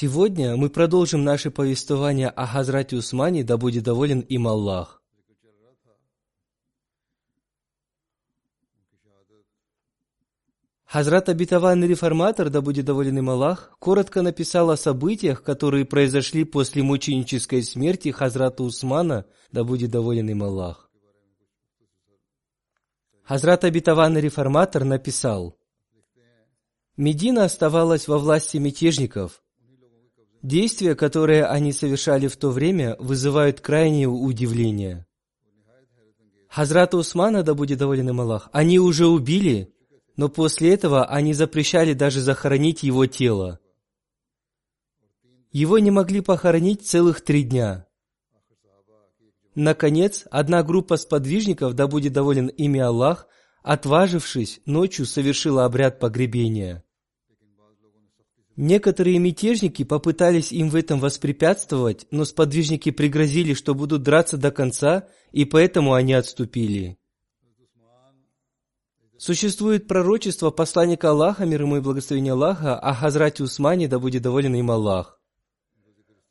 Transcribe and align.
Сегодня 0.00 0.56
мы 0.56 0.70
продолжим 0.70 1.24
наше 1.24 1.50
повествование 1.50 2.30
о 2.30 2.46
Хазрате 2.46 2.96
Усмане, 2.96 3.44
да 3.44 3.58
будет 3.58 3.84
доволен 3.84 4.20
им 4.20 4.48
Аллах. 4.48 5.02
Хазрат 10.86 11.28
Абитаванный 11.28 11.86
реформатор, 11.86 12.48
да 12.48 12.62
будет 12.62 12.86
доволен 12.86 13.18
им 13.18 13.28
Аллах, 13.28 13.76
коротко 13.78 14.22
написал 14.22 14.70
о 14.70 14.78
событиях, 14.78 15.42
которые 15.42 15.84
произошли 15.84 16.44
после 16.44 16.82
мученической 16.82 17.62
смерти 17.62 18.10
Хазрата 18.10 18.62
Усмана, 18.62 19.26
да 19.52 19.64
будет 19.64 19.90
доволен 19.90 20.30
им 20.30 20.42
Аллах. 20.42 20.90
Хазрат 23.22 23.64
Абитаванный 23.64 24.22
реформатор 24.22 24.84
написал, 24.84 25.58
Медина 26.96 27.44
оставалась 27.44 28.08
во 28.08 28.16
власти 28.16 28.56
мятежников. 28.56 29.42
Действия, 30.42 30.94
которые 30.94 31.44
они 31.44 31.72
совершали 31.72 32.26
в 32.26 32.36
то 32.36 32.50
время, 32.50 32.96
вызывают 32.98 33.60
крайнее 33.60 34.08
удивление. 34.08 35.06
Хазрата 36.48 36.96
Усмана, 36.96 37.42
да 37.42 37.54
будет 37.54 37.78
доволен 37.78 38.08
им 38.08 38.20
Аллах, 38.20 38.48
они 38.52 38.78
уже 38.78 39.06
убили, 39.06 39.72
но 40.16 40.28
после 40.28 40.72
этого 40.72 41.04
они 41.04 41.34
запрещали 41.34 41.92
даже 41.92 42.20
захоронить 42.20 42.82
его 42.82 43.06
тело. 43.06 43.60
Его 45.52 45.78
не 45.78 45.90
могли 45.90 46.20
похоронить 46.20 46.86
целых 46.86 47.20
три 47.20 47.42
дня. 47.42 47.86
Наконец, 49.54 50.26
одна 50.30 50.62
группа 50.62 50.96
сподвижников, 50.96 51.74
да 51.74 51.86
будет 51.86 52.12
доволен 52.12 52.46
ими 52.46 52.80
Аллах, 52.80 53.26
отважившись, 53.62 54.60
ночью 54.64 55.06
совершила 55.06 55.64
обряд 55.64 55.98
погребения. 55.98 56.82
Некоторые 58.62 59.18
мятежники 59.18 59.84
попытались 59.84 60.52
им 60.52 60.68
в 60.68 60.76
этом 60.76 61.00
воспрепятствовать, 61.00 62.06
но 62.10 62.26
сподвижники 62.26 62.90
пригрозили, 62.90 63.54
что 63.54 63.74
будут 63.74 64.02
драться 64.02 64.36
до 64.36 64.50
конца, 64.50 65.08
и 65.32 65.46
поэтому 65.46 65.94
они 65.94 66.12
отступили. 66.12 66.98
Существует 69.16 69.88
пророчество 69.88 70.50
посланника 70.50 71.08
Аллаха, 71.08 71.46
мир 71.46 71.62
ему 71.62 71.78
и 71.78 71.80
благословение 71.80 72.34
Аллаха, 72.34 72.78
о 72.78 72.92
Хазрате 72.92 73.44
Усмане, 73.44 73.88
да 73.88 73.98
будет 73.98 74.20
доволен 74.20 74.54
им 74.54 74.70
Аллах. 74.70 75.18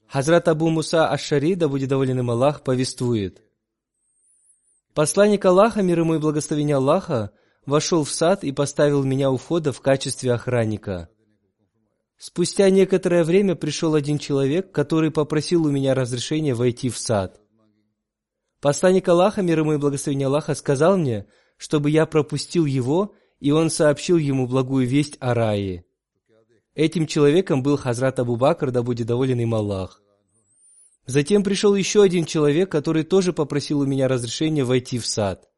Хазрат 0.08 0.50
Абу 0.50 0.70
Муса 0.70 1.10
Аш-Шари, 1.10 1.56
да 1.56 1.68
будет 1.68 1.90
доволен 1.90 2.20
им 2.20 2.30
Аллах, 2.30 2.62
повествует. 2.62 3.42
Посланник 4.94 5.44
Аллаха, 5.46 5.82
мир 5.82 6.02
ему 6.02 6.14
и 6.14 6.20
благословение 6.20 6.76
Аллаха, 6.76 7.32
вошел 7.66 8.04
в 8.04 8.12
сад 8.12 8.44
и 8.44 8.52
поставил 8.52 9.04
меня 9.04 9.32
у 9.32 9.38
входа 9.38 9.74
в 9.74 9.82
качестве 9.82 10.32
охранника. 10.32 11.10
Спустя 12.20 12.70
некоторое 12.70 13.24
время 13.24 13.56
пришел 13.56 13.96
один 13.96 14.20
человек, 14.20 14.72
который 14.72 15.10
попросил 15.10 15.66
у 15.66 15.72
меня 15.72 15.96
разрешения 15.96 16.54
войти 16.54 16.90
в 16.90 16.98
сад. 17.00 17.42
Посланник 18.62 19.08
Аллаха, 19.08 19.42
мир 19.42 19.62
ему 19.62 19.74
и 19.74 19.78
благословение 19.78 20.28
Аллаха, 20.28 20.54
сказал 20.54 20.96
мне– 20.96 21.26
чтобы 21.60 21.92
я 21.92 22.06
пропустил 22.06 22.66
его, 22.66 23.14
и 23.40 23.52
он 23.52 23.70
сообщил 23.70 24.18
ему 24.18 24.48
благую 24.48 24.88
весть 24.88 25.18
о 25.20 25.34
рае. 25.34 25.84
Этим 26.74 27.06
человеком 27.06 27.62
был 27.62 27.78
Хазрат 27.78 28.18
Абу 28.20 28.38
Бакр, 28.38 28.72
да 28.72 28.82
будет 28.82 29.06
доволен 29.06 29.40
им 29.42 29.54
Аллах. 29.54 30.02
Затем 31.06 31.44
пришел 31.44 31.76
еще 31.76 32.02
один 32.02 32.24
человек, 32.24 32.72
который 32.72 33.04
тоже 33.04 33.34
попросил 33.34 33.82
у 33.82 33.86
меня 33.86 34.08
разрешения 34.08 34.64
войти 34.64 35.00
в 35.00 35.06
сад. 35.06 35.50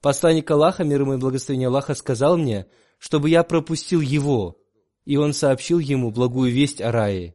Посланник 0.00 0.48
Аллаха, 0.48 0.84
мир 0.84 1.00
ему 1.00 1.14
и 1.14 1.18
благословение 1.18 1.66
Аллаха, 1.66 1.94
сказал 1.94 2.36
мне, 2.36 2.66
чтобы 2.98 3.28
я 3.28 3.42
пропустил 3.42 4.00
его, 4.00 4.58
и 5.06 5.16
он 5.16 5.32
сообщил 5.32 5.78
ему 5.78 6.10
благую 6.10 6.52
весть 6.52 6.82
о 6.82 6.92
рае. 6.92 7.34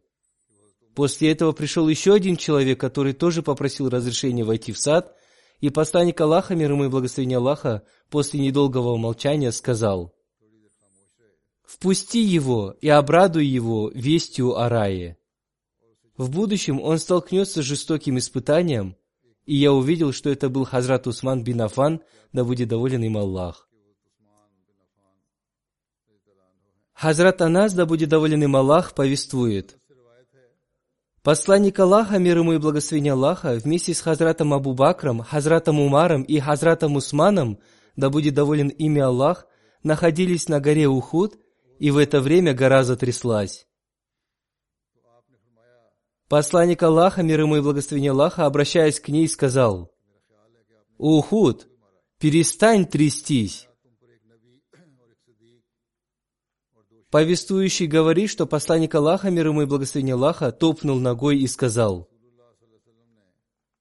После 0.94 1.32
этого 1.32 1.54
пришел 1.54 1.88
еще 1.88 2.14
один 2.14 2.36
человек, 2.36 2.80
который 2.80 3.14
тоже 3.14 3.42
попросил 3.42 3.90
разрешения 3.90 4.44
войти 4.44 4.74
в 4.74 4.78
сад, 4.78 5.16
и 5.62 5.70
посланник 5.70 6.20
Аллаха, 6.20 6.54
мир 6.54 6.72
ему 6.72 6.86
и 6.86 6.90
благословение 6.90 7.38
Аллаха, 7.38 7.84
после 8.10 8.42
недолгого 8.42 8.98
молчания 8.98 9.52
сказал, 9.52 10.14
«Впусти 11.64 12.22
его 12.22 12.76
и 12.82 12.90
обрадуй 12.90 13.46
его 13.46 13.90
вестью 13.94 14.58
о 14.58 14.68
рае. 14.68 15.18
В 16.18 16.30
будущем 16.30 16.82
он 16.82 17.00
столкнется 17.00 17.64
с 17.64 17.66
жестоким 17.66 18.18
испытанием, 18.18 18.98
и 19.46 19.56
я 19.56 19.72
увидел, 19.72 20.12
что 20.12 20.30
это 20.30 20.50
был 20.50 20.66
Хазрат 20.66 21.08
Усман 21.08 21.44
бин 21.44 21.62
Афан, 21.62 22.02
да 22.34 22.44
будет 22.44 22.68
доволен 22.68 23.04
им 23.04 23.18
Аллах. 23.18 23.71
Хазрат 27.02 27.42
Анас, 27.42 27.74
да 27.74 27.88
будет 27.88 28.10
доволен 28.10 28.44
им 28.44 28.56
Аллах, 28.56 28.94
повествует– 28.94 29.76
Посланник 31.24 31.80
Аллаха, 31.80 32.18
мир 32.18 32.40
ему 32.40 32.54
и 32.54 32.58
благословение 32.58 33.14
Аллаха, 33.14 33.54
вместе 33.64 33.94
с 33.94 34.02
Хазратом 34.02 34.54
Абу 34.56 34.74
Бакром, 34.74 35.22
Хазратом 35.22 35.80
Умаром 35.80 36.24
и 36.24 36.40
Хазратом 36.40 36.96
Усманом, 36.96 37.60
да 37.96 38.10
будет 38.10 38.34
доволен 38.34 38.70
ими 38.70 39.02
Аллах, 39.02 39.46
находились 39.84 40.50
на 40.50 40.60
горе 40.60 40.88
Ухуд, 40.88 41.38
и 41.78 41.92
в 41.92 41.98
это 41.98 42.22
время 42.22 42.56
гора 42.56 42.84
затряслась. 42.84 43.68
Посланник 46.28 46.82
Аллаха, 46.82 47.22
мир 47.22 47.42
ему 47.42 47.58
и 47.58 47.62
благословение 47.62 48.12
Аллаха, 48.12 48.48
обращаясь 48.48 49.00
к 49.00 49.10
ней, 49.10 49.28
сказал, 49.28 49.92
«Ухуд, 50.98 51.68
перестань 52.20 52.86
трястись, 52.86 53.68
Повествующий 57.12 57.88
говорит, 57.88 58.30
что 58.30 58.48
посланник 58.48 58.96
Аллаха, 58.96 59.30
мир 59.30 59.48
ему 59.48 59.64
и 59.64 59.66
благословение 59.66 60.16
Аллаха, 60.16 60.54
топнул 60.54 60.98
ногой 60.98 61.40
и 61.40 61.48
сказал, 61.48 62.10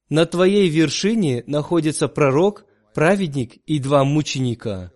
«На 0.08 0.26
твоей 0.26 0.68
вершине 0.68 1.44
находится 1.46 2.08
пророк, 2.08 2.66
праведник 2.92 3.56
и 3.66 3.78
два 3.78 4.02
мученика». 4.02 4.92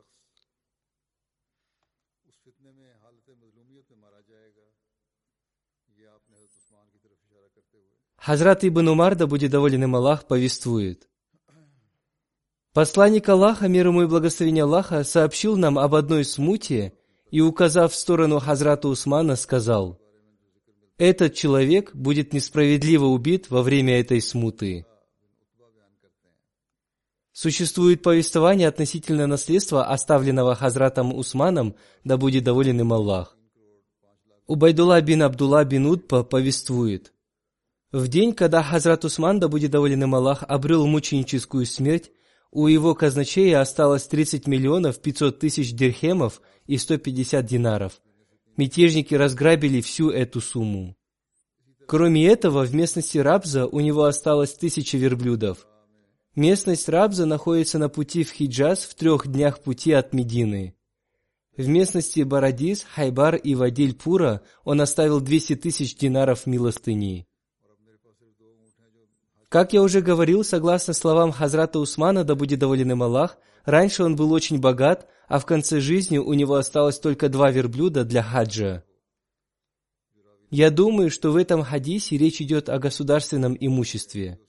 Хазрат 8.17 8.65
Ибн 8.65 8.89
Умар, 8.89 9.15
будет 9.29 9.53
доволен 9.53 9.85
им 9.85 9.95
Аллах, 9.95 10.27
повествует. 10.27 11.09
Посланник 12.73 13.29
Аллаха, 13.29 13.69
мир 13.69 13.89
ему 13.89 14.03
и 14.03 14.07
благословение 14.07 14.65
Аллаха, 14.65 15.05
сообщил 15.05 15.57
нам 15.57 15.79
об 15.79 15.95
одной 15.95 16.25
смуте, 16.25 16.99
и, 17.35 17.41
указав 17.41 17.93
в 17.93 17.97
сторону 17.97 18.39
Хазрата 18.39 18.87
Усмана, 18.87 19.35
сказал, 19.35 19.99
«Этот 20.99 21.35
человек 21.35 21.93
будет 21.93 22.33
несправедливо 22.33 23.07
убит 23.07 23.51
во 23.51 23.65
время 23.65 23.99
этой 23.99 24.21
смуты». 24.21 24.87
Существует 27.33 28.05
повествование 28.05 28.69
относительно 28.69 29.27
наследства, 29.27 29.85
оставленного 29.85 30.55
Хазратом 30.55 31.13
Усманом, 31.13 31.75
да 32.05 32.17
будет 32.17 32.45
доволен 32.45 32.81
им 32.81 32.93
Аллах. 32.93 33.37
Убайдулла 34.47 35.01
бин 35.01 35.25
Абдулла 35.25 35.65
бин 35.65 35.87
Утпа 35.87 36.23
повествует. 36.23 37.13
В 37.91 38.07
день, 38.07 38.33
когда 38.33 38.63
Хазрат 38.63 39.05
Усман, 39.05 39.41
да 39.41 39.49
будет 39.49 39.73
доволен 39.73 40.05
им 40.05 40.15
Аллах, 40.15 40.45
обрел 40.47 40.87
мученическую 40.87 41.67
смерть, 41.67 42.13
у 42.55 42.69
его 42.69 42.95
казначея 42.95 43.61
осталось 43.61 44.07
30 44.07 44.47
миллионов 44.47 45.01
500 45.01 45.41
тысяч 45.41 45.75
дирхемов 45.75 46.41
и 46.67 46.79
150 46.79 47.45
динаров. 47.45 48.01
Мятежники 48.57 49.13
разграбили 49.15 49.81
всю 49.81 50.09
эту 50.11 50.41
сумму. 50.41 50.97
Кроме 51.87 52.29
этого, 52.29 52.65
в 52.65 52.73
местности 52.73 53.19
Рабза 53.19 53.67
у 53.67 53.81
него 53.81 54.05
осталось 54.05 54.55
тысяча 54.55 54.97
верблюдов. 54.97 55.67
Местность 56.37 56.89
Рабза 56.89 57.27
находится 57.27 57.79
на 57.79 57.89
пути 57.89 58.23
в 58.23 58.31
Хиджаз 58.31 58.85
в 58.85 58.95
трех 58.95 59.27
днях 59.27 59.61
пути 59.61 59.93
от 59.93 60.15
Медины. 60.15 60.77
В 61.57 61.67
местности 61.69 62.21
Барадис, 62.21 62.85
Хайбар 62.95 63.35
и 63.35 63.55
Вадиль-Пура 63.57 64.43
он 64.63 64.81
оставил 64.81 65.21
200 65.21 65.57
тысяч 65.57 65.97
динаров 65.97 66.47
милостыни. 66.47 67.27
Как 69.55 69.73
я 69.73 69.83
уже 69.83 70.01
говорил, 70.01 70.43
согласно 70.43 70.95
словам 70.95 71.31
Хазрата 71.31 71.79
Усмана, 71.79 72.25
да 72.25 72.35
будет 72.35 72.59
доволен 72.59 72.91
им 72.91 73.05
Аллах, 73.05 73.39
раньше 73.65 74.03
он 74.03 74.17
был 74.17 74.33
очень 74.33 74.59
богат, 74.59 75.09
а 75.29 75.39
в 75.39 75.47
конце 75.47 75.79
жизни 75.79 76.19
у 76.19 76.33
него 76.33 76.57
осталось 76.57 76.99
только 76.99 77.29
два 77.29 77.53
верблюда 77.53 78.05
для 78.05 78.25
хаджа. 78.25 78.83
Я 80.51 80.73
думаю, 80.73 81.09
что 81.09 81.31
в 81.31 81.37
этом 81.37 81.63
хадисе 81.63 82.19
речь 82.19 82.43
идет 82.43 82.69
о 82.69 82.81
государственном 82.81 83.57
имуществе. 83.61 84.41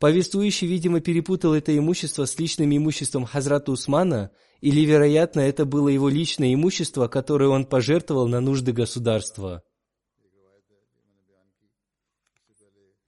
Повествующий, 0.00 0.66
видимо, 0.66 0.98
перепутал 0.98 1.54
это 1.54 1.70
имущество 1.78 2.24
с 2.24 2.36
личным 2.40 2.76
имуществом 2.76 3.24
Хазрата 3.24 3.70
Усмана, 3.70 4.32
или, 4.60 4.80
вероятно, 4.80 5.38
это 5.38 5.64
было 5.64 5.86
его 5.90 6.08
личное 6.08 6.52
имущество, 6.52 7.06
которое 7.06 7.50
он 7.50 7.66
пожертвовал 7.66 8.26
на 8.26 8.40
нужды 8.40 8.72
государства. 8.72 9.62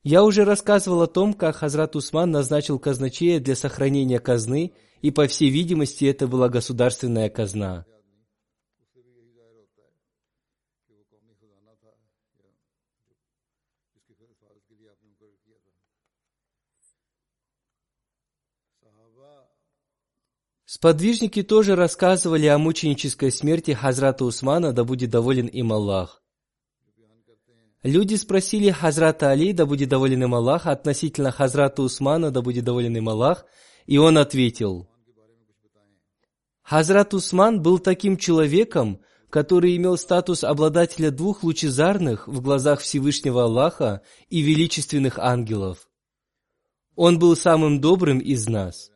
Я 0.03 0.25
уже 0.25 0.45
рассказывал 0.45 1.03
о 1.03 1.07
том, 1.07 1.33
как 1.33 1.57
Хазрат 1.57 1.95
Усман 1.95 2.33
назначил 2.33 2.81
казначея 2.81 3.39
для 3.39 3.55
сохранения 3.55 4.19
казны, 4.19 4.73
и, 5.01 5.13
по 5.13 5.29
всей 5.29 5.51
видимости, 5.51 6.05
это 6.05 6.27
была 6.27 6.49
государственная 6.49 7.31
казна. 7.31 7.87
Сподвижники 20.65 21.43
тоже 21.43 21.77
рассказывали 21.77 22.47
о 22.47 22.59
мученической 22.59 23.31
смерти 23.31 23.73
Хазрата 23.73 24.25
Усмана, 24.25 24.73
да 24.73 24.85
будет 24.85 25.11
доволен 25.11 25.47
им 25.47 25.73
Аллах. 25.73 26.22
Люди 27.83 28.15
спросили 28.15 28.71
Хазрата 28.71 29.31
Али, 29.31 29.53
да 29.53 29.67
будет 29.67 29.89
доволен 29.89 30.23
им 30.23 30.35
Аллах, 30.35 30.67
относительно 30.67 31.33
Хазрата 31.33 31.83
Усмана, 31.83 32.31
да 32.31 32.41
будет 32.41 32.65
доволен 32.65 32.97
им 32.97 33.09
Аллах, 33.09 33.45
и 33.87 33.99
он 33.99 34.19
ответил, 34.19 34.89
Хазрат 36.63 37.13
Усман 37.13 37.61
был 37.61 37.81
таким 37.81 38.17
человеком, 38.17 39.01
который 39.31 39.77
имел 39.77 39.97
статус 39.97 40.45
обладателя 40.45 41.11
двух 41.11 41.43
лучезарных 41.43 42.29
в 42.29 42.41
глазах 42.41 42.81
Всевышнего 42.81 43.45
Аллаха 43.45 44.03
и 44.29 44.43
величественных 44.43 45.19
ангелов. 45.19 45.89
Он 46.95 47.19
был 47.19 47.35
самым 47.35 47.81
добрым 47.81 48.21
из 48.21 48.47
нас. 48.47 48.92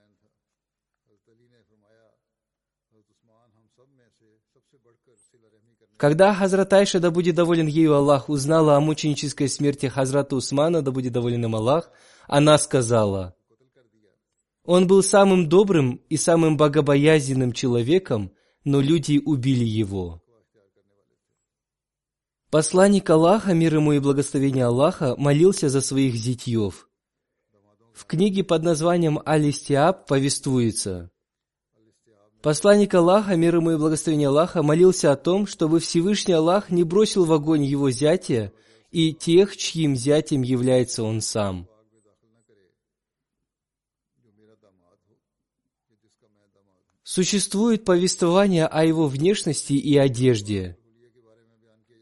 Когда 5.97 6.35
Хазрат 6.35 6.73
Айша, 6.75 7.01
да 7.01 7.11
будет 7.11 7.37
доволен 7.37 7.67
ею 7.67 7.95
Аллах, 7.95 8.29
узнала 8.29 8.77
о 8.77 8.81
мученической 8.81 9.49
смерти 9.49 9.87
Хазрата 9.87 10.37
Усмана, 10.37 10.83
да 10.83 10.91
будет 10.91 11.13
доволен 11.13 11.45
им 11.45 11.57
Аллах, 11.57 11.91
она 12.27 12.59
сказала, 12.59 13.35
«Он 14.65 14.87
был 14.87 15.03
самым 15.03 15.49
добрым 15.49 16.03
и 16.11 16.17
самым 16.17 16.57
богобоязненным 16.57 17.53
человеком, 17.53 18.33
но 18.65 18.81
люди 18.81 19.23
убили 19.25 19.65
его». 19.65 20.23
Посланник 22.51 23.09
Аллаха, 23.09 23.55
мир 23.55 23.77
ему 23.77 23.93
и 23.93 23.99
благословение 23.99 24.67
Аллаха, 24.67 25.15
молился 25.17 25.69
за 25.69 25.81
своих 25.81 26.15
зятьев. 26.15 26.89
В 27.95 28.05
книге 28.05 28.45
под 28.45 28.63
названием 28.63 29.21
«Алистиаб» 29.25 30.07
повествуется– 30.07 31.11
Посланник 32.47 32.95
Аллаха, 32.95 33.35
мир 33.35 33.57
ему 33.57 33.73
и 33.73 33.77
благословение 33.77 34.29
Аллаха, 34.29 34.63
молился 34.63 35.11
о 35.11 35.17
том, 35.17 35.49
чтобы 35.49 35.81
Всевышний 35.81 36.35
Аллах 36.35 36.71
не 36.71 36.85
бросил 36.85 37.25
в 37.25 37.33
огонь 37.33 37.65
его 37.65 37.91
зятя 37.91 38.53
и 38.93 39.13
тех, 39.13 39.57
чьим 39.57 39.97
зятем 39.97 40.43
является 40.43 41.03
он 41.03 41.23
сам. 41.23 41.69
Существует 47.03 47.85
повествование 47.85 48.69
о 48.69 48.85
его 48.85 49.09
внешности 49.09 49.73
и 49.73 49.97
одежде. 49.97 50.79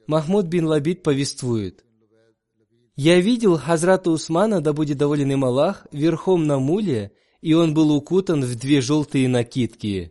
Махмуд 0.07 0.45
бин 0.45 0.67
Лабид 0.67 1.03
повествует. 1.03 1.87
«Я 2.97 3.19
видел 3.19 3.57
Хазрата 3.57 4.11
Усмана, 4.11 4.61
да 4.61 4.75
будет 4.75 4.99
доволен 4.99 5.33
им 5.33 5.43
Аллах, 5.47 5.87
верхом 5.91 6.47
на 6.47 6.59
муле, 6.59 7.13
и 7.41 7.55
он 7.55 7.73
был 7.73 7.91
укутан 7.93 8.45
в 8.45 8.55
две 8.57 8.83
желтые 8.83 9.27
накидки. 9.27 10.11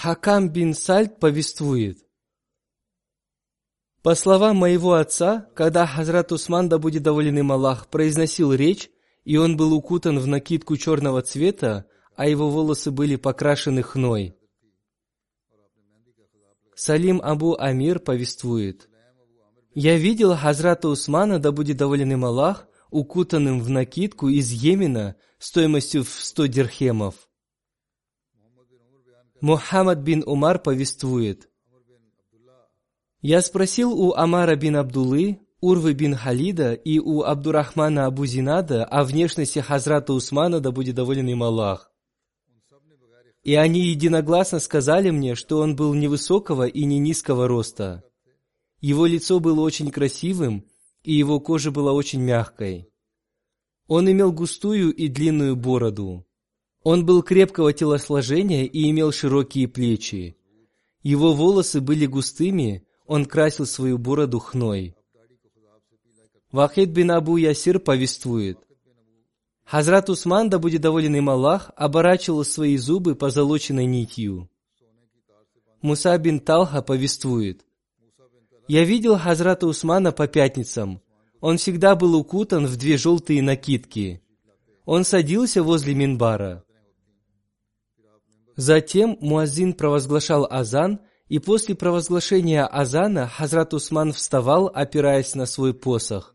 Хакам 0.00 0.48
бин 0.48 0.74
Сальд 0.74 1.18
повествует. 1.18 1.98
По 4.04 4.14
словам 4.14 4.56
моего 4.58 4.92
отца, 4.92 5.48
когда 5.56 5.86
Хазрат 5.86 6.30
Усман, 6.30 6.68
да 6.68 6.78
будет 6.78 7.02
доволен 7.02 7.36
им 7.36 7.50
Аллах, 7.50 7.88
произносил 7.88 8.52
речь, 8.54 8.90
и 9.24 9.36
он 9.38 9.56
был 9.56 9.74
укутан 9.74 10.20
в 10.20 10.28
накидку 10.28 10.76
черного 10.76 11.22
цвета, 11.22 11.86
а 12.14 12.28
его 12.28 12.48
волосы 12.48 12.92
были 12.92 13.16
покрашены 13.16 13.82
хной. 13.82 14.36
Салим 16.76 17.20
Абу 17.20 17.56
Амир 17.58 17.98
повествует. 17.98 18.88
«Я 19.74 19.98
видел 19.98 20.36
Хазрата 20.36 20.88
Усмана, 20.88 21.40
да 21.40 21.50
будет 21.50 21.76
доволен 21.76 22.12
им 22.12 22.24
Аллах, 22.24 22.68
укутанным 22.92 23.60
в 23.60 23.68
накидку 23.68 24.28
из 24.28 24.52
Йемена 24.52 25.16
стоимостью 25.40 26.04
в 26.04 26.10
сто 26.10 26.46
дирхемов. 26.46 27.27
Мухаммад 29.40 30.00
бин 30.00 30.24
Умар 30.26 30.58
повествует. 30.58 31.48
Я 33.20 33.40
спросил 33.40 33.92
у 33.92 34.14
Амара 34.14 34.56
бин 34.56 34.76
Абдулы, 34.76 35.40
Урвы 35.60 35.92
бин 35.92 36.14
Халида 36.14 36.74
и 36.74 36.98
у 37.00 37.22
Абдурахмана 37.22 38.06
Абу 38.06 38.26
Зинада 38.26 38.84
о 38.84 39.02
внешности 39.02 39.58
Хазрата 39.58 40.12
Усмана, 40.12 40.60
да 40.60 40.70
будет 40.70 40.94
доволен 40.94 41.28
им 41.28 41.42
Аллах. 41.42 41.92
И 43.42 43.54
они 43.54 43.88
единогласно 43.88 44.60
сказали 44.60 45.10
мне, 45.10 45.34
что 45.34 45.58
он 45.58 45.74
был 45.74 45.94
невысокого 45.94 46.66
и 46.66 46.84
не 46.84 46.98
низкого 46.98 47.48
роста. 47.48 48.04
Его 48.80 49.06
лицо 49.06 49.40
было 49.40 49.60
очень 49.60 49.90
красивым, 49.90 50.68
и 51.02 51.14
его 51.14 51.40
кожа 51.40 51.70
была 51.70 51.92
очень 51.92 52.20
мягкой. 52.20 52.88
Он 53.88 54.10
имел 54.10 54.32
густую 54.32 54.94
и 54.94 55.08
длинную 55.08 55.56
бороду. 55.56 56.27
Он 56.90 57.04
был 57.04 57.22
крепкого 57.22 57.74
телосложения 57.74 58.64
и 58.64 58.88
имел 58.88 59.12
широкие 59.12 59.68
плечи. 59.68 60.38
Его 61.02 61.34
волосы 61.34 61.82
были 61.82 62.06
густыми, 62.06 62.82
он 63.04 63.26
красил 63.26 63.66
свою 63.66 63.98
бороду 63.98 64.38
хной. 64.38 64.94
Вахид 66.50 66.88
бин 66.88 67.10
Абу 67.10 67.36
Ясир 67.36 67.78
повествует. 67.78 68.58
Хазрат 69.66 70.08
Усман, 70.08 70.48
да 70.48 70.58
будет 70.58 70.80
доволен 70.80 71.14
им 71.14 71.28
Аллах, 71.28 71.72
оборачивал 71.76 72.42
свои 72.42 72.78
зубы 72.78 73.14
позолоченной 73.16 73.84
нитью. 73.84 74.48
Муса 75.82 76.16
бин 76.16 76.40
Талха 76.40 76.80
повествует. 76.80 77.66
Я 78.66 78.84
видел 78.84 79.18
Хазрата 79.18 79.66
Усмана 79.66 80.10
по 80.10 80.26
пятницам. 80.26 81.02
Он 81.42 81.58
всегда 81.58 81.96
был 81.96 82.14
укутан 82.14 82.66
в 82.66 82.78
две 82.78 82.96
желтые 82.96 83.42
накидки. 83.42 84.22
Он 84.86 85.04
садился 85.04 85.62
возле 85.62 85.94
Минбара. 85.94 86.64
Затем 88.58 89.16
Муазин 89.20 89.72
провозглашал 89.72 90.44
азан, 90.50 90.98
и 91.28 91.38
после 91.38 91.76
провозглашения 91.76 92.66
азана 92.66 93.28
Хазрат 93.28 93.72
Усман 93.72 94.12
вставал, 94.12 94.66
опираясь 94.66 95.36
на 95.36 95.46
свой 95.46 95.72
посох. 95.72 96.34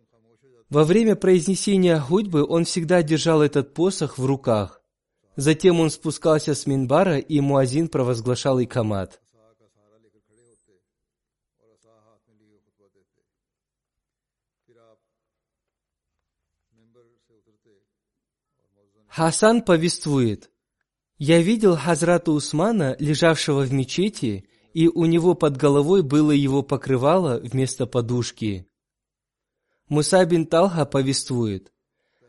Во 0.69 0.85
время 0.85 1.17
произнесения 1.17 1.99
худьбы 1.99 2.45
он 2.47 2.63
всегда 2.63 3.03
держал 3.03 3.41
этот 3.41 3.73
посох 3.73 4.17
в 4.17 4.25
руках. 4.25 4.81
Затем 5.35 5.81
он 5.81 5.89
спускался 5.89 6.55
с 6.55 6.65
Минбара, 6.65 7.17
и 7.17 7.41
Муазин 7.41 7.89
провозглашал 7.89 8.63
икамат. 8.63 9.19
Хасан 19.09 19.61
повествует, 19.61 20.52
«Я 21.25 21.41
видел 21.41 21.77
Хазрата 21.77 22.33
Усмана, 22.33 22.97
лежавшего 22.99 23.61
в 23.61 23.71
мечети, 23.71 24.43
и 24.73 24.89
у 24.89 25.05
него 25.05 25.35
под 25.35 25.55
головой 25.55 26.03
было 26.03 26.31
его 26.31 26.63
покрывало 26.63 27.39
вместо 27.41 27.85
подушки». 27.85 28.67
Муса 29.87 30.25
бин 30.25 30.45
Талха 30.45 30.83
повествует, 30.85 31.71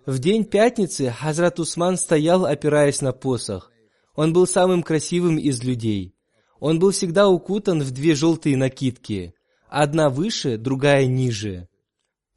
«В 0.07 0.21
день 0.21 0.45
пятницы 0.45 1.11
Хазрат 1.11 1.59
Усман 1.59 1.97
стоял, 1.97 2.47
опираясь 2.47 3.01
на 3.01 3.13
посох. 3.13 3.73
Он 4.15 4.33
был 4.33 4.47
самым 4.47 4.85
красивым 4.85 5.39
из 5.39 5.65
людей. 5.65 6.15
Он 6.61 6.79
был 6.79 6.93
всегда 6.93 7.29
укутан 7.29 7.83
в 7.83 7.91
две 7.91 8.15
желтые 8.15 8.57
накидки, 8.57 9.35
одна 9.69 10.09
выше, 10.09 10.57
другая 10.57 11.07
ниже. 11.07 11.69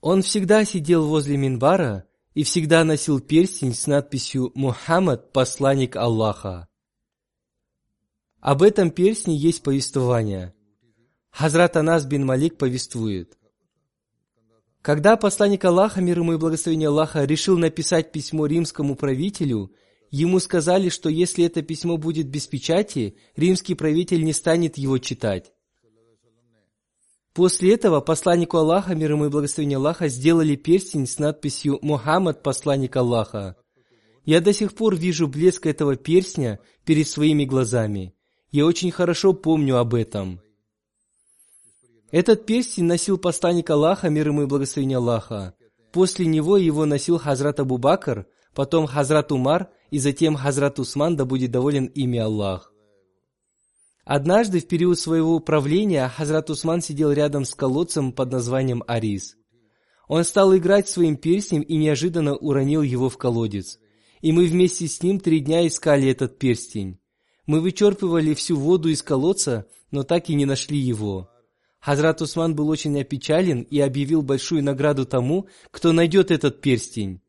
Он 0.01 0.23
всегда 0.23 0.65
сидел 0.65 1.05
возле 1.05 1.37
Минбара 1.37 2.06
и 2.37 2.43
всегда 2.43 2.83
носил 2.83 3.19
перстень 3.19 3.73
с 3.73 3.87
надписью 3.87 4.51
«Мухаммад, 4.53 5.33
посланник 5.33 5.95
Аллаха». 5.95 6.67
Об 8.41 8.61
этом 8.61 8.91
перстне 8.91 9.35
есть 9.35 9.63
повествование. 9.63 10.53
Хазрат 11.31 11.77
Анас 11.77 12.05
бин 12.05 12.27
Малик 12.27 12.59
повествует. 12.59 13.35
Когда 14.83 15.17
посланник 15.17 15.65
Аллаха, 15.65 15.99
мир 15.99 16.19
ему 16.19 16.33
и 16.33 16.37
благословение 16.37 16.89
Аллаха, 16.89 17.23
решил 17.25 17.57
написать 17.57 18.11
письмо 18.11 18.45
римскому 18.45 18.95
правителю, 18.95 19.73
ему 20.11 20.39
сказали, 20.39 20.89
что 20.89 21.09
если 21.09 21.43
это 21.43 21.63
письмо 21.63 21.97
будет 21.97 22.27
без 22.27 22.45
печати, 22.45 23.17
римский 23.35 23.73
правитель 23.73 24.23
не 24.23 24.33
станет 24.33 24.77
его 24.77 24.99
читать. 24.99 25.53
После 27.37 27.75
этого 27.75 28.01
посланнику 28.01 28.57
Аллаха, 28.57 28.95
мир 28.95 29.11
ему 29.11 29.27
и 29.27 29.29
благословение 29.29 29.77
Аллаха, 29.77 30.07
сделали 30.07 30.55
перстень 30.55 31.05
с 31.05 31.19
надписью 31.19 31.77
«Мухаммад, 31.83 32.41
посланник 32.41 32.95
Аллаха». 32.95 33.55
Я 34.25 34.41
до 34.41 34.53
сих 34.53 34.73
пор 34.73 34.95
вижу 34.95 35.27
блеск 35.27 35.67
этого 35.67 35.95
перстня 35.97 36.57
перед 36.83 37.07
своими 37.07 37.45
глазами. 37.45 38.15
Я 38.49 38.65
очень 38.65 38.89
хорошо 38.89 39.33
помню 39.33 39.77
об 39.77 39.93
этом. 39.93 40.41
Этот 42.09 42.47
перстень 42.47 42.85
носил 42.85 43.19
посланник 43.19 43.69
Аллаха, 43.69 44.09
мир 44.09 44.29
ему 44.29 44.41
и 44.41 44.47
благословение 44.47 44.97
Аллаха. 44.97 45.53
После 45.93 46.25
него 46.25 46.57
его 46.57 46.85
носил 46.85 47.19
Хазрат 47.19 47.59
Абу 47.59 47.77
Бакр, 47.77 48.25
потом 48.55 48.87
Хазрат 48.87 49.31
Умар 49.31 49.69
и 49.91 49.99
затем 49.99 50.35
Хазрат 50.35 50.79
Усман, 50.79 51.15
да 51.15 51.23
будет 51.23 51.51
доволен 51.51 51.85
ими 51.85 52.17
Аллах. 52.17 52.73
Однажды 54.09 54.61
в 54.61 54.67
период 54.69 54.97
своего 54.97 55.37
правления 55.41 56.07
Хазрат 56.07 56.49
Усман 56.49 56.81
сидел 56.81 57.11
рядом 57.11 57.43
с 57.43 57.53
колодцем 57.53 58.13
под 58.13 58.31
названием 58.31 58.81
Арис. 58.87 59.35
Он 60.07 60.23
стал 60.23 60.55
играть 60.55 60.87
своим 60.87 61.17
перстнем 61.17 61.61
и 61.61 61.75
неожиданно 61.75 62.33
уронил 62.37 62.81
его 62.81 63.09
в 63.09 63.17
колодец. 63.17 63.79
И 64.21 64.31
мы 64.31 64.45
вместе 64.45 64.87
с 64.87 65.03
ним 65.03 65.19
три 65.19 65.41
дня 65.41 65.67
искали 65.67 66.07
этот 66.07 66.39
перстень. 66.39 66.99
Мы 67.47 67.59
вычерпывали 67.59 68.33
всю 68.33 68.55
воду 68.55 68.87
из 68.87 69.03
колодца, 69.03 69.67
но 69.91 70.03
так 70.03 70.29
и 70.29 70.35
не 70.35 70.45
нашли 70.45 70.77
его. 70.77 71.29
Хазрат 71.81 72.21
Усман 72.21 72.55
был 72.55 72.69
очень 72.69 72.97
опечален 73.01 73.63
и 73.63 73.81
объявил 73.81 74.21
большую 74.21 74.63
награду 74.63 75.05
тому, 75.05 75.49
кто 75.69 75.91
найдет 75.91 76.31
этот 76.31 76.61
перстень. 76.61 77.19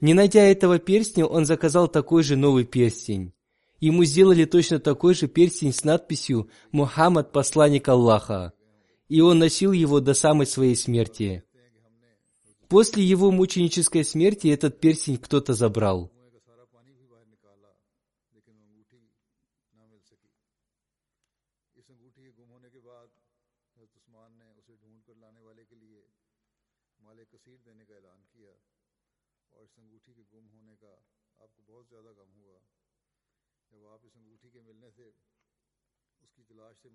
Не 0.00 0.12
найдя 0.12 0.42
этого 0.42 0.80
перстня, 0.80 1.24
он 1.24 1.44
заказал 1.44 1.86
такой 1.86 2.24
же 2.24 2.34
новый 2.34 2.64
перстень. 2.64 3.32
Ему 3.80 4.04
сделали 4.04 4.44
точно 4.44 4.78
такой 4.78 5.14
же 5.14 5.28
перстень 5.28 5.72
с 5.72 5.84
надписью 5.84 6.48
«Мухаммад, 6.72 7.32
посланник 7.32 7.88
Аллаха», 7.88 8.52
и 9.08 9.20
он 9.20 9.38
носил 9.38 9.72
его 9.72 10.00
до 10.00 10.14
самой 10.14 10.46
своей 10.46 10.74
смерти. 10.74 11.44
После 12.68 13.04
его 13.04 13.30
мученической 13.30 14.04
смерти 14.04 14.48
этот 14.48 14.80
перстень 14.80 15.18
кто-то 15.18 15.54
забрал. 15.54 16.10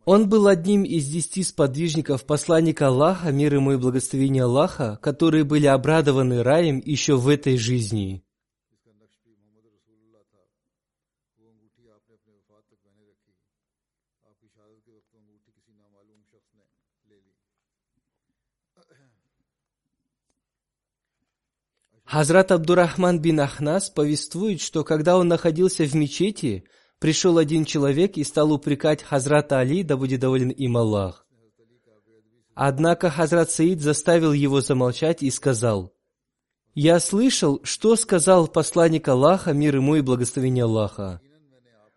Он 0.06 0.28
был 0.28 0.48
одним 0.48 0.84
из 0.84 1.08
десяти 1.08 1.44
сподвижников 1.44 2.26
посланника 2.26 2.88
Аллаха, 2.88 3.32
мир 3.32 3.54
ему 3.54 3.74
и 3.74 3.78
благословения 3.78 4.44
Аллаха, 4.46 4.98
которые 5.02 5.44
были 5.44 5.68
обрадованы 5.68 6.42
раем 6.42 6.82
еще 6.84 7.18
в 7.18 7.28
этой 7.28 7.58
жизни. 7.58 8.24
Хазрат 22.12 22.52
Абдурахман 22.52 23.22
бин 23.22 23.40
Ахнас 23.40 23.90
повествует, 23.90 24.60
что 24.60 24.84
когда 24.84 25.16
он 25.16 25.30
находился 25.30 25.86
в 25.86 25.96
мечети, 25.96 26.66
пришел 27.02 27.40
один 27.40 27.66
человек 27.66 28.16
и 28.16 28.24
стал 28.24 28.54
упрекать 28.54 29.02
Хазрата 29.02 29.58
Али, 29.58 29.82
да 29.84 29.98
будет 29.98 30.20
доволен 30.22 30.52
им 30.52 30.78
Аллах. 30.78 31.26
Однако 32.54 33.10
Хазрат 33.10 33.50
Саид 33.50 33.82
заставил 33.82 34.34
его 34.34 34.62
замолчать 34.62 35.24
и 35.24 35.32
сказал, 35.32 35.94
«Я 36.76 37.00
слышал, 37.00 37.60
что 37.64 37.96
сказал 37.96 38.48
посланник 38.48 39.08
Аллаха, 39.08 39.52
мир 39.52 39.78
ему 39.78 39.96
и 39.96 40.02
благословение 40.02 40.66
Аллаха. 40.66 41.20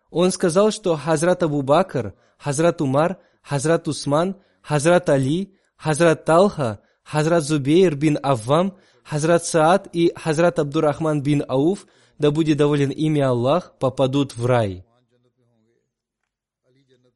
Он 0.09 0.31
сказал, 0.31 0.71
что 0.71 0.95
Хазрат 0.95 1.43
Абу 1.43 1.61
Бакр, 1.61 2.15
Хазрат 2.39 2.81
Умар, 2.81 3.19
Хазрат 3.43 3.87
Усман, 3.87 4.37
Хазрат 4.63 5.07
Али, 5.09 5.53
Хазрат 5.77 6.25
Талха, 6.25 6.79
Хазрат 7.03 7.43
Зубейр 7.43 7.95
бин 7.95 8.17
Аввам, 8.23 8.75
Хазрат 9.03 9.45
Саад 9.45 9.87
и 9.93 10.11
Хазрат 10.15 10.57
Абдурахман 10.57 11.21
бин 11.21 11.43
Ауф, 11.47 11.85
да 12.17 12.31
будет 12.31 12.57
доволен 12.57 12.89
ими 12.89 13.21
Аллах, 13.21 13.73
попадут 13.77 14.35
в 14.35 14.45
рай. 14.47 14.83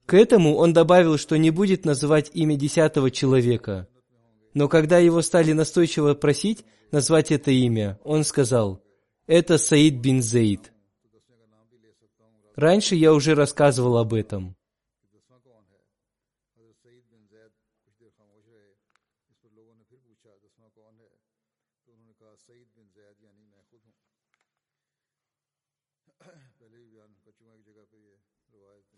К 0.10 0.16
этому 0.16 0.56
он 0.56 0.74
добавил, 0.74 1.20
что 1.20 1.38
не 1.38 1.52
будет 1.52 1.86
называть 1.86 2.32
имя 2.34 2.56
десятого 2.56 3.12
человека. 3.12 3.88
Но 4.56 4.68
когда 4.68 4.98
его 4.98 5.22
стали 5.22 5.52
настойчиво 5.52 6.16
просить 6.16 6.66
назвать 6.92 7.32
это 7.32 7.52
имя, 7.52 8.00
он 8.04 8.24
сказал, 8.24 8.82
«Это 9.28 9.60
Саид 9.60 9.98
бин 10.02 10.24
Зейд». 10.24 10.74
Раньше 12.56 12.96
я 12.96 13.14
уже 13.14 13.36
рассказывал 13.36 14.00
об 14.00 14.16
этом. 14.16 14.56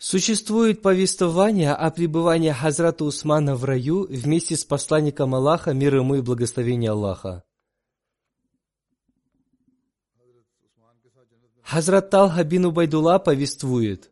Существует 0.02 0.82
повествование 0.82 1.74
о 1.74 1.92
пребывании 1.92 2.50
Хазрата 2.50 3.06
Усмана 3.06 3.56
в 3.56 3.66
раю 3.66 4.08
вместе 4.10 4.58
с 4.58 4.66
посланником 4.66 5.36
Аллаха, 5.36 5.74
мир 5.74 5.98
ему 5.98 6.16
и 6.16 6.22
благословение 6.22 6.90
Аллаха. 6.90 7.44
Хазрат 11.62 12.10
Талха 12.10 12.44
бин 12.44 12.66
Убайдулла 12.66 13.20
повествует, 13.20 14.12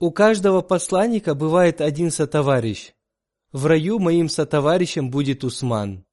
«У 0.00 0.10
каждого 0.10 0.60
посланника 0.60 1.34
бывает 1.34 1.80
один 1.80 2.10
сотоварищ. 2.10 2.92
В 3.52 3.64
раю 3.64 3.98
моим 3.98 4.28
сотоварищем 4.28 5.10
будет 5.10 5.44
Усман». 5.44 6.05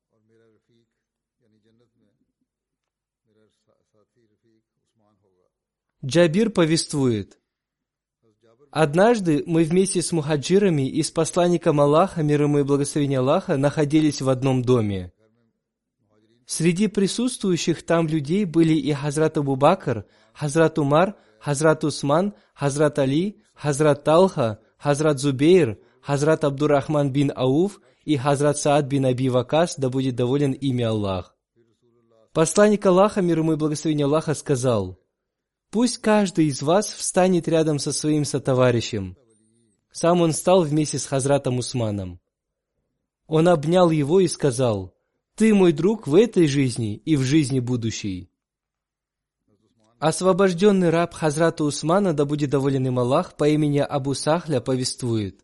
Джабир 6.05 6.49
повествует, 6.49 7.39
Однажды 8.75 9.43
мы 9.45 9.63
вместе 9.63 10.01
с 10.01 10.11
мухаджирами 10.11 10.89
и 10.89 11.03
с 11.03 11.11
посланником 11.11 11.79
Аллаха, 11.79 12.23
мир 12.23 12.41
ему 12.41 12.57
и 12.57 12.63
благословение 12.63 13.19
Аллаха, 13.19 13.55
находились 13.55 14.19
в 14.19 14.29
одном 14.29 14.63
доме. 14.63 15.13
Среди 16.47 16.87
присутствующих 16.87 17.83
там 17.83 18.07
людей 18.07 18.45
были 18.45 18.73
и 18.73 18.91
Хазрат 18.91 19.37
Абу 19.37 19.55
Бакр, 19.55 20.05
Хазрат 20.33 20.79
Умар, 20.79 21.15
Хазрат 21.39 21.83
Усман, 21.83 22.33
Хазрат 22.55 22.97
Али, 22.97 23.43
Хазрат 23.53 24.03
Талха, 24.03 24.59
Хазрат 24.79 25.19
Зубейр, 25.19 25.77
Хазрат 26.01 26.43
Абдурахман 26.43 27.11
бин 27.11 27.31
Ауф 27.35 27.79
и 28.05 28.17
Хазрат 28.17 28.57
Саад 28.57 28.87
бин 28.87 29.05
Аби 29.05 29.29
Вакас, 29.29 29.75
да 29.77 29.89
будет 29.89 30.15
доволен 30.15 30.51
ими 30.51 30.83
Аллах. 30.83 31.35
Посланник 32.33 32.83
Аллаха, 32.87 33.21
мир 33.21 33.37
ему 33.37 33.53
и 33.53 33.55
благословение 33.55 34.05
Аллаха, 34.05 34.33
сказал– 34.33 34.99
Пусть 35.73 35.97
каждый 35.97 36.49
из 36.49 36.61
вас 36.61 36.85
встанет 36.93 37.47
рядом 37.47 37.79
со 37.79 37.91
своим 37.91 38.25
сотоварищем. 38.25 39.17
Сам 39.91 40.21
он 40.21 40.31
стал 40.31 40.61
вместе 40.61 40.99
с 40.99 41.07
Хазратом 41.07 41.57
Усманом. 41.57 42.19
Он 43.25 43.47
обнял 43.47 43.89
его 43.89 44.19
и 44.19 44.27
сказал, 44.27 44.93
«Ты 45.33 45.51
мой 45.55 45.71
друг 45.71 46.05
в 46.05 46.13
этой 46.13 46.45
жизни 46.45 46.97
и 46.97 47.15
в 47.15 47.23
жизни 47.23 47.59
будущей». 47.59 48.29
Освобожденный 49.97 50.91
раб 50.91 51.15
Хазрата 51.15 51.63
Усмана, 51.63 52.13
да 52.13 52.25
будет 52.25 52.51
доволен 52.51 52.85
им 52.85 52.99
Аллах, 52.99 53.35
по 53.35 53.49
имени 53.49 53.79
Абу 53.79 54.13
Сахля 54.13 54.59
повествует. 54.59 55.43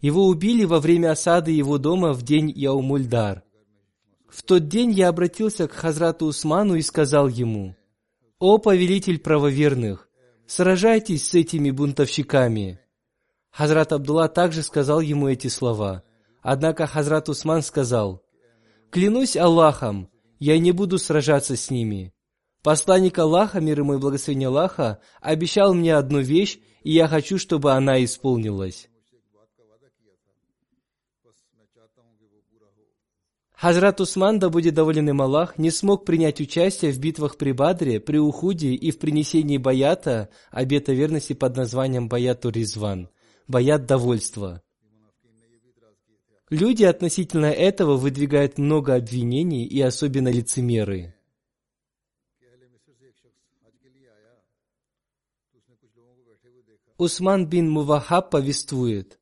Его 0.00 0.28
убили 0.28 0.64
во 0.64 0.78
время 0.78 1.10
осады 1.10 1.50
его 1.50 1.78
дома 1.78 2.12
в 2.12 2.22
день 2.22 2.48
Яумульдар. 2.48 3.42
В 4.28 4.44
тот 4.44 4.68
день 4.68 4.92
я 4.92 5.08
обратился 5.08 5.66
к 5.66 5.72
Хазрату 5.72 6.26
Усману 6.26 6.76
и 6.76 6.82
сказал 6.82 7.26
ему, 7.26 7.74
«О 8.44 8.58
повелитель 8.58 9.20
правоверных, 9.20 10.08
сражайтесь 10.48 11.28
с 11.28 11.34
этими 11.34 11.70
бунтовщиками». 11.70 12.80
Хазрат 13.52 13.92
Абдулла 13.92 14.28
также 14.28 14.64
сказал 14.64 15.00
ему 15.00 15.28
эти 15.28 15.46
слова. 15.46 16.02
Однако 16.40 16.88
Хазрат 16.88 17.28
Усман 17.28 17.62
сказал, 17.62 18.24
«Клянусь 18.90 19.36
Аллахом, 19.36 20.10
я 20.40 20.58
не 20.58 20.72
буду 20.72 20.98
сражаться 20.98 21.54
с 21.54 21.70
ними. 21.70 22.12
Посланник 22.64 23.16
Аллаха, 23.16 23.60
мир 23.60 23.78
ему 23.78 23.94
и 23.94 23.98
благословение 23.98 24.48
Аллаха, 24.48 24.98
обещал 25.20 25.72
мне 25.72 25.94
одну 25.94 26.18
вещь, 26.18 26.58
и 26.82 26.90
я 26.90 27.06
хочу, 27.06 27.38
чтобы 27.38 27.70
она 27.70 28.02
исполнилась». 28.02 28.88
Хазрат 33.62 34.00
Усман, 34.00 34.40
да 34.40 34.50
будет 34.50 34.74
доволен 34.74 35.08
им 35.08 35.22
Аллах, 35.22 35.56
не 35.56 35.70
смог 35.70 36.04
принять 36.04 36.40
участие 36.40 36.90
в 36.90 36.98
битвах 36.98 37.36
при 37.36 37.52
Бадре, 37.52 38.00
при 38.00 38.18
Ухуде 38.18 38.70
и 38.70 38.90
в 38.90 38.98
принесении 38.98 39.56
баята, 39.56 40.30
обета 40.50 40.92
верности 40.92 41.32
под 41.34 41.56
названием 41.56 42.08
Баяту 42.08 42.50
Ризван, 42.50 43.08
баят 43.46 43.86
довольства. 43.86 44.60
Люди 46.50 46.82
относительно 46.82 47.46
этого 47.46 47.96
выдвигают 47.96 48.58
много 48.58 48.96
обвинений 48.96 49.64
и 49.64 49.80
особенно 49.80 50.26
лицемеры. 50.26 51.14
Усман 56.98 57.46
бин 57.46 57.70
Мувахаб 57.70 58.28
повествует, 58.28 59.20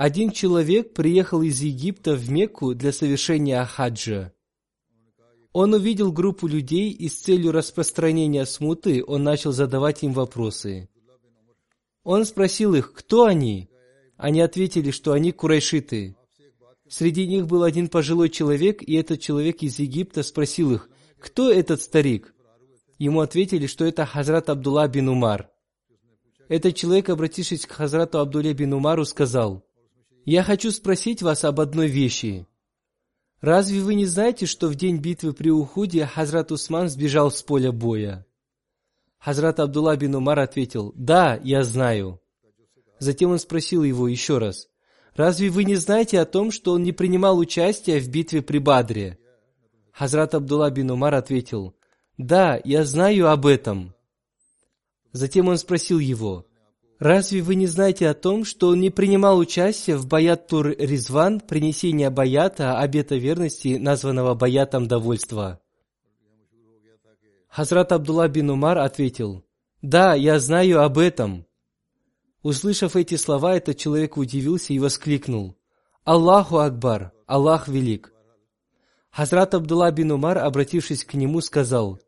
один 0.00 0.30
человек 0.30 0.94
приехал 0.94 1.42
из 1.42 1.60
Египта 1.60 2.14
в 2.14 2.30
Мекку 2.30 2.74
для 2.74 2.90
совершения 2.90 3.62
хаджа. 3.66 4.32
Он 5.52 5.74
увидел 5.74 6.10
группу 6.10 6.46
людей 6.46 6.90
и 6.90 7.10
с 7.10 7.20
целью 7.20 7.52
распространения 7.52 8.46
смуты 8.46 9.04
он 9.06 9.24
начал 9.24 9.52
задавать 9.52 10.02
им 10.02 10.14
вопросы. 10.14 10.88
Он 12.02 12.24
спросил 12.24 12.74
их, 12.74 12.94
кто 12.94 13.26
они? 13.26 13.68
Они 14.16 14.40
ответили, 14.40 14.90
что 14.90 15.12
они 15.12 15.32
курайшиты. 15.32 16.16
Среди 16.88 17.26
них 17.26 17.46
был 17.46 17.62
один 17.62 17.88
пожилой 17.88 18.30
человек, 18.30 18.82
и 18.82 18.94
этот 18.94 19.20
человек 19.20 19.62
из 19.62 19.78
Египта 19.78 20.22
спросил 20.22 20.72
их, 20.72 20.88
кто 21.18 21.52
этот 21.52 21.82
старик? 21.82 22.34
Ему 22.96 23.20
ответили, 23.20 23.66
что 23.66 23.84
это 23.84 24.06
Хазрат 24.06 24.48
Абдулла 24.48 24.88
бин 24.88 25.10
Умар. 25.10 25.50
Этот 26.48 26.74
человек, 26.74 27.10
обратившись 27.10 27.66
к 27.66 27.72
Хазрату 27.72 28.18
Абдулле 28.18 28.54
бин 28.54 28.72
Умару, 28.72 29.04
сказал, 29.04 29.62
я 30.24 30.42
хочу 30.42 30.70
спросить 30.70 31.22
вас 31.22 31.44
об 31.44 31.60
одной 31.60 31.88
вещи. 31.88 32.46
Разве 33.40 33.80
вы 33.80 33.94
не 33.94 34.06
знаете, 34.06 34.46
что 34.46 34.68
в 34.68 34.74
день 34.74 34.98
битвы 34.98 35.32
при 35.32 35.50
Ухуде 35.50 36.04
Хазрат 36.04 36.52
Усман 36.52 36.88
сбежал 36.88 37.30
с 37.30 37.42
поля 37.42 37.72
боя? 37.72 38.26
Хазрат 39.18 39.60
Абдулла 39.60 39.96
бин 39.96 40.14
Умар 40.14 40.38
ответил, 40.38 40.92
«Да, 40.94 41.38
я 41.42 41.64
знаю». 41.64 42.20
Затем 42.98 43.30
он 43.30 43.38
спросил 43.38 43.82
его 43.82 44.08
еще 44.08 44.38
раз, 44.38 44.68
«Разве 45.14 45.50
вы 45.50 45.64
не 45.64 45.76
знаете 45.76 46.20
о 46.20 46.26
том, 46.26 46.50
что 46.50 46.72
он 46.72 46.82
не 46.82 46.92
принимал 46.92 47.38
участия 47.38 47.98
в 47.98 48.08
битве 48.08 48.42
при 48.42 48.58
Бадре?» 48.58 49.18
Хазрат 49.92 50.34
Абдулла 50.34 50.70
бин 50.70 50.90
Умар 50.90 51.14
ответил, 51.14 51.74
«Да, 52.18 52.60
я 52.64 52.84
знаю 52.84 53.28
об 53.28 53.46
этом». 53.46 53.94
Затем 55.12 55.48
он 55.48 55.58
спросил 55.58 55.98
его, 55.98 56.46
Разве 57.00 57.40
вы 57.40 57.54
не 57.54 57.66
знаете 57.66 58.10
о 58.10 58.14
том, 58.14 58.44
что 58.44 58.68
он 58.68 58.80
не 58.80 58.90
принимал 58.90 59.38
участие 59.38 59.96
в 59.96 60.06
Баят 60.06 60.48
Тур 60.48 60.68
Ризван, 60.68 61.40
принесение 61.40 62.10
Баята, 62.10 62.78
обета 62.78 63.16
верности, 63.16 63.78
названного 63.80 64.34
Баятом 64.34 64.86
довольства? 64.86 65.62
Хазрат 67.48 67.92
Абдулла 67.92 68.28
бин 68.28 68.50
Умар 68.50 68.76
ответил, 68.76 69.42
«Да, 69.80 70.14
я 70.14 70.38
знаю 70.38 70.82
об 70.82 70.98
этом». 70.98 71.46
Услышав 72.42 72.96
эти 72.96 73.14
слова, 73.14 73.56
этот 73.56 73.78
человек 73.78 74.18
удивился 74.18 74.74
и 74.74 74.78
воскликнул, 74.78 75.56
«Аллаху 76.04 76.58
Акбар! 76.58 77.12
Аллах 77.26 77.66
велик!» 77.66 78.12
Хазрат 79.10 79.54
Абдулла 79.54 79.90
бин 79.90 80.12
Умар, 80.12 80.36
обратившись 80.36 81.06
к 81.06 81.14
нему, 81.14 81.40
сказал, 81.40 81.98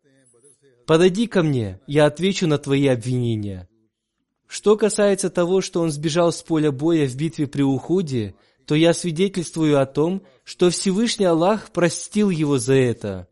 «Подойди 0.86 1.26
ко 1.28 1.42
мне, 1.42 1.80
я 1.86 2.04
отвечу 2.04 2.46
на 2.46 2.58
твои 2.58 2.88
обвинения». 2.88 3.70
Что 4.52 4.76
касается 4.76 5.30
того, 5.30 5.62
что 5.62 5.80
он 5.80 5.90
сбежал 5.90 6.30
с 6.30 6.42
поля 6.42 6.70
боя 6.70 7.08
в 7.08 7.16
битве 7.16 7.46
при 7.46 7.62
Ухуде, 7.62 8.34
то 8.66 8.74
я 8.74 8.92
свидетельствую 8.92 9.80
о 9.80 9.86
том, 9.86 10.20
что 10.44 10.68
Всевышний 10.68 11.24
Аллах 11.24 11.70
простил 11.70 12.28
его 12.28 12.58
за 12.58 12.74
это. 12.74 13.28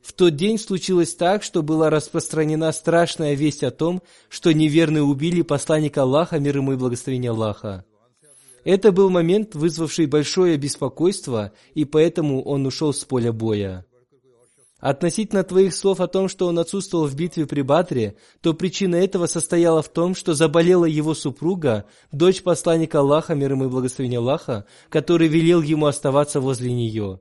В 0.00 0.12
тот 0.12 0.36
день 0.36 0.60
случилось 0.60 1.16
так, 1.16 1.42
что 1.42 1.64
была 1.64 1.90
распространена 1.90 2.70
страшная 2.70 3.34
весть 3.34 3.64
о 3.64 3.72
том, 3.72 4.02
что 4.28 4.54
неверные 4.54 5.02
убили 5.02 5.42
посланника 5.42 6.02
Аллаха, 6.02 6.38
мир 6.38 6.58
ему 6.58 6.74
и 6.74 6.76
благословение 6.76 7.32
Аллаха. 7.32 7.84
Это 8.62 8.92
был 8.92 9.10
момент, 9.10 9.56
вызвавший 9.56 10.06
большое 10.06 10.56
беспокойство, 10.58 11.50
и 11.74 11.84
поэтому 11.84 12.40
он 12.40 12.66
ушел 12.66 12.94
с 12.94 13.04
поля 13.04 13.32
боя. 13.32 13.84
Относительно 14.82 15.44
твоих 15.44 15.76
слов 15.76 16.00
о 16.00 16.08
том, 16.08 16.28
что 16.28 16.48
он 16.48 16.58
отсутствовал 16.58 17.06
в 17.06 17.14
битве 17.14 17.46
при 17.46 17.62
Батре, 17.62 18.16
то 18.40 18.52
причина 18.52 18.96
этого 18.96 19.26
состояла 19.26 19.80
в 19.80 19.88
том, 19.88 20.16
что 20.16 20.34
заболела 20.34 20.86
его 20.86 21.14
супруга, 21.14 21.84
дочь 22.10 22.42
посланника 22.42 22.98
Аллаха, 22.98 23.36
мир 23.36 23.52
ему 23.52 23.66
и 23.66 23.68
благословение 23.68 24.18
Аллаха, 24.18 24.66
который 24.88 25.28
велел 25.28 25.62
ему 25.62 25.86
оставаться 25.86 26.40
возле 26.40 26.72
нее. 26.72 27.20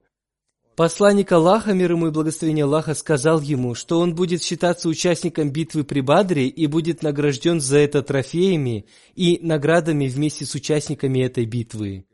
Посланник 0.75 1.31
Аллаха, 1.31 1.73
мир 1.73 1.91
ему 1.91 2.07
и 2.07 2.11
благословение 2.11 2.65
Аллаха, 2.65 2.95
сказал 2.95 3.41
ему, 3.41 3.75
что 3.75 3.99
он 3.99 4.15
будет 4.15 4.41
считаться 4.41 4.89
участником 4.89 5.51
битвы 5.51 5.83
при 5.83 6.01
Бадре 6.01 6.47
и 6.47 6.65
будет 6.65 7.03
награжден 7.03 7.61
за 7.61 7.77
это 7.77 8.01
трофеями 8.01 8.87
и 9.13 9.37
наградами 9.39 10.07
вместе 10.07 10.45
с 10.45 10.55
участниками 10.55 11.19
этой 11.19 11.45
битвы. 11.45 12.05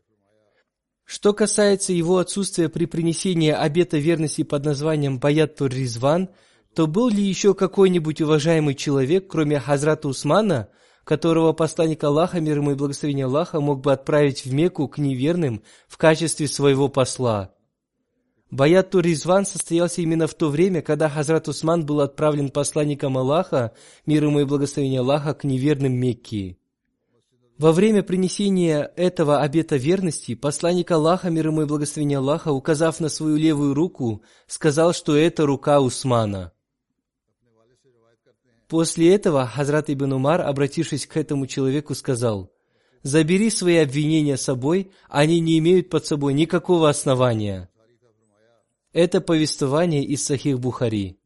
Что 1.08 1.32
касается 1.32 1.94
его 1.94 2.18
отсутствия 2.18 2.68
при 2.68 2.84
принесении 2.84 3.50
обета 3.50 3.98
верности 3.98 4.44
под 4.44 4.66
названием 4.66 5.20
Баят 5.20 5.56
Тур 5.56 5.72
Ризван, 5.72 6.28
то 6.76 6.86
был 6.86 7.08
ли 7.08 7.24
еще 7.24 7.54
какой-нибудь 7.54 8.20
уважаемый 8.20 8.76
человек, 8.76 9.30
кроме 9.30 9.58
Хазрата 9.58 10.10
Усмана, 10.10 10.68
которого 11.06 11.54
посланник 11.54 12.04
Аллаха, 12.04 12.42
мир 12.42 12.58
ему 12.58 12.72
и 12.72 12.76
благословение 12.76 13.26
Аллаха, 13.26 13.62
мог 13.62 13.80
бы 13.80 13.94
отправить 13.94 14.44
в 14.44 14.54
Мекку 14.54 14.90
к 14.90 14.98
неверным 14.98 15.64
в 15.88 15.96
качестве 15.96 16.46
своего 16.50 16.90
посла? 16.90 17.54
Баят 18.52 18.90
Тур 18.90 19.04
Ризван 19.06 19.46
состоялся 19.46 20.02
именно 20.02 20.28
в 20.28 20.34
то 20.34 20.50
время, 20.50 20.82
когда 20.82 21.08
Хазрат 21.08 21.48
Усман 21.48 21.86
был 21.86 22.02
отправлен 22.02 22.50
посланником 22.50 23.18
Аллаха, 23.18 23.72
мир 24.06 24.26
ему 24.26 24.42
и 24.42 24.44
благословение 24.44 25.00
Аллаха, 25.00 25.34
к 25.34 25.46
неверным 25.46 25.94
Мекки. 25.94 26.60
Во 27.58 27.72
время 27.72 28.04
принесения 28.04 28.92
этого 28.96 29.42
обета 29.42 29.78
верности 29.78 30.36
посланник 30.36 30.92
Аллаха, 30.92 31.32
мир 31.32 31.48
ему 31.48 31.64
и 31.64 31.66
благословение 31.66 32.20
Аллаха, 32.20 32.52
указав 32.52 33.00
на 33.00 33.10
свою 33.10 33.36
левую 33.36 33.74
руку, 33.74 34.22
сказал, 34.46 34.94
что 34.94 35.16
это 35.16 35.48
рука 35.48 35.82
Усмана. 35.82 36.52
После 38.68 39.16
этого 39.16 39.48
Хазрат 39.48 39.90
Ибн 39.90 40.14
Умар, 40.14 40.42
обратившись 40.42 41.08
к 41.08 41.18
этому 41.18 41.48
человеку, 41.48 41.96
сказал, 41.96 42.52
«Забери 43.02 43.50
свои 43.50 43.78
обвинения 43.78 44.38
с 44.38 44.44
собой, 44.44 44.92
они 45.10 45.40
не 45.40 45.58
имеют 45.58 45.90
под 45.90 46.06
собой 46.06 46.34
никакого 46.34 46.90
основания». 46.90 47.70
Это 48.94 49.20
повествование 49.20 50.04
из 50.04 50.24
Сахих 50.26 50.60
Бухари. 50.60 51.17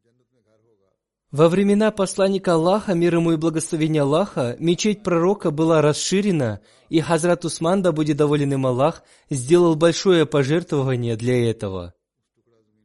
Во 1.32 1.48
времена 1.48 1.92
посланника 1.92 2.56
Аллаха, 2.56 2.94
мир 2.94 3.16
ему 3.16 3.32
и 3.32 3.38
благословения 3.38 4.02
Аллаха, 4.02 4.58
мечеть 4.60 5.02
пророка 5.02 5.50
была 5.50 5.82
расширена, 5.82 6.60
и 6.90 7.00
Хазрат 7.00 7.46
Усман, 7.46 7.82
да 7.82 7.94
будет 7.94 8.18
доволен 8.18 8.52
им 8.52 8.66
Аллах, 8.66 9.02
сделал 9.30 9.76
большое 9.76 10.26
пожертвование 10.26 11.16
для 11.16 11.50
этого. 11.50 11.94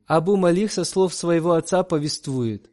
Абу 0.07 0.37
Малих 0.37 0.71
со 0.71 0.85
слов 0.85 1.13
своего 1.13 1.55
отца 1.55 1.83
повествует. 1.83 2.71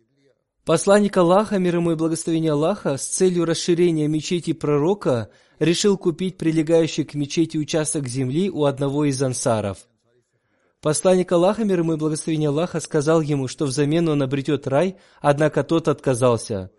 Посланник 0.63 1.17
Аллаха, 1.17 1.57
мир 1.57 1.77
ему 1.77 1.93
и 1.93 1.95
благословение 1.95 2.51
Аллаха, 2.51 2.97
с 2.97 3.07
целью 3.07 3.43
расширения 3.43 4.07
мечети 4.07 4.53
пророка, 4.53 5.31
решил 5.57 5.97
купить 5.97 6.37
прилегающий 6.37 7.03
к 7.03 7.15
мечети 7.15 7.57
участок 7.57 8.07
земли 8.07 8.51
у 8.51 8.65
одного 8.65 9.05
из 9.05 9.19
ансаров– 9.23 9.79
Посланник 10.83 11.31
Аллаха, 11.31 11.63
мир 11.63 11.79
ему 11.79 11.93
и 11.93 11.95
благословение 11.95 12.49
Аллаха, 12.49 12.81
сказал 12.81 13.21
ему, 13.21 13.47
что 13.47 13.65
взамен 13.65 14.09
он 14.09 14.21
обретет 14.21 14.67
рай, 14.67 14.97
однако 15.21 15.63
тот 15.63 15.87
отказался. 15.87 16.71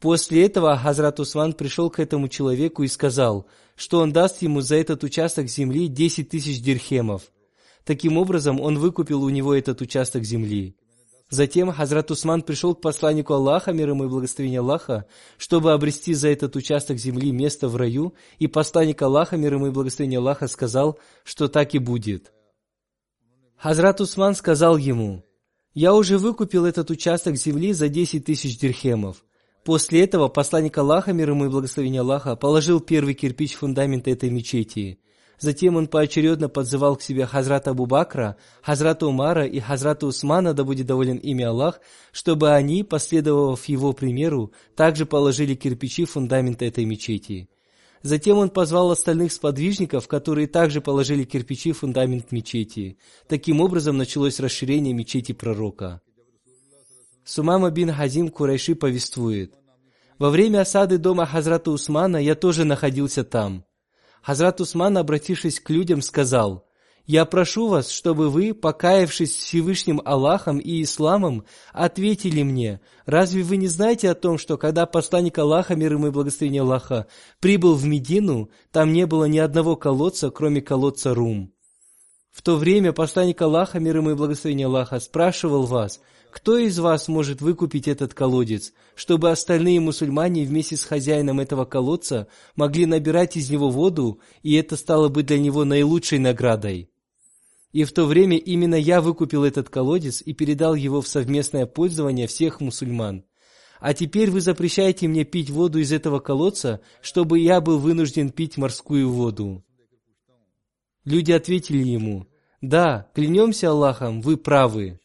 После 0.00 0.44
этого 0.44 0.76
Хазрат 0.76 1.18
Усман 1.18 1.54
пришел 1.54 1.88
к 1.88 1.98
этому 1.98 2.28
человеку 2.28 2.82
и 2.82 2.88
сказал, 2.88 3.46
что 3.74 4.00
он 4.00 4.12
даст 4.12 4.42
ему 4.42 4.60
за 4.60 4.76
этот 4.76 5.02
участок 5.02 5.48
земли 5.48 5.88
10 5.88 6.28
тысяч 6.28 6.60
дирхемов. 6.60 7.22
Таким 7.84 8.18
образом, 8.18 8.60
он 8.60 8.78
выкупил 8.78 9.22
у 9.22 9.30
него 9.30 9.54
этот 9.54 9.80
участок 9.80 10.24
земли. 10.24 10.76
Затем 11.30 11.72
Хазрат 11.72 12.10
Усман 12.10 12.42
пришел 12.42 12.74
к 12.74 12.82
посланнику 12.82 13.32
Аллаха, 13.32 13.72
мир 13.72 13.88
ему 13.88 14.04
и 14.04 14.08
благословение 14.08 14.60
Аллаха, 14.60 15.06
чтобы 15.38 15.72
обрести 15.72 16.12
за 16.12 16.28
этот 16.28 16.54
участок 16.54 16.98
земли 16.98 17.32
место 17.32 17.68
в 17.68 17.76
раю, 17.76 18.12
и 18.38 18.46
посланник 18.46 19.00
Аллаха, 19.00 19.38
мир 19.38 19.54
ему 19.54 19.68
и 19.68 19.70
благословение 19.70 20.18
Аллаха, 20.18 20.48
сказал, 20.48 20.98
что 21.24 21.48
так 21.48 21.74
и 21.74 21.78
будет. 21.78 22.30
Хазрат 23.58 24.00
Усман 24.00 24.36
сказал 24.36 24.76
ему, 24.76 25.24
«Я 25.74 25.92
уже 25.92 26.16
выкупил 26.16 26.64
этот 26.64 26.90
участок 26.90 27.34
земли 27.34 27.72
за 27.72 27.88
10 27.88 28.24
тысяч 28.24 28.56
дирхемов. 28.56 29.24
После 29.64 30.04
этого 30.04 30.28
посланник 30.28 30.78
Аллаха, 30.78 31.12
мир 31.12 31.30
ему 31.30 31.46
и 31.46 31.48
благословение 31.48 32.02
Аллаха, 32.02 32.36
положил 32.36 32.78
первый 32.78 33.14
кирпич 33.14 33.54
фундамента 33.54 34.10
этой 34.10 34.30
мечети. 34.30 35.00
Затем 35.40 35.74
он 35.74 35.88
поочередно 35.88 36.48
подзывал 36.48 36.94
к 36.94 37.02
себе 37.02 37.26
Хазрата 37.26 37.70
Абу 37.70 37.86
Бакра, 37.86 38.36
Хазрата 38.62 39.08
Умара 39.08 39.44
и 39.44 39.58
Хазрата 39.58 40.06
Усмана, 40.06 40.54
да 40.54 40.62
будет 40.62 40.86
доволен 40.86 41.16
ими 41.16 41.44
Аллах, 41.44 41.80
чтобы 42.12 42.52
они, 42.52 42.84
последовав 42.84 43.64
его 43.66 43.92
примеру, 43.92 44.52
также 44.76 45.04
положили 45.04 45.54
кирпичи 45.54 46.04
фундамента 46.04 46.64
этой 46.64 46.84
мечети. 46.84 47.48
Затем 48.02 48.38
он 48.38 48.50
позвал 48.50 48.90
остальных 48.90 49.32
сподвижников, 49.32 50.06
которые 50.06 50.46
также 50.46 50.80
положили 50.80 51.24
кирпичи 51.24 51.72
в 51.72 51.78
фундамент 51.78 52.30
мечети. 52.32 52.98
Таким 53.26 53.60
образом 53.60 53.96
началось 53.96 54.40
расширение 54.40 54.94
мечети 54.94 55.32
пророка. 55.32 56.00
Сумама 57.24 57.70
бин 57.70 57.92
Хазим 57.92 58.28
Курайши 58.28 58.74
повествует. 58.74 59.54
Во 60.18 60.30
время 60.30 60.62
осады 60.62 60.98
дома 60.98 61.26
Хазрата 61.26 61.70
Усмана 61.70 62.16
я 62.16 62.34
тоже 62.34 62.64
находился 62.64 63.24
там. 63.24 63.64
Хазрат 64.22 64.60
Усман, 64.60 64.96
обратившись 64.96 65.60
к 65.60 65.70
людям, 65.70 66.02
сказал, 66.02 66.67
«Я 67.08 67.24
прошу 67.24 67.68
вас, 67.68 67.88
чтобы 67.90 68.28
вы, 68.28 68.52
покаявшись 68.52 69.34
Всевышним 69.34 70.02
Аллахом 70.04 70.58
и 70.58 70.82
Исламом, 70.82 71.44
ответили 71.72 72.42
мне, 72.42 72.82
разве 73.06 73.42
вы 73.42 73.56
не 73.56 73.66
знаете 73.66 74.10
о 74.10 74.14
том, 74.14 74.36
что 74.36 74.58
когда 74.58 74.84
посланник 74.84 75.38
Аллаха, 75.38 75.74
мир 75.74 75.94
ему 75.94 76.08
и 76.08 76.10
благословение 76.10 76.60
Аллаха, 76.60 77.06
прибыл 77.40 77.76
в 77.76 77.86
Медину, 77.86 78.50
там 78.72 78.92
не 78.92 79.06
было 79.06 79.24
ни 79.24 79.38
одного 79.38 79.74
колодца, 79.74 80.30
кроме 80.30 80.60
колодца 80.60 81.14
Рум?» 81.14 81.50
В 82.30 82.42
то 82.42 82.56
время 82.56 82.92
посланник 82.92 83.40
Аллаха, 83.40 83.80
мир 83.80 83.96
ему 83.96 84.10
и 84.10 84.14
благословение 84.14 84.66
Аллаха, 84.66 85.00
спрашивал 85.00 85.62
вас– 85.62 86.00
кто 86.30 86.58
из 86.58 86.78
вас 86.78 87.08
может 87.08 87.40
выкупить 87.40 87.88
этот 87.88 88.12
колодец, 88.12 88.74
чтобы 88.94 89.30
остальные 89.30 89.80
мусульмане 89.80 90.44
вместе 90.44 90.76
с 90.76 90.84
хозяином 90.84 91.40
этого 91.40 91.64
колодца 91.64 92.28
могли 92.54 92.84
набирать 92.84 93.38
из 93.38 93.48
него 93.48 93.70
воду, 93.70 94.20
и 94.42 94.54
это 94.56 94.76
стало 94.76 95.08
бы 95.08 95.22
для 95.22 95.38
него 95.38 95.64
наилучшей 95.64 96.18
наградой? 96.18 96.90
И 97.72 97.84
в 97.84 97.92
то 97.92 98.06
время 98.06 98.38
именно 98.38 98.74
я 98.74 99.00
выкупил 99.00 99.44
этот 99.44 99.68
колодец 99.68 100.22
и 100.24 100.32
передал 100.32 100.74
его 100.74 101.00
в 101.02 101.08
совместное 101.08 101.66
пользование 101.66 102.26
всех 102.26 102.60
мусульман. 102.60 103.24
А 103.80 103.94
теперь 103.94 104.30
вы 104.30 104.40
запрещаете 104.40 105.06
мне 105.06 105.24
пить 105.24 105.50
воду 105.50 105.78
из 105.78 105.92
этого 105.92 106.18
колодца, 106.18 106.80
чтобы 107.00 107.38
я 107.38 107.60
был 107.60 107.78
вынужден 107.78 108.30
пить 108.30 108.56
морскую 108.56 109.10
воду. 109.10 109.64
Люди 111.04 111.32
ответили 111.32 111.82
ему, 111.82 112.26
«Да, 112.60 113.08
клянемся 113.14 113.70
Аллахом, 113.70 114.20
вы 114.20 114.36
правы». 114.36 114.98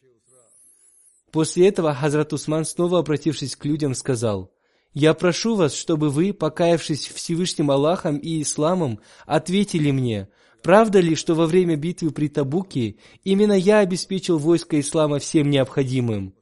После 1.30 1.68
этого 1.68 1.94
Хазрат 1.94 2.32
Усман, 2.32 2.64
снова 2.64 2.98
обратившись 2.98 3.56
к 3.56 3.64
людям, 3.64 3.94
сказал, 3.94 4.52
«Я 4.92 5.14
прошу 5.14 5.54
вас, 5.54 5.74
чтобы 5.74 6.10
вы, 6.10 6.32
покаявшись 6.32 7.08
Всевышним 7.08 7.70
Аллахом 7.70 8.18
и 8.18 8.42
Исламом, 8.42 9.00
ответили 9.26 9.90
мне, 9.90 10.28
правда 10.64 10.98
ли, 10.98 11.14
что 11.14 11.34
во 11.34 11.46
время 11.46 11.76
битвы 11.76 12.10
при 12.10 12.28
Табуке 12.28 12.96
именно 13.22 13.52
я 13.52 13.80
обеспечил 13.80 14.38
войско 14.38 14.80
Ислама 14.80 15.20
всем 15.20 15.50
необходимым?» 15.50 16.34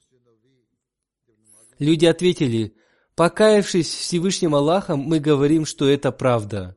Люди 1.80 2.06
ответили, 2.06 2.74
«Покаявшись 3.16 3.92
Всевышним 3.92 4.54
Аллахом, 4.54 5.00
мы 5.00 5.18
говорим, 5.18 5.66
что 5.66 5.88
это 5.88 6.12
правда». 6.12 6.76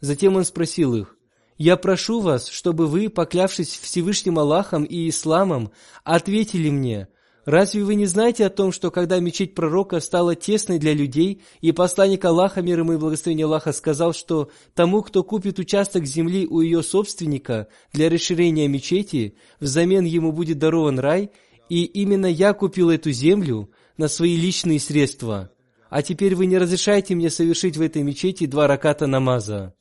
Затем 0.00 0.36
он 0.36 0.44
спросил 0.44 0.94
их, 0.94 1.16
я 1.56 1.76
прошу 1.76 2.20
вас, 2.20 2.48
чтобы 2.48 2.86
вы, 2.86 3.08
поклявшись 3.08 3.78
Всевышним 3.78 4.38
Аллахом 4.38 4.84
и 4.84 5.08
Исламом, 5.08 5.70
ответили 6.02 6.70
мне, 6.70 7.08
разве 7.44 7.84
вы 7.84 7.94
не 7.94 8.06
знаете 8.06 8.46
о 8.46 8.50
том, 8.50 8.72
что 8.72 8.90
когда 8.90 9.18
мечеть 9.20 9.54
пророка 9.54 10.00
стала 10.00 10.34
тесной 10.34 10.78
для 10.78 10.94
людей, 10.94 11.42
и 11.60 11.72
посланник 11.72 12.24
Аллаха, 12.24 12.62
мир 12.62 12.80
ему 12.80 12.94
и 12.94 12.96
благословение 12.96 13.46
Аллаха, 13.46 13.72
сказал, 13.72 14.12
что 14.12 14.50
тому, 14.74 15.02
кто 15.02 15.22
купит 15.22 15.58
участок 15.58 16.06
земли 16.06 16.46
у 16.46 16.60
ее 16.60 16.82
собственника 16.82 17.68
для 17.92 18.08
расширения 18.08 18.68
мечети, 18.68 19.36
взамен 19.60 20.04
ему 20.04 20.32
будет 20.32 20.58
дарован 20.58 20.98
рай, 20.98 21.30
и 21.68 21.84
именно 21.84 22.26
я 22.26 22.52
купил 22.52 22.90
эту 22.90 23.12
землю 23.12 23.70
на 23.96 24.08
свои 24.08 24.36
личные 24.36 24.80
средства. 24.80 25.50
А 25.90 26.02
теперь 26.02 26.34
вы 26.34 26.46
не 26.46 26.58
разрешаете 26.58 27.14
мне 27.14 27.30
совершить 27.30 27.76
в 27.76 27.82
этой 27.82 28.02
мечети 28.02 28.46
два 28.46 28.66
раката 28.66 29.06
намаза. 29.06 29.74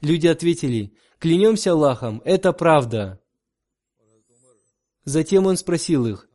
Люди 0.00 0.26
ответили, 0.26 0.92
Клянемся 1.18 1.72
Аллахом, 1.72 2.22
это 2.24 2.52
правда. 2.52 3.20
Затем 5.04 5.46
он 5.46 5.56
спросил 5.56 6.06
их, 6.06 6.27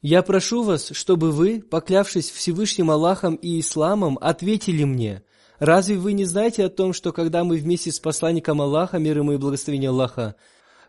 «Я 0.00 0.22
прошу 0.22 0.62
вас, 0.62 0.90
чтобы 0.92 1.32
вы, 1.32 1.60
поклявшись 1.60 2.30
Всевышним 2.30 2.92
Аллахом 2.92 3.34
и 3.34 3.58
Исламом, 3.58 4.16
ответили 4.20 4.84
мне, 4.84 5.24
разве 5.58 5.96
вы 5.96 6.12
не 6.12 6.24
знаете 6.24 6.64
о 6.64 6.68
том, 6.68 6.92
что 6.92 7.12
когда 7.12 7.42
мы 7.42 7.56
вместе 7.56 7.90
с 7.90 7.98
посланником 7.98 8.60
Аллаха, 8.60 8.98
мир 8.98 9.18
ему 9.18 9.32
и 9.32 9.38
благословение 9.38 9.90
Аллаха, 9.90 10.36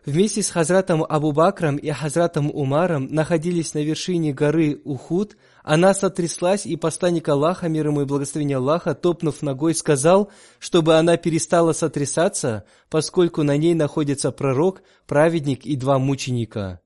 вместе 0.06 0.44
с 0.44 0.50
Хазратом 0.50 1.02
Абу 1.02 1.32
Бакром 1.32 1.76
и 1.76 1.90
Хазратом 1.90 2.52
Умаром 2.54 3.08
находились 3.10 3.74
на 3.74 3.82
вершине 3.82 4.32
горы 4.32 4.80
Ухуд, 4.84 5.36
она 5.64 5.92
сотряслась, 5.92 6.64
и 6.64 6.76
посланник 6.76 7.28
Аллаха, 7.28 7.68
мир 7.68 7.88
ему 7.88 8.02
и 8.02 8.04
благословение 8.04 8.58
Аллаха, 8.58 8.94
топнув 8.94 9.42
ногой, 9.42 9.74
сказал, 9.74 10.30
чтобы 10.60 10.94
она 10.94 11.16
перестала 11.16 11.72
сотрясаться, 11.72 12.62
поскольку 12.88 13.42
на 13.42 13.56
ней 13.56 13.74
находится 13.74 14.30
пророк, 14.30 14.82
праведник 15.08 15.66
и 15.66 15.74
два 15.74 15.98
мученика. 15.98 16.80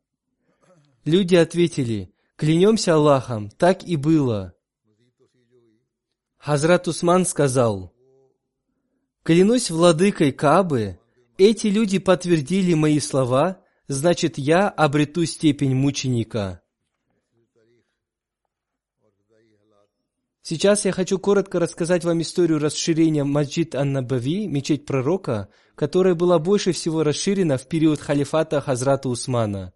Люди 1.04 1.36
ответили, 1.36 2.13
клянемся 2.36 2.94
Аллахом, 2.94 3.50
так 3.50 3.84
и 3.84 3.96
было. 3.96 4.54
Хазрат 6.38 6.88
Усман 6.88 7.24
сказал, 7.24 7.94
«Клянусь 9.22 9.70
владыкой 9.70 10.32
Кабы, 10.32 10.98
эти 11.38 11.68
люди 11.68 11.98
подтвердили 11.98 12.74
мои 12.74 13.00
слова, 13.00 13.62
значит, 13.88 14.36
я 14.36 14.68
обрету 14.68 15.24
степень 15.24 15.74
мученика». 15.74 16.60
Сейчас 20.46 20.84
я 20.84 20.92
хочу 20.92 21.18
коротко 21.18 21.58
рассказать 21.58 22.04
вам 22.04 22.20
историю 22.20 22.58
расширения 22.58 23.24
Маджид 23.24 23.74
Ан-Набави, 23.74 24.46
мечеть 24.46 24.84
пророка, 24.84 25.48
которая 25.74 26.14
была 26.14 26.38
больше 26.38 26.72
всего 26.72 27.02
расширена 27.02 27.56
в 27.56 27.66
период 27.66 27.98
халифата 27.98 28.60
Хазрата 28.60 29.08
Усмана. 29.08 29.72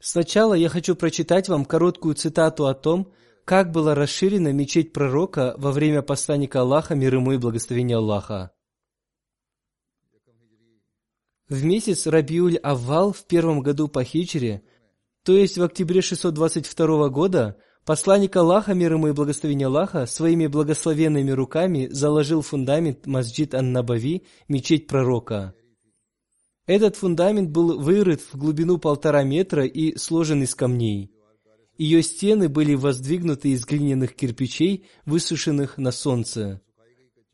Сначала 0.00 0.54
я 0.54 0.68
хочу 0.68 0.94
прочитать 0.94 1.48
вам 1.48 1.64
короткую 1.64 2.14
цитату 2.14 2.66
о 2.66 2.74
том, 2.74 3.12
как 3.44 3.72
была 3.72 3.94
расширена 3.94 4.52
мечеть 4.52 4.92
пророка 4.92 5.54
во 5.58 5.72
время 5.72 6.02
посланника 6.02 6.60
Аллаха, 6.60 6.94
мир 6.94 7.14
ему 7.14 7.32
и 7.32 7.38
благословения 7.38 7.96
Аллаха. 7.96 8.52
В 11.48 11.64
месяц 11.64 12.06
Рабиуль 12.06 12.56
Аввал 12.58 13.12
в 13.12 13.24
первом 13.24 13.60
году 13.60 13.88
по 13.88 14.04
хиджре– 14.04 14.62
то 15.28 15.36
есть 15.36 15.58
в 15.58 15.62
октябре 15.62 16.00
622 16.00 17.10
года 17.10 17.58
посланник 17.84 18.34
Аллаха, 18.36 18.72
мир 18.72 18.94
ему 18.94 19.08
и 19.08 19.12
благословение 19.12 19.66
Аллаха, 19.66 20.06
своими 20.06 20.46
благословенными 20.46 21.30
руками 21.32 21.86
заложил 21.90 22.40
фундамент 22.40 23.06
Масджид 23.06 23.54
Ан-Набави, 23.54 24.24
мечеть 24.48 24.86
пророка. 24.86 25.54
Этот 26.68 26.96
фундамент 26.96 27.48
был 27.48 27.80
вырыт 27.80 28.20
в 28.20 28.36
глубину 28.36 28.76
полтора 28.76 29.22
метра 29.24 29.64
и 29.64 29.96
сложен 29.96 30.42
из 30.42 30.54
камней. 30.54 31.10
Ее 31.78 32.02
стены 32.02 32.50
были 32.50 32.74
воздвигнуты 32.74 33.52
из 33.52 33.64
глиняных 33.64 34.14
кирпичей, 34.14 34.84
высушенных 35.06 35.78
на 35.78 35.92
солнце. 35.92 36.60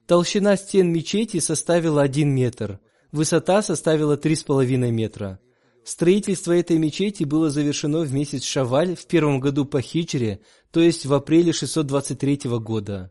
Толщина 0.06 0.56
стен 0.56 0.92
мечети 0.92 1.40
составила 1.40 2.02
один 2.02 2.32
метр, 2.32 2.78
высота 3.10 3.60
составила 3.62 4.16
три 4.16 4.36
с 4.36 4.44
половиной 4.44 4.92
метра. 4.92 5.40
Строительство 5.82 6.52
этой 6.52 6.78
мечети 6.78 7.24
было 7.24 7.50
завершено 7.50 8.02
в 8.02 8.14
месяц 8.14 8.44
Шаваль 8.44 8.94
в 8.94 9.04
первом 9.06 9.40
году 9.40 9.64
по 9.64 9.80
хиджре, 9.80 10.42
то 10.70 10.78
есть 10.78 11.06
в 11.06 11.12
апреле 11.12 11.52
623 11.52 12.42
года. 12.60 13.10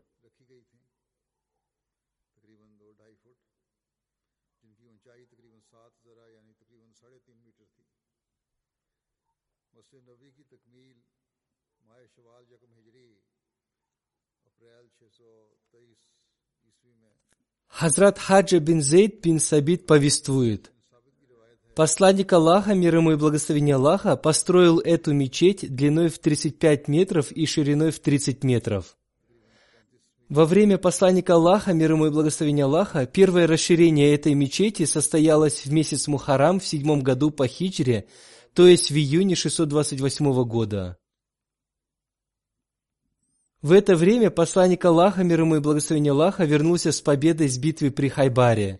Хазрат 17.76 18.20
Хаджа 18.20 18.60
бин 18.60 18.80
Зейд 18.80 19.20
бин 19.20 19.40
Сабит 19.40 19.84
повествует. 19.84 20.70
Посланник 21.74 22.32
Аллаха, 22.32 22.72
мир 22.72 22.94
ему 22.94 23.10
и 23.10 23.16
благословение 23.16 23.74
Аллаха, 23.74 24.16
построил 24.16 24.78
эту 24.78 25.12
мечеть 25.12 25.74
длиной 25.74 26.08
в 26.08 26.20
35 26.20 26.86
метров 26.86 27.32
и 27.32 27.46
шириной 27.46 27.90
в 27.90 27.98
30 27.98 28.44
метров. 28.44 28.96
Во 30.28 30.44
время 30.44 30.78
посланника 30.78 31.34
Аллаха, 31.34 31.72
мир 31.72 31.90
ему 31.90 32.06
и 32.06 32.10
благословение 32.10 32.66
Аллаха, 32.66 33.06
первое 33.06 33.48
расширение 33.48 34.14
этой 34.14 34.34
мечети 34.34 34.84
состоялось 34.84 35.66
в 35.66 35.72
месяц 35.72 36.06
Мухарам 36.06 36.60
в 36.60 36.66
седьмом 36.66 37.00
году 37.00 37.32
по 37.32 37.48
хиджре, 37.48 38.06
то 38.54 38.68
есть 38.68 38.92
в 38.92 38.94
июне 38.94 39.34
628 39.34 40.44
года. 40.44 40.96
В 43.64 43.72
это 43.72 43.96
время 43.96 44.30
посланник 44.30 44.84
Аллаха, 44.84 45.24
мир 45.24 45.40
ему 45.40 45.56
и 45.56 45.58
благословение 45.58 46.10
Аллаха, 46.10 46.44
вернулся 46.44 46.92
с 46.92 47.00
победой 47.00 47.48
с 47.48 47.56
битвы 47.56 47.90
при 47.90 48.08
Хайбаре. 48.10 48.78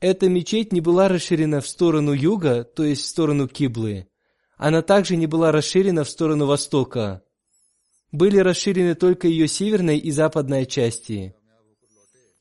Эта 0.00 0.28
мечеть 0.28 0.72
не 0.72 0.80
была 0.80 1.06
расширена 1.06 1.60
в 1.60 1.68
сторону 1.68 2.12
юга, 2.12 2.64
то 2.64 2.82
есть 2.82 3.02
в 3.02 3.06
сторону 3.06 3.46
Киблы. 3.46 4.08
Она 4.56 4.82
также 4.82 5.14
не 5.14 5.28
была 5.28 5.52
расширена 5.52 6.02
в 6.02 6.10
сторону 6.10 6.46
востока. 6.46 7.22
Были 8.10 8.38
расширены 8.38 8.96
только 8.96 9.28
ее 9.28 9.46
северная 9.46 9.94
и 9.94 10.10
западная 10.10 10.64
части. 10.64 11.36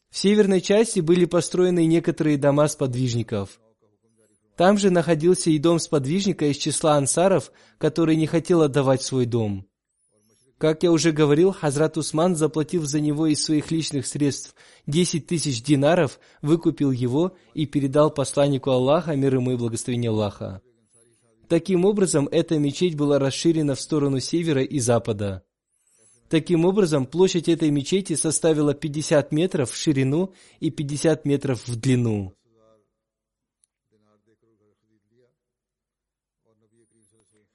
В 0.10 0.18
северной 0.18 0.62
части 0.62 1.02
были 1.02 1.26
построены 1.26 1.86
некоторые 1.86 2.40
дома 2.40 2.68
сподвижников. 2.68 3.60
Там 4.58 4.80
же 4.80 4.90
находился 4.90 5.52
и 5.52 5.60
дом 5.60 5.78
сподвижника 5.78 6.46
из 6.46 6.58
числа 6.58 6.96
ансаров, 6.96 7.52
который 7.78 8.16
не 8.16 8.26
хотел 8.26 8.64
отдавать 8.64 9.04
свой 9.04 9.28
дом. 9.28 9.68
Как 10.62 10.84
я 10.84 10.92
уже 10.92 11.12
говорил, 11.12 11.52
Хазрат 11.52 11.98
Усман, 11.98 12.36
заплатив 12.36 12.86
за 12.86 13.00
него 13.00 13.26
из 13.26 13.44
своих 13.44 13.72
личных 13.72 14.06
средств 14.06 14.54
10 14.86 15.26
тысяч 15.26 15.64
динаров, 15.64 16.20
выкупил 16.44 16.92
его 16.92 17.36
и 17.56 17.66
передал 17.66 18.12
посланнику 18.12 18.70
Аллаха, 18.70 19.16
мир 19.16 19.34
ему 19.34 19.54
и 19.54 19.56
благословение 19.56 20.12
Аллаха. 20.12 20.62
Таким 21.48 21.84
образом, 21.84 22.30
эта 22.32 22.60
мечеть 22.60 22.96
была 22.96 23.18
расширена 23.18 23.74
в 23.74 23.82
сторону 23.82 24.20
севера 24.20 24.62
и 24.62 24.78
запада. 24.78 25.42
Таким 26.30 26.66
образом, 26.66 27.08
площадь 27.08 27.50
этой 27.50 27.72
мечети 27.72 28.14
составила 28.14 28.76
50 28.76 29.32
метров 29.32 29.72
в 29.72 29.76
ширину 29.76 30.32
и 30.60 30.70
50 30.70 31.26
метров 31.26 31.68
в 31.68 31.76
длину. 31.76 32.36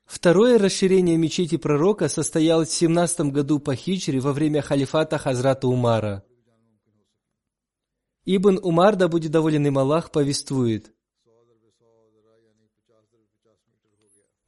Второе 0.06 0.58
расширение 0.58 1.16
мечети 1.16 1.56
пророка 1.56 2.08
состоялось 2.08 2.68
в 2.68 2.74
17 2.74 3.32
году 3.32 3.58
по 3.58 3.74
хиджре 3.74 4.20
во 4.20 4.32
время 4.32 4.62
халифата 4.62 5.18
Хазрата 5.18 5.66
Умара. 5.66 6.24
Ибн 8.24 8.58
Умар, 8.62 8.96
да 8.96 9.08
будет 9.08 9.30
доволен 9.30 9.66
им 9.66 9.78
Аллах, 9.78 10.10
повествует. 10.10 10.92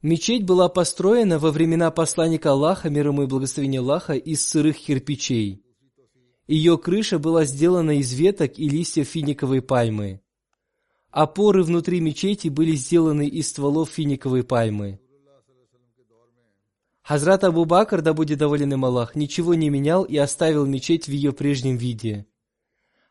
Мечеть 0.00 0.46
была 0.46 0.68
построена 0.68 1.40
во 1.40 1.50
времена 1.50 1.90
посланника 1.90 2.52
Аллаха, 2.52 2.88
мир 2.88 3.08
ему 3.08 3.24
и 3.24 3.26
благословения 3.26 3.80
Аллаха, 3.80 4.14
из 4.14 4.46
сырых 4.46 4.78
кирпичей. 4.78 5.64
Ее 6.46 6.78
крыша 6.78 7.18
была 7.18 7.44
сделана 7.44 7.98
из 7.98 8.12
веток 8.12 8.58
и 8.58 8.68
листьев 8.68 9.08
финиковой 9.08 9.60
пальмы. 9.60 10.22
Опоры 11.10 11.62
внутри 11.62 12.00
мечети 12.00 12.48
были 12.48 12.72
сделаны 12.72 13.26
из 13.26 13.48
стволов 13.48 13.90
финиковой 13.90 14.44
пальмы. 14.44 15.00
Хазрат 17.02 17.44
Абу 17.44 17.64
Бакр, 17.64 18.02
да 18.02 18.12
будет 18.12 18.38
доволен 18.38 18.74
им 18.74 18.84
Аллах, 18.84 19.14
ничего 19.14 19.54
не 19.54 19.70
менял 19.70 20.04
и 20.04 20.18
оставил 20.18 20.66
мечеть 20.66 21.06
в 21.06 21.10
ее 21.10 21.32
прежнем 21.32 21.78
виде. 21.78 22.26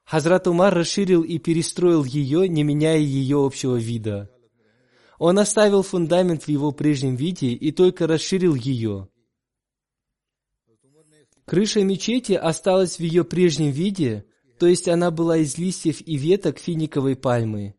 Хазрат 0.03 0.47
Умар 0.47 0.73
расширил 0.73 1.23
и 1.23 1.39
перестроил 1.39 2.03
ее, 2.03 2.47
не 2.47 2.63
меняя 2.63 2.99
ее 2.99 3.43
общего 3.43 3.75
вида. 3.75 4.29
Он 5.17 5.39
оставил 5.39 5.81
фундамент 5.81 6.43
в 6.43 6.47
его 6.47 6.71
прежнем 6.71 7.15
виде 7.15 7.47
и 7.47 7.71
только 7.71 8.05
расширил 8.05 8.53
ее. 8.53 9.10
Крыша 11.45 11.83
мечети 11.83 12.33
осталась 12.33 12.97
в 12.97 12.99
ее 12.99 13.23
прежнем 13.23 13.71
виде, 13.71 14.25
то 14.60 14.67
есть 14.67 14.88
она 14.88 15.10
была 15.10 15.38
из 15.38 15.57
листьев 15.57 16.01
и 16.05 16.17
веток 16.17 16.60
финиковой 16.60 17.15
пальмы. 17.15 17.76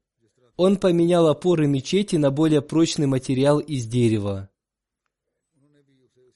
Он 0.58 0.76
поменял 0.76 1.28
опоры 1.28 1.68
мечети 1.68 2.16
на 2.16 2.32
более 2.32 2.60
прочный 2.60 3.06
материал 3.06 3.60
из 3.60 3.86
дерева. 3.86 4.50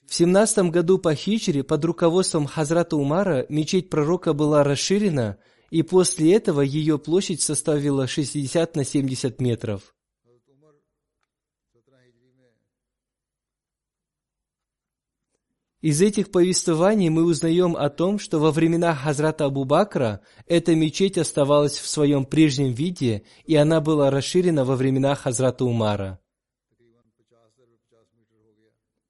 В 0.07 0.15
17 0.15 0.71
году 0.71 0.99
по 0.99 1.13
хиджре 1.17 1.65
под 1.65 1.85
руководством 1.85 2.47
Хазрата 2.47 2.97
Умара 2.97 3.45
мечеть 3.49 3.91
пророка 3.91 4.33
была 4.33 4.63
расширена, 4.63 5.39
и 5.71 5.83
после 5.83 6.35
этого 6.35 6.61
ее 6.61 7.01
площадь 7.01 7.43
составила 7.43 8.07
60 8.07 8.77
на 8.77 8.85
70 8.85 9.41
метров. 9.41 9.93
Из 15.83 16.01
этих 16.01 16.31
повествований 16.31 17.09
мы 17.09 17.25
узнаем 17.25 17.75
о 17.75 17.91
том, 17.91 18.21
что 18.21 18.39
во 18.39 18.53
времена 18.53 18.95
Хазрата 18.95 19.47
Абу 19.47 19.65
Бакра 19.65 20.21
эта 20.47 20.77
мечеть 20.77 21.19
оставалась 21.19 21.77
в 21.77 21.89
своем 21.89 22.25
прежнем 22.25 22.73
виде, 22.73 23.25
и 23.47 23.57
она 23.57 23.81
была 23.81 24.09
расширена 24.09 24.65
во 24.65 24.77
времена 24.77 25.17
Хазрата 25.17 25.65
Умара. 25.65 26.21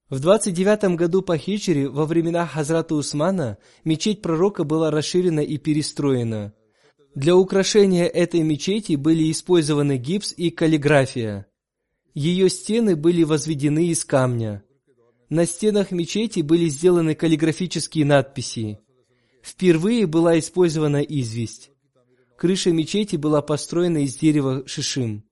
В 0.09 0.19
29 0.19 0.97
году 0.97 1.21
по 1.21 1.37
хиджре, 1.37 1.91
во 1.91 2.07
времена 2.07 2.47
Хазрата 2.47 2.95
Усмана, 2.95 3.59
мечеть 3.85 4.23
пророка 4.23 4.65
была 4.65 4.91
расширена 4.91 5.41
и 5.41 5.59
перестроена. 5.59 6.55
Для 7.15 7.37
украшения 7.37 8.07
этой 8.07 8.41
мечети 8.41 8.95
были 8.97 9.31
использованы 9.31 9.99
гипс 9.99 10.33
и 10.35 10.49
каллиграфия. 10.49 11.47
Ее 12.15 12.49
стены 12.49 12.97
были 12.97 13.25
возведены 13.25 13.89
из 13.89 14.07
камня. 14.07 14.65
На 15.33 15.47
стенах 15.47 15.93
мечети 15.93 16.41
были 16.41 16.67
сделаны 16.69 17.15
каллиграфические 17.15 18.05
надписи. 18.05 18.79
Впервые 19.43 20.07
была 20.07 20.39
использована 20.39 21.01
известь. 21.01 21.71
Крыша 22.37 22.71
мечети 22.71 23.17
была 23.17 23.41
построена 23.41 24.05
из 24.05 24.15
дерева 24.15 24.63
шишим. 24.67 25.25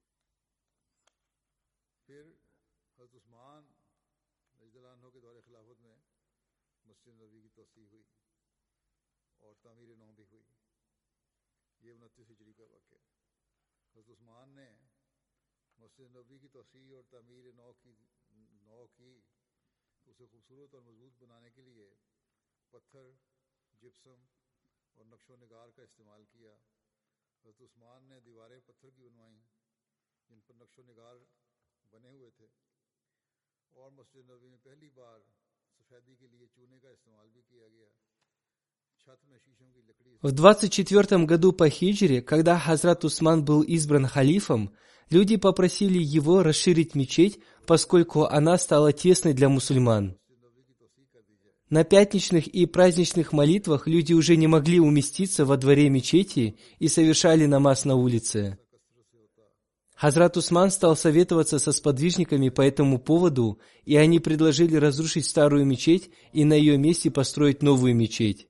В 40.22 40.33
24 40.33 41.24
году 41.24 41.52
по 41.52 41.68
хиджре, 41.68 42.22
когда 42.22 42.59
Хазрат 42.59 43.04
Усман 43.04 43.44
был 43.44 43.62
избран 43.62 44.06
халифом, 44.06 44.74
люди 45.09 45.37
попросили 45.37 45.98
его 45.98 46.42
расширить 46.42 46.94
мечеть, 46.94 47.40
поскольку 47.66 48.24
она 48.24 48.59
стала 48.59 48.92
тесной 48.92 49.33
для 49.33 49.48
мусульман. 49.48 50.19
На 51.70 51.85
пятничных 51.85 52.48
и 52.48 52.66
праздничных 52.66 53.33
молитвах 53.33 53.87
люди 53.87 54.12
уже 54.12 54.37
не 54.37 54.48
могли 54.48 54.80
уместиться 54.80 55.46
во 55.46 55.56
дворе 55.56 55.88
мечети 55.88 56.56
и 56.80 56.88
совершали 56.88 57.46
намаз 57.46 57.85
на 57.85 57.94
улице. 57.94 58.59
Хазрат 59.94 60.37
Усман 60.37 60.72
стал 60.72 60.96
советоваться 60.96 61.61
со 61.61 61.70
сподвижниками 61.70 62.48
по 62.48 62.62
этому 62.62 62.98
поводу, 62.98 63.61
и 63.85 63.94
они 63.94 64.18
предложили 64.18 64.74
разрушить 64.74 65.26
старую 65.26 65.64
мечеть 65.64 66.11
и 66.33 66.44
на 66.44 66.54
ее 66.54 66.76
месте 66.76 67.09
построить 67.09 67.62
новую 67.62 67.94
мечеть. 67.94 68.48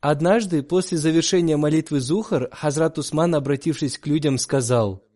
Однажды, 0.00 0.62
после 0.62 0.96
завершения 0.96 1.56
молитвы 1.56 2.00
Зухар, 2.00 2.48
Хазрат 2.52 2.98
Усман, 2.98 3.34
обратившись 3.34 3.98
к 3.98 4.06
людям, 4.06 4.38
сказал, 4.38 5.09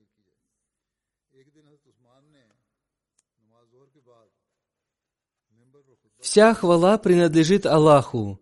«Вся 6.24 6.54
хвала 6.54 6.96
принадлежит 6.96 7.66
Аллаху, 7.66 8.40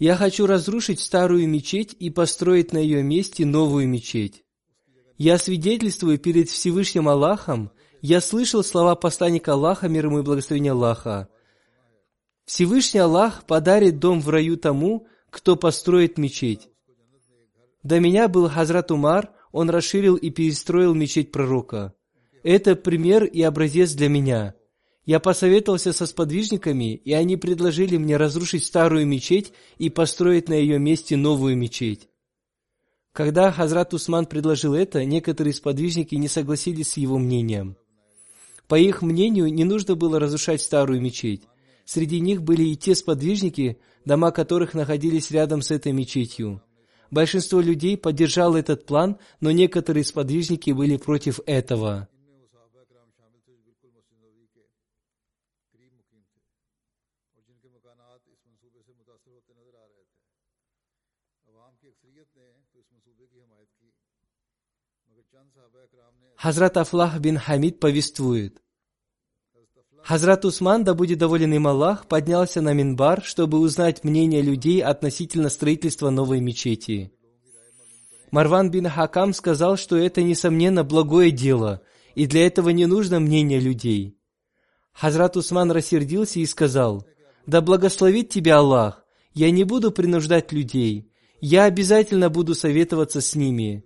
я 0.00 0.16
хочу 0.16 0.46
разрушить 0.46 0.98
старую 0.98 1.48
мечеть 1.48 1.94
и 1.96 2.10
построить 2.10 2.72
на 2.72 2.78
ее 2.78 3.04
месте 3.04 3.46
новую 3.46 3.88
мечеть. 3.88 4.42
Я 5.16 5.38
свидетельствую 5.38 6.18
перед 6.18 6.48
Всевышним 6.50 7.08
Аллахом, 7.08 7.70
я 8.00 8.20
слышал 8.20 8.64
слова 8.64 8.96
посланника 8.96 9.52
Аллаха, 9.52 9.88
мир 9.88 10.06
ему 10.06 10.18
и 10.18 10.22
благословения 10.22 10.72
Аллаха. 10.72 11.28
Всевышний 12.46 12.98
Аллах 12.98 13.44
подарит 13.46 14.00
дом 14.00 14.20
в 14.20 14.28
раю 14.28 14.56
тому, 14.56 15.06
кто 15.30 15.54
построит 15.54 16.18
мечеть. 16.18 16.68
До 17.84 18.00
меня 18.00 18.26
был 18.26 18.48
Хазрат 18.48 18.90
Умар, 18.90 19.30
он 19.52 19.70
расширил 19.70 20.16
и 20.16 20.30
перестроил 20.30 20.94
мечеть 20.94 21.30
пророка. 21.30 21.94
Это 22.42 22.74
пример 22.74 23.22
и 23.22 23.40
образец 23.40 23.92
для 23.92 24.08
меня. 24.08 24.56
Я 25.04 25.20
посоветовался 25.20 25.92
со 25.92 26.06
сподвижниками, 26.06 26.94
и 26.94 27.12
они 27.12 27.36
предложили 27.36 27.98
мне 27.98 28.16
разрушить 28.16 28.64
старую 28.64 29.06
мечеть 29.06 29.52
и 29.76 29.90
построить 29.90 30.48
на 30.48 30.54
ее 30.54 30.78
месте 30.78 31.16
новую 31.16 31.56
мечеть. 31.56 32.08
Когда 33.12 33.52
Хазрат 33.52 33.92
Усман 33.92 34.26
предложил 34.26 34.74
это, 34.74 35.04
некоторые 35.04 35.52
сподвижники 35.52 36.14
не 36.14 36.28
согласились 36.28 36.92
с 36.92 36.96
его 36.96 37.18
мнением. 37.18 37.76
По 38.66 38.76
их 38.78 39.02
мнению, 39.02 39.52
не 39.52 39.64
нужно 39.64 39.94
было 39.94 40.18
разрушать 40.18 40.62
старую 40.62 41.00
мечеть. 41.00 41.42
Среди 41.84 42.18
них 42.18 42.42
были 42.42 42.64
и 42.64 42.76
те 42.76 42.94
сподвижники, 42.94 43.78
дома 44.06 44.30
которых 44.30 44.72
находились 44.72 45.30
рядом 45.30 45.60
с 45.60 45.70
этой 45.70 45.92
мечетью. 45.92 46.62
Большинство 47.10 47.60
людей 47.60 47.98
поддержало 47.98 48.56
этот 48.56 48.86
план, 48.86 49.18
но 49.40 49.50
некоторые 49.50 50.04
сподвижники 50.04 50.70
были 50.70 50.96
против 50.96 51.40
этого. 51.44 52.08
Хазрат 66.44 66.76
Афлах 66.76 67.20
бин 67.20 67.38
Хамид 67.38 67.80
повествует. 67.80 68.60
Хазрат 70.02 70.44
Усман, 70.44 70.84
да 70.84 70.92
будет 70.92 71.16
доволен 71.16 71.54
им 71.54 71.66
Аллах, 71.66 72.06
поднялся 72.06 72.60
на 72.60 72.74
Минбар, 72.74 73.24
чтобы 73.24 73.58
узнать 73.58 74.04
мнение 74.04 74.42
людей 74.42 74.82
относительно 74.82 75.48
строительства 75.48 76.10
новой 76.10 76.40
мечети. 76.40 77.10
Марван 78.30 78.70
бин 78.70 78.90
Хакам 78.90 79.32
сказал, 79.32 79.78
что 79.78 79.96
это, 79.96 80.22
несомненно, 80.22 80.84
благое 80.84 81.30
дело, 81.30 81.80
и 82.14 82.26
для 82.26 82.46
этого 82.46 82.68
не 82.68 82.84
нужно 82.84 83.20
мнение 83.20 83.58
людей. 83.58 84.18
Хазрат 84.92 85.38
Усман 85.38 85.70
рассердился 85.70 86.40
и 86.40 86.44
сказал, 86.44 87.06
«Да 87.46 87.62
благословит 87.62 88.28
тебя 88.28 88.58
Аллах, 88.58 89.06
я 89.32 89.50
не 89.50 89.64
буду 89.64 89.90
принуждать 89.92 90.52
людей, 90.52 91.10
я 91.40 91.64
обязательно 91.64 92.28
буду 92.28 92.54
советоваться 92.54 93.22
с 93.22 93.34
ними. 93.34 93.82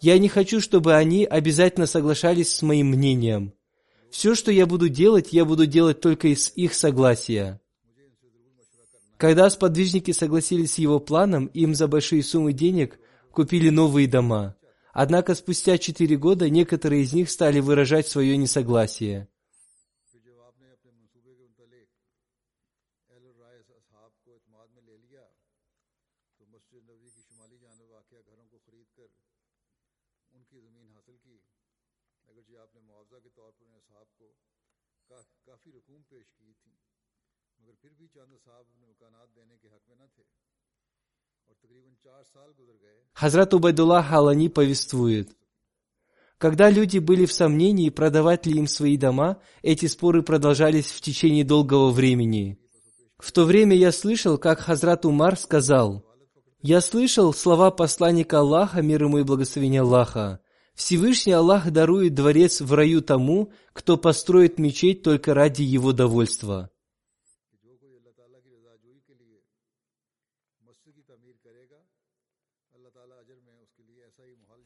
Я 0.00 0.18
не 0.18 0.28
хочу, 0.28 0.60
чтобы 0.60 0.94
они 0.94 1.24
обязательно 1.24 1.86
соглашались 1.86 2.54
с 2.54 2.62
моим 2.62 2.88
мнением. 2.88 3.52
Все, 4.10 4.34
что 4.34 4.50
я 4.50 4.66
буду 4.66 4.88
делать, 4.88 5.32
я 5.32 5.44
буду 5.44 5.66
делать 5.66 6.00
только 6.00 6.28
из 6.28 6.52
их 6.54 6.74
согласия. 6.74 7.60
Когда 9.16 9.50
сподвижники 9.50 10.12
согласились 10.12 10.74
с 10.74 10.78
его 10.78 11.00
планом, 11.00 11.46
им 11.46 11.74
за 11.74 11.88
большие 11.88 12.22
суммы 12.22 12.52
денег 12.52 12.98
купили 13.32 13.68
новые 13.68 14.06
дома. 14.06 14.54
Однако 14.92 15.34
спустя 15.34 15.76
четыре 15.78 16.16
года 16.16 16.48
некоторые 16.48 17.02
из 17.02 17.12
них 17.12 17.30
стали 17.30 17.60
выражать 17.60 18.08
свое 18.08 18.36
несогласие. 18.36 19.28
Хазрат 43.12 43.54
Убайдуллах 43.54 44.06
Халани 44.06 44.48
повествует, 44.48 45.38
когда 46.38 46.70
люди 46.70 46.98
были 46.98 47.26
в 47.26 47.32
сомнении, 47.32 47.90
продавать 47.90 48.46
ли 48.46 48.58
им 48.58 48.68
свои 48.68 48.96
дома, 48.96 49.38
эти 49.62 49.86
споры 49.86 50.22
продолжались 50.22 50.86
в 50.86 51.00
течение 51.00 51.44
долгого 51.44 51.90
времени. 51.90 52.60
В 53.18 53.32
то 53.32 53.44
время 53.44 53.76
я 53.76 53.90
слышал, 53.90 54.38
как 54.38 54.60
Хазрат 54.60 55.04
Умар 55.04 55.36
сказал, 55.36 56.04
«Я 56.62 56.80
слышал 56.80 57.34
слова 57.34 57.72
посланника 57.72 58.38
Аллаха, 58.38 58.82
мир 58.82 59.04
ему 59.04 59.18
и 59.18 59.24
благословения 59.24 59.82
Аллаха. 59.82 60.40
Всевышний 60.76 61.32
Аллах 61.32 61.68
дарует 61.72 62.14
дворец 62.14 62.60
в 62.60 62.72
раю 62.72 63.02
тому, 63.02 63.50
кто 63.72 63.96
построит 63.96 64.60
мечеть 64.60 65.02
только 65.02 65.34
ради 65.34 65.62
его 65.62 65.92
довольства». 65.92 66.70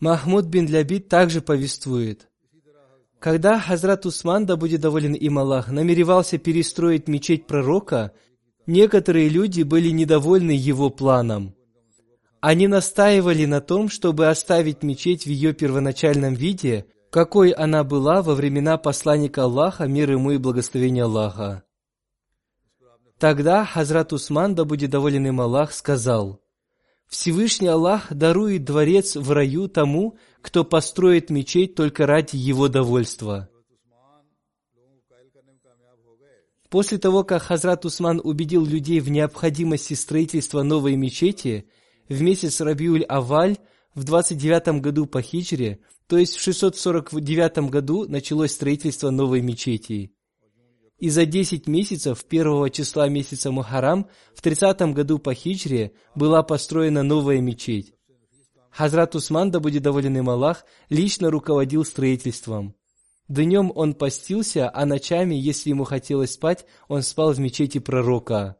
Махмуд 0.02 0.46
бин 0.46 0.66
Лябид 0.66 1.08
также 1.08 1.40
повествует. 1.40 2.28
Когда 3.20 3.60
Хазрат 3.60 4.04
Усман, 4.04 4.46
да 4.46 4.56
будет 4.56 4.80
доволен 4.80 5.12
им 5.12 5.38
Аллах, 5.38 5.68
намеревался 5.68 6.38
перестроить 6.38 7.06
мечеть 7.06 7.46
пророка, 7.46 8.10
некоторые 8.66 9.28
люди 9.28 9.62
были 9.62 9.90
недовольны 9.90 10.50
его 10.50 10.90
планом. 10.90 11.54
Они 12.40 12.66
настаивали 12.66 13.44
на 13.44 13.60
том, 13.60 13.88
чтобы 13.88 14.26
оставить 14.26 14.82
мечеть 14.82 15.22
в 15.22 15.28
ее 15.28 15.52
первоначальном 15.52 16.34
виде, 16.34 16.86
какой 17.12 17.50
она 17.50 17.84
была 17.84 18.22
во 18.22 18.34
времена 18.34 18.78
посланника 18.78 19.44
Аллаха, 19.44 19.86
мир 19.86 20.10
ему 20.10 20.32
и 20.32 20.38
благословения 20.38 21.04
Аллаха. 21.04 21.62
Тогда 23.20 23.64
Хазрат 23.64 24.12
Усман, 24.12 24.56
да 24.56 24.64
будет 24.64 24.90
доволен 24.90 25.28
им 25.28 25.40
Аллах, 25.40 25.72
сказал– 25.72 26.40
Всевышний 27.12 27.68
Аллах 27.68 28.10
дарует 28.10 28.64
дворец 28.64 29.16
в 29.16 29.30
раю 29.32 29.68
тому, 29.68 30.16
кто 30.40 30.64
построит 30.64 31.28
мечеть 31.28 31.74
только 31.74 32.06
ради 32.06 32.36
его 32.36 32.68
довольства. 32.68 33.50
После 36.70 36.96
того, 36.96 37.22
как 37.22 37.42
Хазрат 37.42 37.84
Усман 37.84 38.18
убедил 38.24 38.64
людей 38.64 39.00
в 39.00 39.10
необходимости 39.10 39.92
строительства 39.92 40.62
новой 40.62 40.96
мечети, 40.96 41.68
в 42.08 42.22
месяц 42.22 42.62
Рабиуль 42.62 43.04
Аваль 43.04 43.58
в 43.94 44.04
29 44.04 44.80
году 44.80 45.04
по 45.04 45.20
хиджре, 45.20 45.80
то 46.06 46.16
есть 46.16 46.36
в 46.36 46.40
649 46.40 47.68
году 47.68 48.08
началось 48.08 48.52
строительство 48.52 49.10
новой 49.10 49.42
мечети 49.42 50.11
и 51.02 51.10
за 51.10 51.26
10 51.26 51.66
месяцев 51.66 52.24
первого 52.26 52.70
числа 52.70 53.08
месяца 53.08 53.50
Мухарам 53.50 54.08
в 54.36 54.40
30 54.40 54.94
году 54.94 55.18
по 55.18 55.34
хиджре 55.34 55.94
была 56.14 56.44
построена 56.44 57.02
новая 57.02 57.40
мечеть. 57.40 57.92
Хазрат 58.70 59.16
Усман, 59.16 59.50
да 59.50 59.58
будет 59.58 59.82
доволен 59.82 60.16
им 60.16 60.30
Аллах, 60.30 60.64
лично 60.90 61.28
руководил 61.32 61.84
строительством. 61.84 62.76
Днем 63.26 63.72
он 63.74 63.94
постился, 63.94 64.70
а 64.72 64.86
ночами, 64.86 65.34
если 65.34 65.70
ему 65.70 65.82
хотелось 65.82 66.34
спать, 66.34 66.66
он 66.86 67.02
спал 67.02 67.32
в 67.32 67.40
мечети 67.40 67.78
пророка. 67.78 68.54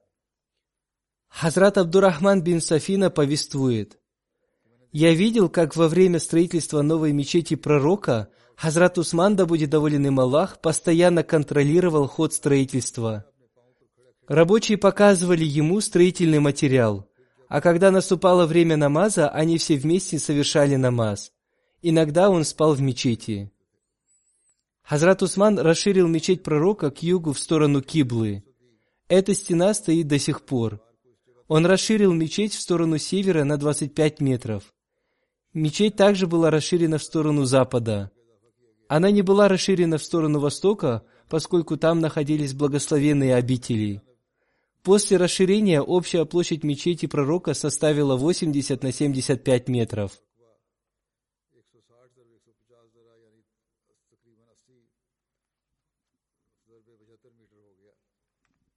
Хазрат 1.29 1.79
Абдурахман 1.79 2.43
бин 2.43 2.61
Сафина 2.61 3.11
повествует. 3.11 4.01
«Я 4.91 5.15
видел, 5.15 5.49
как 5.49 5.77
во 5.77 5.87
время 5.87 6.19
строительства 6.19 6.83
новой 6.83 7.13
мечети 7.13 7.55
пророка– 7.55 8.31
Хазрат 8.63 8.97
Усман, 8.97 9.35
да 9.35 9.45
будет 9.45 9.71
доволен 9.71 10.07
им 10.07 10.21
Аллах, 10.21 10.61
постоянно 10.61 11.25
контролировал 11.25 12.07
ход 12.07 12.33
строительства. 12.33 13.25
Рабочие 14.29 14.79
показывали 14.79 15.45
ему 15.45 15.81
строительный 15.81 16.39
материал, 16.39 17.11
а 17.49 17.61
когда 17.61 17.91
наступало 17.91 18.47
время 18.47 18.77
намаза, 18.77 19.29
они 19.29 19.59
все 19.59 19.77
вместе 19.77 20.21
совершали 20.21 20.77
намаз. 20.77 21.33
Иногда 21.83 22.31
он 22.31 22.45
спал 22.45 22.75
в 22.75 22.81
мечети. 22.81 23.51
Хазрат 24.85 25.25
Усман 25.25 25.59
расширил 25.59 26.07
мечеть 26.07 26.45
пророка 26.45 26.93
к 26.93 27.03
югу 27.03 27.33
в 27.33 27.41
сторону 27.41 27.83
Киблы. 27.83 28.45
Эта 29.09 29.35
стена 29.35 29.75
стоит 29.75 30.07
до 30.07 30.21
сих 30.21 30.43
пор. 30.43 30.81
Он 31.49 31.67
расширил 31.67 32.13
мечеть 32.13 32.55
в 32.55 32.61
сторону 32.61 32.99
севера 32.99 33.43
на 33.43 33.57
25 33.57 34.21
метров. 34.21 34.73
Мечеть 35.53 35.97
также 35.97 36.29
была 36.29 36.53
расширена 36.53 36.99
в 36.99 37.03
сторону 37.03 37.45
запада. 37.45 38.13
Она 38.95 39.11
не 39.11 39.23
была 39.23 39.49
расширена 39.49 39.97
в 39.97 40.03
сторону 40.03 40.39
востока, 40.39 41.03
поскольку 41.31 41.79
там 41.79 42.01
находились 42.01 42.53
благословенные 42.53 43.37
обители. 43.37 44.03
После 44.83 45.17
расширения 45.17 45.81
общая 45.81 46.27
площадь 46.27 46.63
мечети 46.63 47.07
пророка 47.07 47.55
составила 47.55 48.17
80 48.17 48.83
на 48.83 48.93
75 48.93 49.69
метров. 49.69 50.21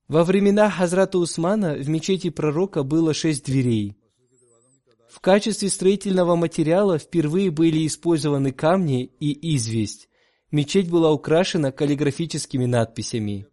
Во 0.08 0.24
времена 0.24 0.70
Хазрата 0.70 1.18
Усмана 1.18 1.74
в 1.74 1.90
мечети 1.90 2.30
пророка 2.30 2.84
было 2.84 3.14
шесть 3.14 3.44
дверей. 3.44 3.98
В 5.16 5.22
качестве 5.22 5.70
строительного 5.70 6.36
материала 6.36 7.00
впервые 7.00 7.50
были 7.50 7.88
использованы 7.88 8.52
камни 8.52 9.06
и 9.22 9.56
известь. 9.56 10.10
Мечеть 10.52 10.90
была 10.90 11.14
украшена 11.14 11.72
каллиграфическими 11.72 12.66
надписями. 12.66 13.48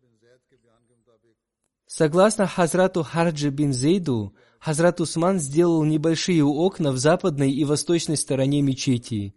Согласно 1.87 2.49
Хазрату 2.49 3.05
Харджи 3.05 3.51
бин 3.51 3.73
Зейду, 3.73 4.35
Хазрат 4.59 5.01
Усман 5.01 5.39
сделал 5.39 5.85
небольшие 5.85 6.45
окна 6.45 6.91
в 6.91 6.99
западной 6.99 7.53
и 7.53 7.65
восточной 7.65 8.17
стороне 8.17 8.61
мечети. 8.61 9.33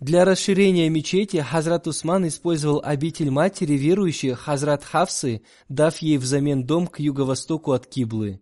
Для 0.00 0.24
расширения 0.24 0.88
мечети 0.88 1.36
Хазрат 1.42 1.86
Усман 1.86 2.26
использовал 2.26 2.80
обитель 2.82 3.30
матери 3.30 3.74
верующих 3.74 4.38
Хазрат 4.38 4.82
Хавсы, 4.82 5.42
дав 5.68 5.94
ей 5.98 6.16
взамен 6.16 6.64
дом 6.64 6.86
к 6.86 7.00
юго-востоку 7.00 7.72
от 7.72 7.86
Киблы. 7.86 8.40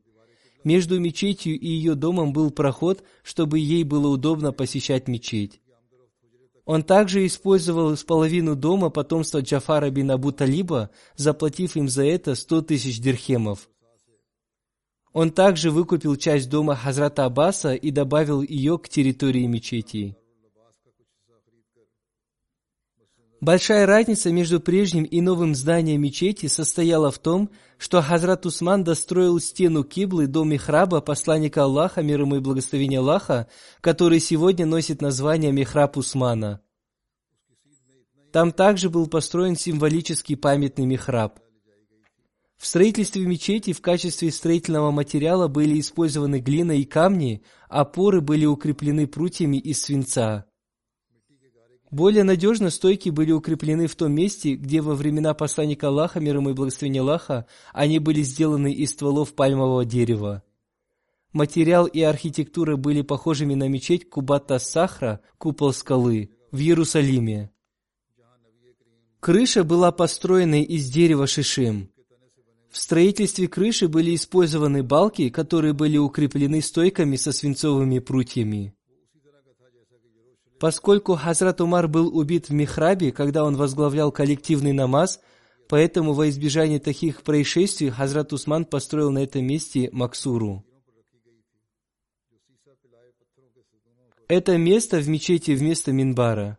Между 0.67 0.99
мечетью 0.99 1.57
и 1.57 1.69
ее 1.69 1.95
домом 1.95 2.33
был 2.33 2.51
проход, 2.51 3.05
чтобы 3.23 3.61
ей 3.61 3.85
было 3.85 4.09
удобно 4.09 4.51
посещать 4.51 5.07
мечеть. 5.07 5.61
Он 6.65 6.83
также 6.83 7.25
использовал 7.25 7.97
половину 8.05 8.57
дома 8.57 8.91
потомства 8.91 9.43
Джафара 9.43 9.91
бин 9.91 10.11
Абу 10.11 10.33
Талиба, 10.33 10.91
заплатив 11.15 11.77
им 11.77 11.89
за 11.89 12.05
это 12.05 12.35
сто 12.35 12.63
тысяч 12.63 13.01
дирхемов. 13.01 13.71
Он 15.13 15.31
также 15.31 15.71
выкупил 15.71 16.17
часть 16.17 16.51
дома 16.51 16.75
Хазрата 16.75 17.27
Аббаса 17.27 17.75
и 17.75 17.93
добавил 17.93 18.43
ее 18.43 18.77
к 18.77 18.89
территории 18.89 19.47
мечети. 19.47 20.17
Большая 23.41 23.85
разница 23.85 24.33
между 24.33 24.61
прежним 24.61 25.05
и 25.05 25.21
новым 25.21 25.55
зданием 25.55 26.01
мечети 26.01 26.47
состояла 26.47 27.11
в 27.11 27.19
том, 27.19 27.51
что 27.77 28.01
Хазрат 28.01 28.47
Усман 28.47 28.83
достроил 28.83 29.39
стену 29.41 29.85
Киблы 29.85 30.27
до 30.27 30.45
Михраба 30.45 31.03
посланника 31.03 31.65
Аллаха, 31.65 32.03
мир 32.03 32.23
ему 32.23 32.37
и 32.37 32.41
благословения 32.41 32.99
Аллаха, 33.01 33.49
который 33.83 34.21
сегодня 34.21 34.65
носит 34.65 35.03
название 35.03 35.53
Михраб 35.53 35.99
Усмана. 35.99 36.63
Там 38.33 38.53
также 38.53 38.89
был 38.89 39.07
построен 39.07 39.55
символический 39.55 40.37
памятный 40.37 40.87
Михраб. 40.87 41.39
В 42.57 42.67
строительстве 42.67 43.27
мечети 43.27 43.75
в 43.75 43.83
качестве 43.83 44.31
строительного 44.31 44.91
материала 44.91 45.47
были 45.47 45.79
использованы 45.79 46.41
глина 46.41 46.73
и 46.73 46.85
камни, 46.85 47.43
опоры 47.69 48.23
были 48.23 48.47
укреплены 48.47 49.07
прутьями 49.07 49.59
из 49.59 49.83
свинца. 49.83 50.46
Более 51.91 52.25
надежно 52.25 52.71
стойки 52.71 53.11
были 53.11 53.33
укреплены 53.33 53.87
в 53.87 53.95
том 53.95 54.13
месте, 54.13 54.55
где 54.55 54.81
во 54.81 54.95
времена 54.95 55.35
посланника 55.35 55.89
Аллаха, 55.89 56.19
мир 56.19 56.37
ему 56.37 56.51
и 56.51 56.53
благословения 56.53 57.01
Аллаха, 57.01 57.47
они 57.73 57.99
были 58.01 58.23
сделаны 58.23 58.73
из 58.73 58.91
стволов 58.91 59.35
пальмового 59.35 59.85
дерева. 59.85 60.43
Материал 61.33 61.87
и 61.87 62.01
архитектура 62.01 62.77
были 62.77 63.03
похожими 63.03 63.55
на 63.55 63.69
мечеть 63.69 64.09
Кубата 64.09 64.59
Сахра, 64.59 65.21
купол 65.39 65.73
скалы, 65.73 66.31
в 66.51 66.59
Иерусалиме. 66.59 67.51
Крыша 69.21 69.65
была 69.65 69.93
построена 69.93 70.63
из 70.63 70.89
дерева 70.89 71.27
шишим. 71.27 71.91
В 72.71 72.79
строительстве 72.79 73.49
крыши 73.49 73.89
были 73.89 74.15
использованы 74.15 74.83
балки, 74.83 75.31
которые 75.31 75.73
были 75.73 75.99
укреплены 75.99 76.61
стойками 76.61 77.17
со 77.17 77.33
свинцовыми 77.33 78.01
прутьями. 78.01 78.76
Поскольку 80.59 81.17
Хазрат 81.17 81.61
Умар 81.61 81.87
был 81.87 82.17
убит 82.17 82.49
в 82.49 82.53
Михрабе, 82.53 83.13
когда 83.13 83.45
он 83.45 83.57
возглавлял 83.57 84.11
коллективный 84.11 84.73
намаз, 84.73 85.21
поэтому 85.69 86.15
во 86.15 86.29
избежание 86.29 86.81
таких 86.81 87.23
происшествий 87.23 87.91
Хазрат 87.91 88.33
Усман 88.33 88.65
построил 88.65 89.11
на 89.11 89.19
этом 89.19 89.45
месте 89.45 89.91
Максуру. 89.93 90.65
Это 94.29 94.57
место 94.57 94.99
в 94.99 95.09
мечети 95.09 95.53
вместо 95.53 95.93
Минбара. 95.93 96.59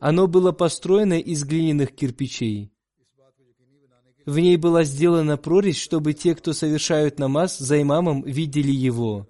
Оно 0.00 0.26
было 0.26 0.52
построено 0.52 1.18
из 1.18 1.44
глиняных 1.44 1.94
кирпичей. 1.94 2.72
В 4.24 4.38
ней 4.38 4.56
была 4.56 4.82
сделана 4.82 5.36
прорезь, 5.36 5.78
чтобы 5.78 6.12
те, 6.12 6.34
кто 6.34 6.52
совершают 6.52 7.18
намаз 7.18 7.58
за 7.58 7.80
имамом, 7.80 8.22
видели 8.22 8.72
его. 8.72 9.28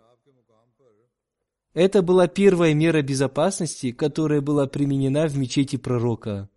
Это 1.77 2.01
была 2.01 2.27
первая 2.27 2.72
мера 2.72 3.03
безопасности, 3.03 3.93
которая 3.93 4.41
была 4.41 4.66
применена 4.66 5.27
в 5.27 5.37
мечети 5.37 5.77
пророка. 5.77 6.49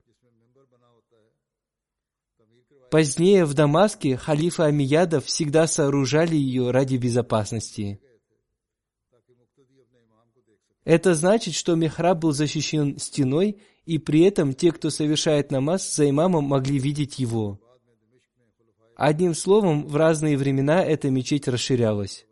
Позднее 2.89 3.43
в 3.43 3.53
Дамаске 3.53 4.15
халифа 4.15 4.67
Амиядов 4.67 5.25
всегда 5.25 5.67
сооружали 5.67 6.37
ее 6.37 6.71
ради 6.71 6.95
безопасности. 6.95 7.99
Это 10.85 11.13
значит, 11.15 11.53
что 11.53 11.75
михраб 11.75 12.19
был 12.19 12.31
защищен 12.31 12.97
стеной, 12.97 13.59
и 13.85 13.97
при 13.97 14.21
этом 14.21 14.53
те, 14.53 14.71
кто 14.71 14.89
совершает 14.89 15.51
намаз 15.51 15.93
за 15.93 16.09
имамом, 16.09 16.45
могли 16.45 16.79
видеть 16.79 17.19
его. 17.19 17.59
Одним 18.95 19.35
словом, 19.35 19.85
в 19.85 19.97
разные 19.97 20.37
времена 20.37 20.81
эта 20.81 21.09
мечеть 21.09 21.49
расширялась. 21.49 22.25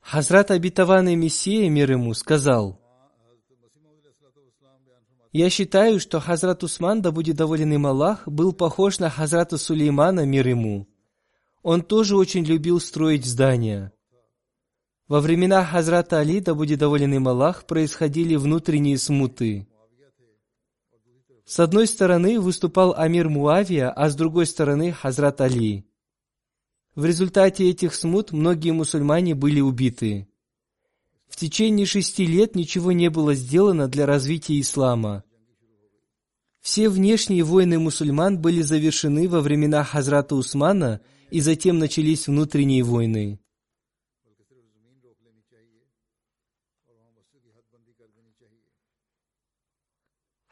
Хазрат 0.00 0.52
обетованный 0.52 1.16
Мессия, 1.16 1.68
мир 1.68 1.90
ему, 1.90 2.14
сказал, 2.14 2.80
«Я 5.32 5.50
считаю, 5.50 5.98
что 5.98 6.20
Хазрат 6.20 6.62
Усман, 6.62 7.02
да 7.02 7.10
будет 7.10 7.36
доволен 7.36 7.72
им 7.72 7.86
Аллах, 7.86 8.26
был 8.28 8.52
похож 8.52 9.00
на 9.00 9.10
Хазрата 9.10 9.58
Сулеймана, 9.58 10.24
мир 10.24 10.46
ему. 10.46 10.86
Он 11.62 11.82
тоже 11.82 12.16
очень 12.16 12.44
любил 12.44 12.78
строить 12.80 13.26
здания. 13.26 13.92
Во 15.08 15.20
времена 15.20 15.64
Хазрата 15.64 16.18
Али, 16.18 16.40
да 16.40 16.54
будет 16.54 16.80
доволен 16.80 17.14
им 17.14 17.28
Аллах, 17.28 17.64
происходили 17.64 18.34
внутренние 18.34 18.98
смуты. 18.98 19.68
С 21.44 21.60
одной 21.60 21.86
стороны 21.86 22.40
выступал 22.40 22.92
Амир 22.96 23.28
Муавия, 23.28 23.88
а 23.90 24.10
с 24.10 24.16
другой 24.16 24.46
стороны 24.46 24.90
Хазрат 24.90 25.40
Али. 25.40 25.84
В 26.96 27.04
результате 27.04 27.70
этих 27.70 27.94
смут 27.94 28.32
многие 28.32 28.72
мусульмане 28.72 29.36
были 29.36 29.60
убиты. 29.60 30.26
В 31.28 31.36
течение 31.36 31.86
шести 31.86 32.26
лет 32.26 32.56
ничего 32.56 32.90
не 32.90 33.08
было 33.08 33.34
сделано 33.34 33.86
для 33.86 34.06
развития 34.06 34.58
ислама. 34.58 35.22
Все 36.62 36.88
внешние 36.88 37.44
войны 37.44 37.78
мусульман 37.78 38.40
были 38.40 38.60
завершены 38.60 39.28
во 39.28 39.40
времена 39.40 39.84
Хазрата 39.84 40.34
Усмана, 40.34 41.00
и 41.30 41.40
затем 41.40 41.78
начались 41.78 42.26
внутренние 42.26 42.82
войны. 42.82 43.38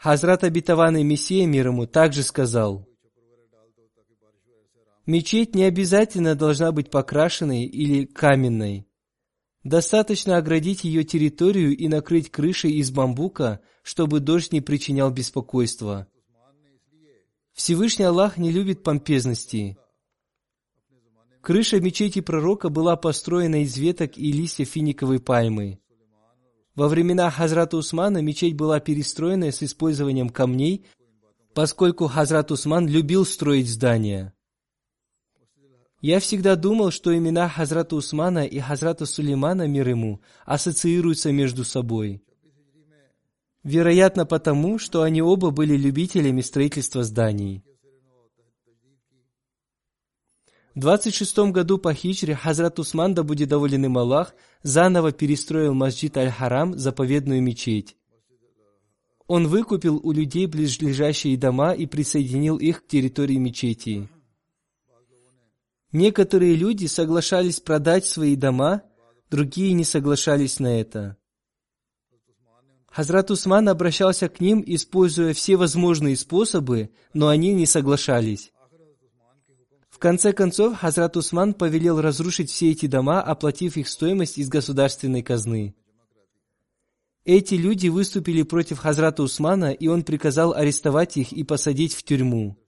Хазрат 0.04 0.44
обетованный 0.44 1.02
Мессия 1.02 1.46
мир 1.46 1.68
ему 1.68 1.86
также 1.86 2.22
сказал– 2.22 2.86
Мечеть 5.06 5.54
не 5.54 5.64
обязательно 5.64 6.34
должна 6.34 6.72
быть 6.72 6.90
покрашенной 6.90 7.64
или 7.64 8.04
каменной. 8.04 8.86
Достаточно 9.62 10.36
оградить 10.36 10.84
ее 10.84 11.04
территорию 11.04 11.74
и 11.74 11.88
накрыть 11.88 12.30
крышей 12.30 12.72
из 12.72 12.90
бамбука, 12.90 13.60
чтобы 13.82 14.20
дождь 14.20 14.52
не 14.52 14.60
причинял 14.60 15.10
беспокойства. 15.10 16.06
Всевышний 17.54 18.04
Аллах 18.04 18.36
не 18.36 18.52
любит 18.52 18.82
помпезности. 18.82 19.78
Крыша 21.40 21.80
мечети 21.80 22.20
пророка 22.20 22.68
была 22.68 22.96
построена 22.96 23.62
из 23.62 23.78
веток 23.78 24.18
и 24.18 24.32
листьев 24.32 24.68
финиковой 24.68 25.20
пальмы. 25.20 25.80
Во 26.74 26.88
времена 26.88 27.30
Хазрата 27.30 27.76
Усмана 27.76 28.18
мечеть 28.18 28.56
была 28.56 28.80
перестроена 28.80 29.52
с 29.52 29.62
использованием 29.62 30.28
камней, 30.28 30.84
поскольку 31.54 32.08
Хазрат 32.08 32.50
Усман 32.50 32.88
любил 32.88 33.24
строить 33.24 33.68
здания. 33.68 34.34
Я 36.00 36.18
всегда 36.20 36.56
думал, 36.56 36.90
что 36.90 37.16
имена 37.16 37.48
Хазрата 37.48 37.94
Усмана 37.94 38.44
и 38.44 38.58
Хазрата 38.58 39.06
Сулеймана, 39.06 39.68
мир 39.68 39.88
ему, 39.88 40.20
ассоциируются 40.44 41.30
между 41.32 41.64
собой. 41.64 42.22
Вероятно 43.62 44.26
потому, 44.26 44.78
что 44.78 45.02
они 45.02 45.22
оба 45.22 45.50
были 45.50 45.76
любителями 45.76 46.42
строительства 46.42 47.04
зданий. 47.04 47.64
В 50.74 50.80
26 50.80 51.52
году 51.52 51.78
по 51.78 51.94
хиджре 51.94 52.34
Хазрат 52.34 52.80
Усман, 52.80 53.14
да 53.14 53.22
будет 53.22 53.48
доволен 53.48 53.84
им 53.84 53.96
Аллах, 53.96 54.34
заново 54.64 55.12
перестроил 55.12 55.72
Масджид 55.72 56.16
Аль-Харам, 56.16 56.76
заповедную 56.76 57.40
мечеть. 57.40 57.96
Он 59.28 59.46
выкупил 59.46 60.00
у 60.02 60.10
людей 60.10 60.46
ближайшие 60.46 61.36
дома 61.38 61.74
и 61.74 61.86
присоединил 61.86 62.56
их 62.56 62.82
к 62.84 62.88
территории 62.88 63.36
мечети. 63.36 64.08
Некоторые 65.92 66.56
люди 66.56 66.86
соглашались 66.86 67.60
продать 67.60 68.04
свои 68.04 68.34
дома, 68.34 68.82
другие 69.30 69.72
не 69.74 69.84
соглашались 69.84 70.58
на 70.58 70.80
это. 70.80 71.16
Хазрат 72.90 73.30
Усман 73.30 73.68
обращался 73.68 74.28
к 74.28 74.40
ним, 74.40 74.62
используя 74.66 75.34
все 75.34 75.56
возможные 75.56 76.16
способы, 76.16 76.90
но 77.12 77.28
они 77.28 77.54
не 77.54 77.66
соглашались. 77.66 78.52
В 79.94 80.00
конце 80.00 80.32
концов, 80.32 80.76
Хазрат 80.76 81.16
Усман 81.16 81.54
повелел 81.54 82.00
разрушить 82.00 82.50
все 82.50 82.72
эти 82.72 82.86
дома, 82.86 83.22
оплатив 83.22 83.76
их 83.76 83.88
стоимость 83.88 84.38
из 84.38 84.48
государственной 84.48 85.22
казны. 85.22 85.76
Эти 87.24 87.54
люди 87.54 87.86
выступили 87.86 88.42
против 88.42 88.80
Хазрата 88.80 89.22
Усмана, 89.22 89.70
и 89.70 89.86
он 89.86 90.02
приказал 90.02 90.52
арестовать 90.52 91.16
их 91.16 91.30
и 91.32 91.44
посадить 91.44 91.94
в 91.94 92.02
тюрьму. 92.02 92.58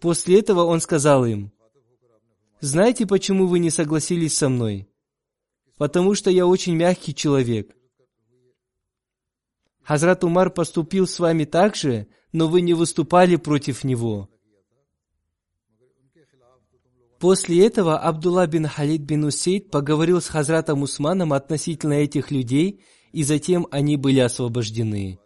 После 0.00 0.40
этого 0.40 0.64
он 0.64 0.80
сказал 0.80 1.24
им, 1.24 1.52
«Знаете, 2.58 3.06
почему 3.06 3.46
вы 3.46 3.60
не 3.60 3.70
согласились 3.70 4.36
со 4.36 4.48
мной? 4.48 4.88
Потому 5.76 6.16
что 6.16 6.32
я 6.32 6.48
очень 6.48 6.74
мягкий 6.74 7.14
человек. 7.14 7.76
Хазрат 9.84 10.24
Умар 10.24 10.50
поступил 10.50 11.06
с 11.06 11.20
вами 11.20 11.44
так 11.44 11.76
же, 11.76 12.08
но 12.32 12.48
вы 12.48 12.60
не 12.60 12.74
выступали 12.74 13.36
против 13.36 13.84
него. 13.84 14.28
После 17.26 17.66
этого 17.66 17.98
Абдулла 17.98 18.46
бин 18.46 18.68
Халид 18.68 19.00
бин 19.02 19.24
Усейд 19.24 19.68
поговорил 19.72 20.20
с 20.20 20.28
Хазратом 20.28 20.82
Усманом 20.82 21.32
относительно 21.32 21.94
этих 21.94 22.30
людей– 22.30 22.84
и 23.16 23.22
затем 23.22 23.66
они 23.70 23.96
были 23.96 24.20
освобождены. 24.20 25.18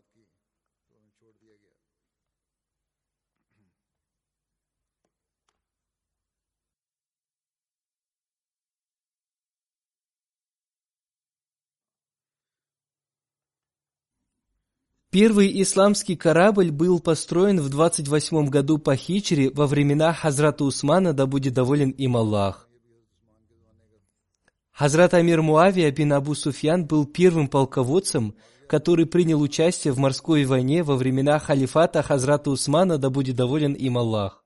Первый 15.11 15.61
исламский 15.61 16.15
корабль 16.15 16.71
был 16.71 17.01
построен 17.01 17.61
в 17.61 17.69
28 17.69 18.47
году 18.47 18.79
по 18.79 18.95
хичре 18.95 19.51
во 19.51 19.67
времена 19.67 20.13
Хазрата 20.13 20.63
Усмана, 20.65 21.13
да 21.13 21.27
будет 21.27 21.53
доволен 21.53 21.91
им 21.91 22.17
Аллах. 22.17 22.69
Хазрат 24.71 25.15
Амир 25.15 25.43
Муавия 25.43 25.91
бин 25.91 26.13
Абу 26.13 26.37
Суфьян 26.37 26.87
был 26.87 27.07
первым 27.07 27.49
полководцем, 27.49 28.37
который 28.69 29.05
принял 29.05 29.41
участие 29.43 29.93
в 29.93 29.99
морской 29.99 30.45
войне 30.45 30.85
во 30.85 30.95
времена 30.95 31.41
халифата 31.41 32.05
Хазрата 32.05 32.51
Усмана, 32.51 32.97
да 32.97 33.11
будет 33.11 33.35
доволен 33.35 33.73
им 33.73 33.99
Аллах. 33.99 34.39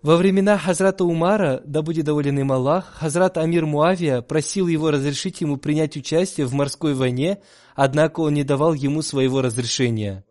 Во 0.00 0.16
времена 0.16 0.56
Хазрата 0.56 1.04
Умара, 1.04 1.60
да 1.64 1.82
будет 1.82 2.04
доволен 2.04 2.38
им 2.38 2.52
Аллах, 2.52 2.94
Хазрат 2.94 3.36
Амир 3.36 3.66
Муавия 3.66 4.22
просил 4.22 4.68
его 4.68 4.92
разрешить 4.92 5.40
ему 5.40 5.56
принять 5.56 5.96
участие 5.96 6.46
в 6.46 6.54
морской 6.54 6.94
войне, 6.94 7.42
однако 7.74 8.20
он 8.20 8.34
не 8.34 8.44
давал 8.44 8.74
ему 8.74 9.02
своего 9.02 9.42
разрешения. 9.42 10.24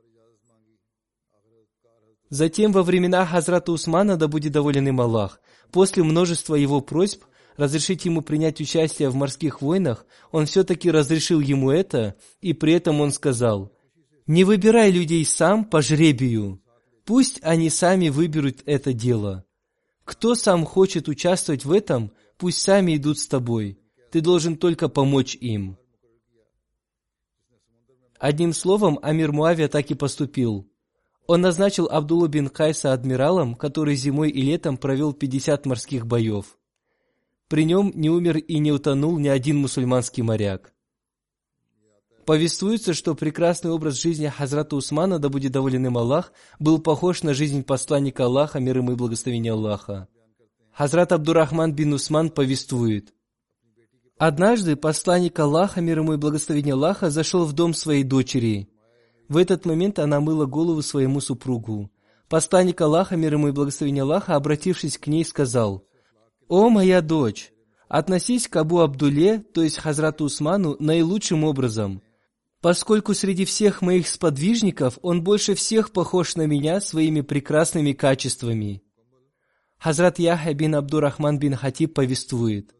Затем 2.29 2.71
во 2.71 2.81
времена 2.81 3.25
Хазрата 3.25 3.73
Усмана, 3.73 4.15
да 4.15 4.29
будет 4.29 4.53
доволен 4.53 4.87
им 4.87 5.01
Аллах, 5.01 5.41
после 5.71 6.01
множества 6.01 6.55
его 6.55 6.79
просьб 6.79 7.23
разрешить 7.57 8.05
ему 8.05 8.21
принять 8.21 8.61
участие 8.61 9.09
в 9.09 9.15
морских 9.15 9.61
войнах, 9.61 10.05
он 10.31 10.45
все-таки 10.45 10.89
разрешил 10.89 11.41
ему 11.41 11.71
это, 11.71 12.15
и 12.39 12.53
при 12.53 12.73
этом 12.73 13.01
он 13.01 13.11
сказал, 13.11 13.73
«Не 14.27 14.45
выбирай 14.45 14.91
людей 14.91 15.25
сам 15.25 15.65
по 15.65 15.81
жребию, 15.81 16.61
пусть 17.05 17.39
они 17.41 17.69
сами 17.69 18.07
выберут 18.07 18.61
это 18.65 18.93
дело. 18.93 19.46
Кто 20.07 20.33
сам 20.33 20.65
хочет 20.65 21.07
участвовать 21.07 21.65
в 21.65 21.71
этом, 21.71 22.11
пусть 22.37 22.61
сами 22.61 22.95
идут 22.95 23.19
с 23.19 23.27
тобой, 23.27 23.77
ты 24.11 24.21
должен 24.21 24.57
только 24.57 24.89
помочь 24.89 25.35
им». 25.35 25.77
Одним 28.17 28.53
словом, 28.53 28.97
Амир 29.03 29.31
Муавия 29.31 29.67
так 29.67 29.91
и 29.91 29.93
поступил– 29.93 30.67
он 31.27 31.41
назначил 31.41 31.89
Абдулла 31.91 32.29
бин 32.29 32.47
Кайса 32.47 32.93
адмиралом, 32.93 33.55
который 33.55 33.95
зимой 33.95 34.29
и 34.29 34.41
летом 34.41 34.77
провел 34.77 35.11
50 35.13 35.65
морских 35.65 36.07
боев. 36.07 36.57
При 37.49 37.65
нем 37.65 37.91
не 37.93 38.09
умер 38.09 38.37
и 38.37 38.59
не 38.59 38.71
утонул 38.71 39.19
ни 39.19 39.27
один 39.27 39.57
мусульманский 39.57 40.23
моряк. 40.23 40.73
Повествуется, 42.27 42.93
что 42.93 43.15
прекрасный 43.15 43.71
образ 43.71 43.99
жизни 43.99 44.27
Хазрата 44.27 44.75
Усмана, 44.75 45.17
да 45.17 45.29
будет 45.29 45.51
доволен 45.53 45.87
им 45.87 45.97
Аллах, 45.97 46.31
был 46.59 46.77
похож 46.77 47.23
на 47.23 47.33
жизнь 47.33 47.63
посланника 47.63 48.25
Аллаха, 48.25 48.59
мир 48.59 48.77
ему 48.77 48.91
и 48.91 48.95
благословения 48.95 49.53
Аллаха. 49.53 50.07
Хазрат 50.71 51.11
Абдурахман 51.11 51.73
бин 51.73 51.93
Усман 51.93 52.29
повествует. 52.29 53.15
Однажды 54.19 54.75
посланник 54.75 55.39
Аллаха, 55.39 55.81
мир 55.81 55.99
ему 55.99 56.13
и 56.13 56.17
благословения 56.17 56.73
Аллаха, 56.73 57.09
зашел 57.09 57.45
в 57.45 57.53
дом 57.53 57.73
своей 57.73 58.03
дочери– 58.03 58.69
в 59.27 59.35
этот 59.35 59.65
момент 59.65 59.99
она 59.99 60.21
мыла 60.21 60.45
голову 60.45 60.81
своему 60.81 61.19
супругу. 61.19 61.91
Посланник 62.29 62.79
Аллаха, 62.79 63.15
мир 63.15 63.33
ему 63.33 63.49
и 63.49 63.51
благословение 63.51 64.03
Аллаха, 64.03 64.35
обратившись 64.35 64.97
к 64.97 65.07
ней, 65.07 65.25
сказал, 65.25 65.83
«О, 66.47 66.69
моя 66.69 67.01
дочь, 67.01 67.51
относись 67.89 68.47
к 68.47 68.55
Абу 68.55 68.79
Абдуле, 68.79 69.39
то 69.39 69.63
есть 69.63 69.77
Хазрату 69.77 70.25
Усману, 70.25 70.75
наилучшим 70.79 71.43
образом, 71.43 72.01
поскольку 72.61 73.13
среди 73.13 73.45
всех 73.45 73.81
моих 73.81 74.07
сподвижников 74.07 74.99
он 75.01 75.23
больше 75.23 75.55
всех 75.55 75.91
похож 75.91 76.35
на 76.35 76.45
меня 76.47 76.81
своими 76.81 77.21
прекрасными 77.21 77.93
качествами». 77.93 78.81
Хазрат 79.77 80.17
Яхя 80.17 80.53
бин 80.53 80.75
Абдурахман 80.75 81.37
бин 81.37 81.55
Хатиб 81.55 81.93
повествует, 81.93 82.73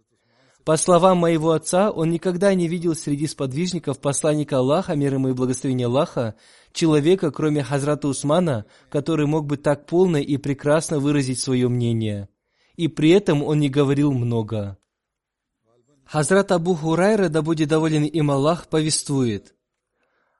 по 0.67 0.75
словам 0.75 1.19
моего 1.19 1.51
отца, 1.51 1.91
он 1.91 2.09
никогда 2.09 2.53
не 2.53 2.67
видел 2.67 2.93
среди 2.93 3.25
сподвижников 3.25 3.99
посланника 3.99 4.57
Аллаха, 4.57 4.97
мир 4.97 5.13
ему 5.13 5.29
и 5.29 5.31
благословения 5.31 5.85
Аллаха, 5.85 6.35
человека, 6.73 7.31
кроме 7.31 7.63
Хазрата 7.63 8.09
Усмана, 8.09 8.65
который 8.89 9.27
мог 9.27 9.45
бы 9.45 9.55
так 9.55 9.85
полно 9.85 10.17
и 10.17 10.35
прекрасно 10.35 10.99
выразить 10.99 11.39
свое 11.39 11.69
мнение. 11.69 12.27
И 12.75 12.89
при 12.89 13.11
этом 13.11 13.43
он 13.43 13.61
не 13.61 13.69
говорил 13.69 14.11
много. 14.11 14.77
Хазрат 16.03 16.51
Абу 16.51 16.75
Хурайра, 16.75 17.29
да 17.29 17.41
будет 17.41 17.69
доволен 17.69 18.03
им 18.03 18.29
Аллах, 18.29 18.67
повествует. 18.67 19.55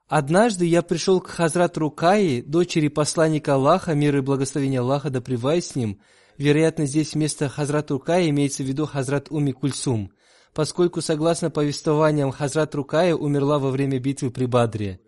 Однажды 0.08 0.64
я 0.64 0.82
пришел 0.82 1.20
к 1.20 1.28
Хазрат 1.28 1.76
Рукаи, 1.76 2.40
дочери 2.40 2.88
посланника 2.88 3.54
Аллаха, 3.54 3.94
мир 3.94 4.16
и 4.16 4.20
благословения 4.20 4.80
Аллаха, 4.80 5.10
да 5.10 5.20
с 5.20 5.76
ним. 5.76 6.00
Вероятно, 6.38 6.86
здесь 6.86 7.14
вместо 7.14 7.48
Хазрат 7.48 7.90
Рукаи 7.90 8.30
имеется 8.30 8.62
в 8.62 8.66
виду 8.66 8.86
Хазрат 8.86 9.30
Уми 9.30 9.52
Кульсум 9.52 10.10
поскольку, 10.58 11.00
согласно 11.00 11.50
повествованиям, 11.50 12.30
Хазрат 12.30 12.74
Рукая 12.74 13.14
умерла 13.14 13.58
во 13.58 13.70
время 13.70 13.98
битвы 13.98 14.30
при 14.30 14.46
Бадре. 14.46 15.00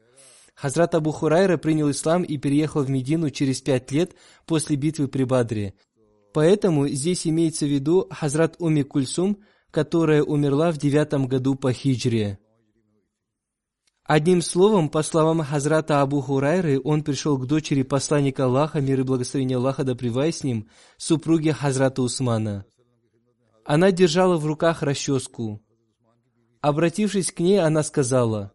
Хазрат 0.54 0.94
Абу 0.94 1.10
Хурайра 1.10 1.56
принял 1.56 1.90
ислам 1.90 2.22
и 2.22 2.36
переехал 2.36 2.82
в 2.82 2.90
Медину 2.90 3.30
через 3.30 3.60
пять 3.62 3.90
лет 3.92 4.14
после 4.46 4.76
битвы 4.76 5.08
при 5.08 5.24
Бадре. 5.24 5.74
Поэтому 6.32 6.86
здесь 6.88 7.26
имеется 7.26 7.66
в 7.66 7.68
виду 7.68 8.06
Хазрат 8.10 8.56
Уми 8.58 8.82
Кульсум, 8.82 9.38
которая 9.70 10.22
умерла 10.22 10.70
в 10.70 10.78
девятом 10.78 11.26
году 11.26 11.54
по 11.54 11.72
хиджре. 11.72 12.38
Одним 14.16 14.42
словом, 14.42 14.88
по 14.88 15.02
словам 15.02 15.40
Хазрата 15.42 16.02
Абу 16.02 16.20
Хурайры, 16.20 16.80
он 16.82 17.04
пришел 17.04 17.38
к 17.38 17.46
дочери 17.46 17.82
посланника 17.82 18.46
Аллаха, 18.46 18.80
мир 18.80 19.00
и 19.00 19.04
благословение 19.04 19.58
Аллаха 19.58 19.84
да 19.84 19.94
с 19.94 20.42
ним, 20.42 20.68
супруге 20.96 21.52
Хазрата 21.52 22.02
Усмана– 22.02 22.64
она 23.72 23.92
держала 23.92 24.36
в 24.36 24.46
руках 24.46 24.82
расческу. 24.82 25.62
Обратившись 26.60 27.30
к 27.30 27.38
ней, 27.38 27.60
она 27.60 27.84
сказала, 27.84 28.52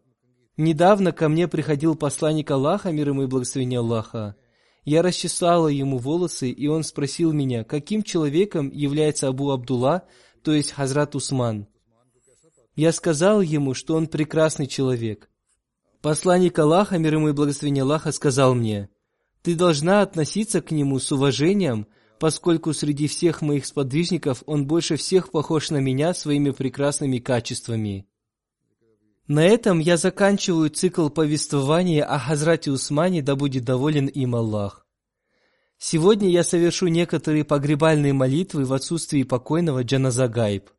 «Недавно 0.58 1.12
ко 1.12 1.30
мне 1.30 1.48
приходил 1.48 1.94
посланник 1.94 2.50
Аллаха, 2.50 2.92
мир 2.92 3.08
ему 3.08 3.22
и 3.22 3.26
благословение 3.26 3.80
Аллаха. 3.80 4.36
Я 4.84 5.00
расчесала 5.00 5.68
ему 5.68 5.96
волосы, 5.96 6.50
и 6.50 6.66
он 6.66 6.84
спросил 6.84 7.32
меня, 7.32 7.64
каким 7.64 8.02
человеком 8.02 8.70
является 8.70 9.28
Абу 9.28 9.52
Абдулла, 9.52 10.02
то 10.42 10.52
есть 10.52 10.72
Хазрат 10.72 11.14
Усман. 11.14 11.66
Я 12.74 12.92
сказал 12.92 13.40
ему, 13.40 13.72
что 13.72 13.94
он 13.94 14.08
прекрасный 14.08 14.66
человек. 14.66 15.30
Посланник 16.06 16.56
Аллаха, 16.56 16.98
мир 16.98 17.14
ему 17.14 17.30
и 17.30 17.32
благословение 17.32 17.82
Аллаха, 17.82 18.12
сказал 18.12 18.54
мне, 18.54 18.88
«Ты 19.42 19.56
должна 19.56 20.02
относиться 20.02 20.62
к 20.62 20.70
нему 20.70 21.00
с 21.00 21.10
уважением, 21.10 21.88
поскольку 22.20 22.72
среди 22.74 23.08
всех 23.08 23.42
моих 23.42 23.66
сподвижников 23.66 24.44
он 24.46 24.68
больше 24.68 24.94
всех 24.94 25.32
похож 25.32 25.70
на 25.70 25.78
меня 25.78 26.14
своими 26.14 26.50
прекрасными 26.50 27.18
качествами. 27.18 28.06
На 29.26 29.44
этом 29.44 29.80
я 29.80 29.96
заканчиваю 29.96 30.70
цикл 30.70 31.08
повествования 31.08 32.04
о 32.04 32.20
Хазрате 32.20 32.70
Усмане, 32.70 33.20
да 33.20 33.34
будет 33.34 33.64
доволен 33.64 34.06
им 34.06 34.36
Аллах. 34.36 34.86
Сегодня 35.76 36.30
я 36.30 36.44
совершу 36.44 36.86
некоторые 36.86 37.42
погребальные 37.42 38.12
молитвы 38.12 38.64
в 38.64 38.72
отсутствии 38.72 39.24
покойного 39.24 39.82
Джаназа 39.82 40.28
Гайб. 40.28 40.70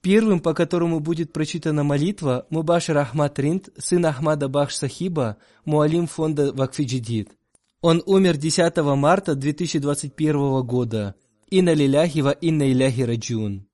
Первым, 0.00 0.40
по 0.40 0.54
которому 0.54 1.00
будет 1.00 1.32
прочитана 1.32 1.82
молитва, 1.82 2.46
Мубашир 2.50 2.98
Ахмад 2.98 3.38
Ринд, 3.38 3.70
сын 3.76 4.06
Ахмада 4.06 4.48
Бахш 4.48 4.76
Сахиба, 4.76 5.36
муалим 5.64 6.06
фонда 6.06 6.52
Вакфиджидид. 6.52 7.32
Он 7.80 8.02
умер 8.06 8.36
10 8.36 8.76
марта 8.96 9.34
2021 9.34 10.62
года. 10.62 11.14
Инна 11.50 11.74
лиляхи 11.74 12.20
ва 12.20 12.30
инна 12.30 12.70
иляхи 12.70 13.02
раджун. 13.02 13.68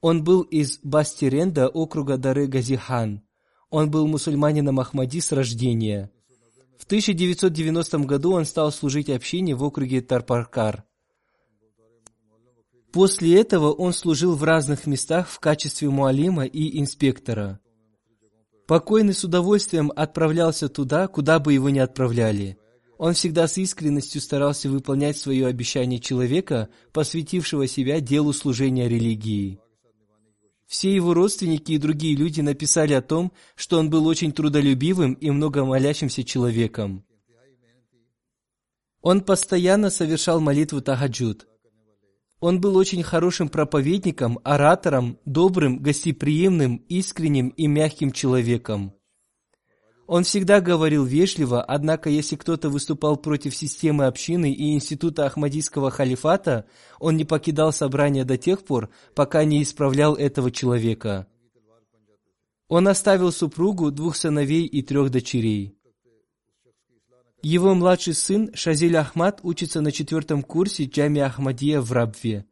Он 0.00 0.24
был 0.24 0.42
из 0.42 0.78
Бастиренда 0.82 1.68
округа 1.68 2.16
Дары 2.16 2.46
Газихан. 2.46 3.22
Он 3.70 3.90
был 3.90 4.06
мусульманином 4.06 4.80
Ахмади 4.80 5.20
с 5.20 5.32
рождения. 5.32 6.10
В 6.78 6.84
1990 6.84 7.98
году 8.00 8.32
он 8.32 8.44
стал 8.44 8.72
служить 8.72 9.08
общине 9.08 9.54
в 9.54 9.62
округе 9.62 10.00
Тарпаркар. 10.00 10.84
После 12.92 13.40
этого 13.40 13.72
он 13.72 13.94
служил 13.94 14.36
в 14.36 14.44
разных 14.44 14.86
местах 14.86 15.28
в 15.28 15.40
качестве 15.40 15.88
муалима 15.88 16.44
и 16.44 16.78
инспектора. 16.78 17.58
Покойный 18.66 19.14
с 19.14 19.24
удовольствием 19.24 19.90
отправлялся 19.96 20.68
туда, 20.68 21.08
куда 21.08 21.38
бы 21.38 21.54
его 21.54 21.70
ни 21.70 21.78
отправляли. 21.78 22.58
Он 22.98 23.14
всегда 23.14 23.48
с 23.48 23.58
искренностью 23.58 24.20
старался 24.20 24.68
выполнять 24.68 25.16
свое 25.16 25.46
обещание 25.46 25.98
человека, 25.98 26.68
посвятившего 26.92 27.66
себя 27.66 28.00
делу 28.00 28.32
служения 28.32 28.88
религии. 28.88 29.58
Все 30.66 30.94
его 30.94 31.12
родственники 31.12 31.72
и 31.72 31.78
другие 31.78 32.14
люди 32.14 32.40
написали 32.40 32.92
о 32.92 33.02
том, 33.02 33.32
что 33.56 33.78
он 33.78 33.90
был 33.90 34.06
очень 34.06 34.32
трудолюбивым 34.32 35.14
и 35.14 35.30
много 35.30 35.64
молящимся 35.64 36.24
человеком. 36.24 37.04
Он 39.00 39.20
постоянно 39.20 39.90
совершал 39.90 40.40
молитву 40.40 40.80
Тахаджуд. 40.80 41.46
Он 42.42 42.60
был 42.60 42.76
очень 42.76 43.04
хорошим 43.04 43.48
проповедником, 43.48 44.40
оратором, 44.42 45.16
добрым, 45.24 45.78
гостеприимным, 45.78 46.78
искренним 46.88 47.50
и 47.50 47.68
мягким 47.68 48.10
человеком. 48.10 48.94
Он 50.08 50.24
всегда 50.24 50.60
говорил 50.60 51.04
вежливо, 51.04 51.62
однако 51.62 52.10
если 52.10 52.34
кто-то 52.34 52.68
выступал 52.68 53.16
против 53.16 53.54
системы 53.54 54.06
общины 54.06 54.52
и 54.52 54.74
института 54.74 55.26
Ахмадийского 55.26 55.92
халифата, 55.92 56.64
он 56.98 57.16
не 57.16 57.24
покидал 57.24 57.72
собрание 57.72 58.24
до 58.24 58.36
тех 58.36 58.64
пор, 58.64 58.90
пока 59.14 59.44
не 59.44 59.62
исправлял 59.62 60.16
этого 60.16 60.50
человека. 60.50 61.28
Он 62.66 62.88
оставил 62.88 63.30
супругу, 63.30 63.92
двух 63.92 64.16
сыновей 64.16 64.66
и 64.66 64.82
трех 64.82 65.10
дочерей. 65.10 65.76
Его 67.42 67.74
младший 67.74 68.14
сын 68.14 68.54
Шазиль 68.54 68.96
Ахмад 68.96 69.40
учится 69.42 69.80
на 69.80 69.90
четвертом 69.90 70.42
курсе 70.42 70.84
Джами 70.84 71.20
Ахмадия 71.20 71.80
в 71.80 71.90
Рабве. 71.90 72.46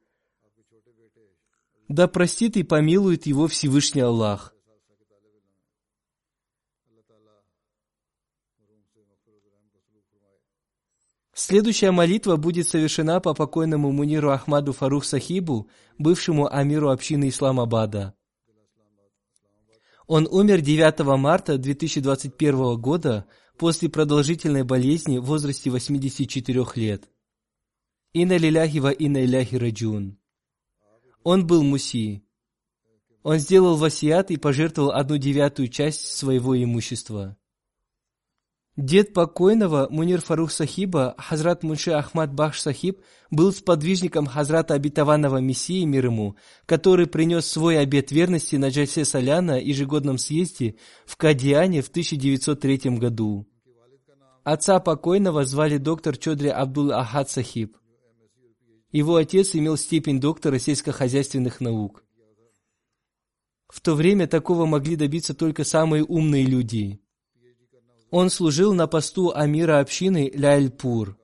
Да 1.89 2.09
простит 2.09 2.57
и 2.57 2.65
помилует 2.65 3.27
его 3.27 3.47
Всевышний 3.47 4.01
Аллах. 4.01 4.53
Следующая 11.33 11.91
молитва 11.91 12.37
будет 12.37 12.69
совершена 12.69 13.21
по 13.21 13.33
покойному 13.33 13.93
Муниру 13.93 14.31
Ахмаду 14.31 14.73
Фарух 14.73 15.05
Сахибу, 15.05 15.71
бывшему 15.99 16.53
амиру 16.53 16.91
общины 16.91 17.29
Исламабада. 17.29 18.15
Он 20.07 20.27
умер 20.31 20.61
9 20.61 21.01
марта 21.17 21.57
2021 21.57 22.81
года 22.81 23.27
после 23.61 23.91
продолжительной 23.91 24.63
болезни 24.63 25.19
в 25.19 25.25
возрасте 25.25 25.69
84 25.69 26.65
лет. 26.77 27.11
Инна 28.15 28.39
лиляхи 28.39 28.79
ва 28.79 28.91
инна 28.91 29.23
иляхи 29.23 29.57
раджун. 29.57 30.19
Он 31.25 31.47
был 31.47 31.63
муси. 31.63 32.25
Он 33.23 33.37
сделал 33.39 33.77
васият 33.77 34.31
и 34.31 34.39
пожертвовал 34.39 34.93
одну 34.93 35.19
девятую 35.19 35.69
часть 35.69 36.17
своего 36.17 36.57
имущества. 36.57 37.37
Дед 38.79 39.13
покойного 39.13 39.89
Мунир 39.91 40.23
Фарух 40.23 40.51
Сахиба, 40.53 41.15
Хазрат 41.19 41.63
Мунши 41.63 41.91
Ахмад 41.91 42.33
Бахш 42.33 42.63
Сахиб, 42.63 43.03
был 43.31 43.53
сподвижником 43.53 44.25
Хазрата 44.25 44.73
Обетованного 44.73 45.37
Мессии 45.37 45.85
мир 45.85 46.07
ему, 46.07 46.37
который 46.65 47.07
принес 47.07 47.45
свой 47.45 47.79
обет 47.79 48.11
верности 48.11 48.57
на 48.57 48.71
Джальсе 48.71 49.05
Соляна 49.05 49.61
ежегодном 49.61 50.17
съезде 50.17 50.77
в 51.05 51.19
Кадиане 51.19 51.83
в 51.83 51.89
1903 51.89 52.97
году. 52.97 53.50
Отца 54.53 54.81
покойного 54.81 55.45
звали 55.45 55.77
доктор 55.77 56.17
Чодри 56.17 56.49
Абдул 56.49 56.91
Ахад 56.91 57.31
Сахиб. 57.31 57.77
Его 58.91 59.15
отец 59.15 59.55
имел 59.55 59.77
степень 59.77 60.19
доктора 60.19 60.59
сельскохозяйственных 60.59 61.61
наук. 61.61 62.05
В 63.69 63.81
то 63.81 63.95
время 63.95 64.27
такого 64.27 64.67
могли 64.67 64.97
добиться 64.97 65.35
только 65.35 65.63
самые 65.63 66.03
умные 66.03 66.47
люди. 66.47 67.01
Он 68.11 68.29
служил 68.29 68.75
на 68.75 68.89
посту 68.89 69.31
амира 69.33 69.79
общины 69.79 70.33
Ляйльпур. 70.35 71.17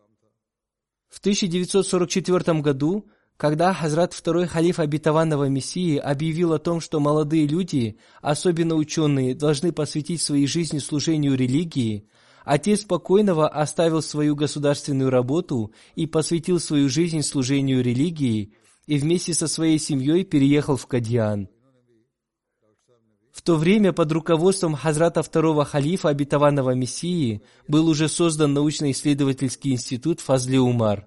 В 1.08 1.18
1944 1.18 2.60
году, 2.60 3.08
когда 3.36 3.74
Хазрат 3.74 4.12
второй 4.12 4.46
халиф 4.46 4.78
обетованного 4.78 5.48
Мессии 5.48 5.96
объявил 5.96 6.52
о 6.52 6.60
том, 6.60 6.80
что 6.80 7.00
молодые 7.00 7.48
люди, 7.48 7.98
особенно 8.22 8.76
ученые, 8.76 9.34
должны 9.34 9.72
посвятить 9.72 10.22
своей 10.22 10.46
жизни 10.46 10.78
служению 10.78 11.36
религии, 11.36 12.08
отец 12.46 12.84
покойного 12.84 13.46
оставил 13.46 14.00
свою 14.00 14.34
государственную 14.34 15.10
работу 15.10 15.72
и 15.94 16.06
посвятил 16.06 16.58
свою 16.58 16.88
жизнь 16.88 17.20
служению 17.20 17.82
религии 17.84 18.54
и 18.86 18.98
вместе 18.98 19.34
со 19.34 19.48
своей 19.48 19.78
семьей 19.78 20.24
переехал 20.24 20.78
в 20.78 20.86
Кадьян– 20.86 21.50
в 23.36 23.42
то 23.42 23.56
время 23.56 23.92
под 23.92 24.10
руководством 24.12 24.74
Хазрата 24.74 25.22
второго 25.22 25.66
халифа 25.66 26.08
обетованного 26.08 26.70
Мессии 26.74 27.42
был 27.68 27.86
уже 27.86 28.08
создан 28.08 28.54
научно-исследовательский 28.54 29.72
институт 29.72 30.20
Фазли 30.20 30.56
Умар. 30.56 31.06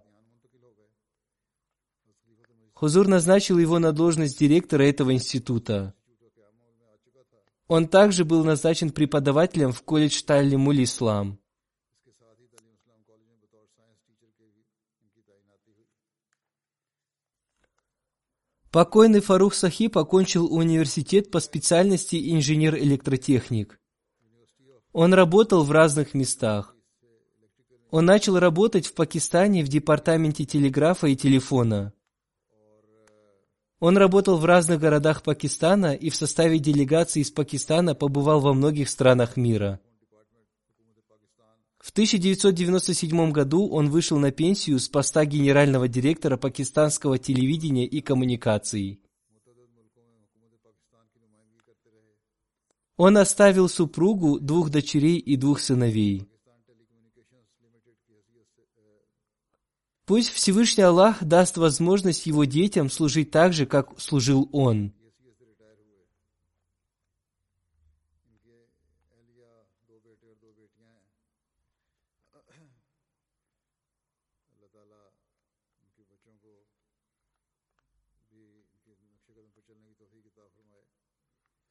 Хузур 2.73 3.07
назначил 3.07 3.57
его 3.57 3.79
на 3.79 3.93
должность 3.93 4.37
директора 4.37 4.83
этого 4.83 5.11
института. 5.11 5.95
Он 7.69 7.87
также 7.87 8.25
был 8.25 8.43
назначен 8.43 8.89
преподавателем 8.89 9.71
в 9.73 9.83
колледж 9.83 10.23
Таллимуль 10.23 10.83
Ислам. 10.83 11.39
Покойный 18.71 19.19
Фарух 19.19 19.53
Сахиб 19.53 19.99
окончил 19.99 20.51
университет 20.51 21.29
по 21.29 21.39
специальности 21.39 22.33
инженер-электротехник. 22.33 23.79
Он 24.91 25.13
работал 25.13 25.63
в 25.63 25.71
разных 25.71 26.15
местах. 26.15 26.75
Он 27.91 28.05
начал 28.05 28.39
работать 28.39 28.87
в 28.87 28.95
Пакистане 28.95 29.63
в 29.63 29.67
департаменте 29.67 30.43
телеграфа 30.45 31.05
и 31.05 31.15
телефона. 31.15 31.93
Он 33.79 33.97
работал 33.97 34.37
в 34.37 34.45
разных 34.45 34.79
городах 34.79 35.23
Пакистана 35.23 35.93
и 35.93 36.09
в 36.09 36.15
составе 36.15 36.59
делегации 36.59 37.21
из 37.21 37.31
Пакистана 37.31 37.95
побывал 37.95 38.41
во 38.41 38.53
многих 38.53 38.89
странах 38.89 39.37
мира. 39.37 39.79
В 41.79 41.91
1997 41.91 43.31
году 43.31 43.69
он 43.69 43.89
вышел 43.89 44.19
на 44.19 44.31
пенсию 44.31 44.79
с 44.79 44.89
поста 44.89 45.23
генерального 45.23 45.87
директора 45.87 46.35
пакистанского 46.35 47.17
телевидения 47.17 47.85
и 47.85 48.01
коммуникаций. 48.01 48.99
Он 52.97 53.17
оставил 53.17 53.69
супругу, 53.69 54.41
двух 54.41 54.69
дочерей 54.69 55.19
и 55.19 55.37
двух 55.37 55.61
сыновей. 55.61 56.28
Пусть 60.09 60.31
Всевышний 60.31 60.81
Аллах 60.81 61.23
даст 61.23 61.57
возможность 61.57 62.25
его 62.25 62.43
детям 62.43 62.89
служить 62.89 63.29
так 63.29 63.53
же, 63.53 63.67
как 63.67 64.01
служил 64.01 64.49
он– 64.51 64.91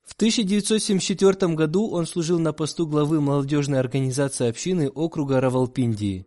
В 0.04 0.14
1974 0.18 1.54
году 1.54 1.90
он 1.90 2.06
служил 2.06 2.38
на 2.38 2.52
посту 2.52 2.86
главы 2.86 3.20
молодежной 3.20 3.78
организации 3.78 4.48
общины 4.48 4.88
округа 4.88 5.40
Равалпинди. 5.40 6.26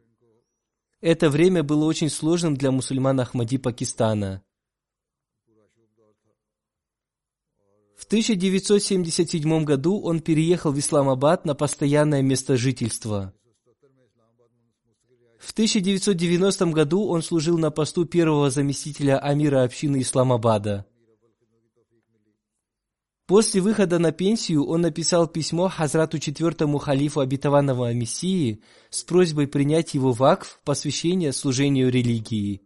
Это 1.02 1.32
время 1.32 1.64
было 1.64 1.86
очень 1.86 2.10
сложным 2.10 2.56
для 2.56 2.72
мусульман 2.72 3.20
Ахмади 3.20 3.58
Пакистана. 3.58 4.44
В 7.96 8.06
1977 8.06 9.64
году 9.64 10.00
он 10.00 10.20
переехал 10.22 10.72
в 10.72 10.80
Исламабад 10.80 11.46
на 11.46 11.56
постоянное 11.56 12.22
место 12.22 12.56
жительства. 12.56 13.34
В 15.40 15.52
1990 15.54 16.66
году 16.68 17.08
он 17.08 17.24
служил 17.24 17.58
на 17.58 17.72
посту 17.72 18.06
первого 18.06 18.52
заместителя 18.52 19.18
амира 19.18 19.64
общины 19.64 20.02
Исламабада– 20.02 20.86
После 23.32 23.62
выхода 23.62 23.98
на 23.98 24.12
пенсию 24.12 24.66
он 24.66 24.82
написал 24.82 25.26
письмо 25.26 25.70
Хазрату 25.70 26.20
четвертому 26.20 26.80
халифу 26.80 27.22
обетованного 27.22 27.94
Мессии 27.94 28.62
с 28.90 29.06
просьбой 29.06 29.48
принять 29.48 29.94
его 29.94 30.12
в 30.12 30.22
акв 30.22 30.60
посвящение 30.66 31.32
служению 31.32 31.90
религии. 31.90 32.62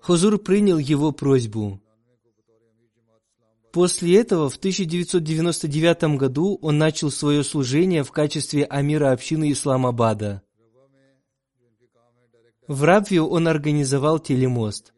Хузур 0.00 0.38
принял 0.38 0.78
его 0.78 1.12
просьбу. 1.12 1.80
После 3.72 4.16
этого 4.16 4.50
в 4.50 4.56
1999 4.56 6.18
году 6.18 6.58
он 6.62 6.78
начал 6.78 7.12
свое 7.12 7.44
служение 7.44 8.02
в 8.02 8.10
качестве 8.10 8.64
амира 8.64 9.12
общины 9.12 9.52
Исламабада. 9.52 10.42
В 12.66 12.82
Рабве 12.82 13.20
он 13.20 13.46
организовал 13.46 14.18
телемост. 14.18 14.92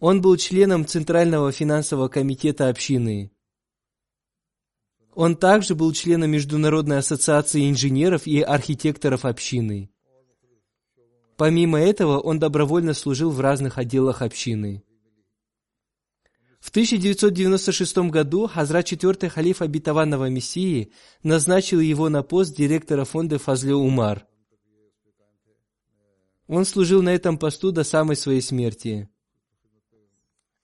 Он 0.00 0.22
был 0.22 0.38
членом 0.38 0.86
Центрального 0.86 1.52
финансового 1.52 2.08
комитета 2.08 2.68
общины. 2.68 3.30
Он 5.14 5.36
также 5.36 5.74
был 5.74 5.92
членом 5.92 6.30
Международной 6.30 6.98
ассоциации 6.98 7.68
инженеров 7.68 8.26
и 8.26 8.40
архитекторов 8.40 9.26
общины. 9.26 9.90
Помимо 11.36 11.78
этого, 11.78 12.18
он 12.18 12.38
добровольно 12.38 12.94
служил 12.94 13.30
в 13.30 13.40
разных 13.40 13.76
отделах 13.76 14.22
общины. 14.22 14.82
В 16.60 16.70
1996 16.70 18.10
году 18.10 18.46
Хазрат 18.46 18.86
четвертый 18.86 19.28
халиф 19.28 19.60
обетованного 19.60 20.30
Мессии 20.30 20.92
назначил 21.22 21.80
его 21.80 22.08
на 22.08 22.22
пост 22.22 22.56
директора 22.56 23.04
фонда 23.04 23.38
Фазле 23.38 23.74
Умар. 23.74 24.26
Он 26.46 26.64
служил 26.64 27.02
на 27.02 27.10
этом 27.10 27.36
посту 27.36 27.70
до 27.70 27.84
самой 27.84 28.16
своей 28.16 28.40
смерти. 28.40 29.09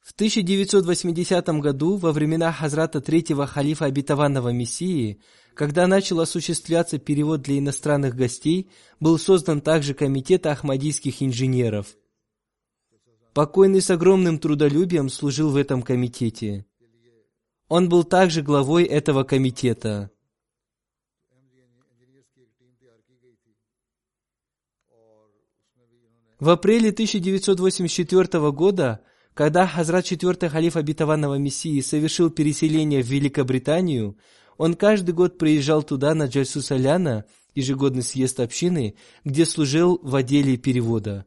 В 0.06 0.12
1980 0.12 1.48
году, 1.60 1.96
во 1.96 2.12
времена 2.12 2.52
Хазрата 2.52 3.00
третьего 3.00 3.44
халифа 3.44 3.86
обетованного 3.86 4.50
Мессии, 4.50 5.20
когда 5.52 5.88
начал 5.88 6.20
осуществляться 6.20 6.98
перевод 6.98 7.42
для 7.42 7.58
иностранных 7.58 8.14
гостей, 8.14 8.70
был 9.00 9.18
создан 9.18 9.60
также 9.60 9.94
комитет 9.94 10.46
ахмадийских 10.46 11.24
инженеров. 11.24 11.96
Покойный 13.34 13.80
с 13.80 13.90
огромным 13.90 14.38
трудолюбием 14.38 15.08
служил 15.08 15.50
в 15.50 15.56
этом 15.56 15.82
комитете. 15.82 16.66
Он 17.66 17.88
был 17.88 18.04
также 18.04 18.42
главой 18.42 18.84
этого 18.84 19.24
комитета. 19.24 20.12
В 26.38 26.48
апреле 26.48 26.90
1984 26.90 28.52
года, 28.52 29.00
когда 29.36 29.66
Хазрат 29.66 30.06
четвертый 30.06 30.48
халиф 30.48 30.76
обетованного 30.76 31.34
Мессии 31.34 31.82
совершил 31.82 32.30
переселение 32.30 33.02
в 33.02 33.06
Великобританию, 33.06 34.16
он 34.56 34.72
каждый 34.72 35.12
год 35.12 35.36
приезжал 35.36 35.82
туда 35.82 36.14
на 36.14 36.24
Джальсу 36.24 36.62
Саляна, 36.62 37.26
ежегодный 37.54 38.02
съезд 38.02 38.40
общины, 38.40 38.94
где 39.26 39.44
служил 39.44 40.00
в 40.02 40.16
отделе 40.16 40.56
перевода. 40.56 41.26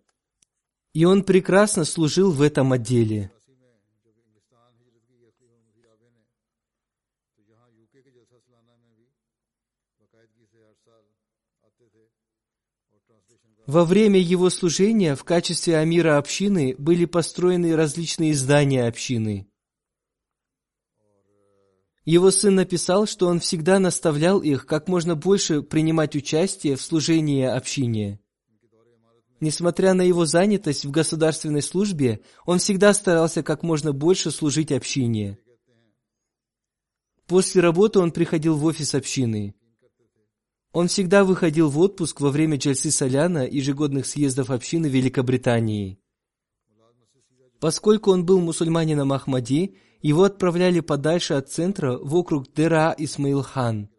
И 0.95 1.05
он 1.05 1.21
прекрасно 1.21 1.85
служил 1.85 2.31
в 2.31 2.41
этом 2.41 2.73
отделе. 2.73 3.31
Во 13.69 13.85
время 13.85 14.19
его 14.19 14.49
служения 14.49 15.15
в 15.15 15.23
качестве 15.23 15.77
амира 15.77 16.17
общины 16.17 16.73
были 16.79 17.05
построены 17.05 17.75
различные 17.75 18.33
здания 18.33 18.87
общины. 18.87 19.47
Его 22.03 22.31
сын 22.31 22.55
написал, 22.55 23.05
что 23.05 23.27
он 23.27 23.39
всегда 23.39 23.77
наставлял 23.77 24.39
их 24.39 24.65
как 24.65 24.87
можно 24.87 25.15
больше 25.15 25.61
принимать 25.61 26.15
участие 26.15 26.77
в 26.77 26.81
служении 26.81 27.45
общине. 27.45 28.19
Несмотря 29.39 29.93
на 29.93 30.01
его 30.01 30.25
занятость 30.25 30.83
в 30.83 30.89
государственной 30.89 31.61
службе, 31.61 32.21
он 32.47 32.57
всегда 32.57 32.91
старался 32.91 33.43
как 33.43 33.61
можно 33.61 33.93
больше 33.93 34.31
служить 34.31 34.71
общине. 34.71 35.37
После 37.27 37.61
работы 37.61 37.99
он 37.99 38.11
приходил 38.11 38.57
в 38.57 38.65
офис 38.65 38.95
общины. 38.95 39.53
Он 40.71 40.87
всегда 40.87 41.23
выходил 41.23 41.69
в 41.69 41.79
отпуск 41.79 42.21
во 42.21 42.29
время 42.29 42.57
Джальсы 42.57 42.91
Соляна 42.91 43.47
ежегодных 43.47 44.05
съездов 44.05 44.51
общины 44.51 44.85
Великобритании. 44.85 45.99
Поскольку 47.59 48.11
он 48.11 48.25
был 48.25 48.39
мусульманином 48.39 49.11
Ахмади, 49.11 49.75
его 50.01 50.23
отправляли 50.23 50.79
подальше 50.79 51.33
от 51.33 51.49
центра 51.49 51.97
в 51.97 52.15
округ 52.15 52.53
Дера 52.53 52.95
Исмаил-хан. 52.97 53.89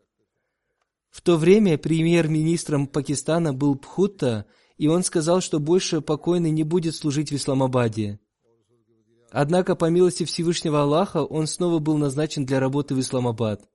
В 1.11 1.21
то 1.23 1.37
время 1.37 1.77
премьер-министром 1.77 2.87
Пакистана 2.87 3.53
был 3.53 3.75
Пхутта, 3.77 4.47
и 4.79 4.87
он 4.87 5.03
сказал, 5.03 5.41
что 5.41 5.59
больше 5.59 6.01
покойный 6.01 6.53
не 6.53 6.63
будет 6.63 6.95
служить 6.95 7.33
в 7.33 7.35
Исламабаде. 7.37 8.21
Однако, 9.33 9.75
по 9.75 9.91
милости 9.91 10.25
Всевышнего 10.25 10.83
Аллаха, 10.83 11.25
он 11.25 11.47
снова 11.47 11.81
был 11.81 11.99
назначен 11.99 12.47
для 12.47 12.61
работы 12.61 12.95
в 12.95 13.01
Исламабад. 13.01 13.70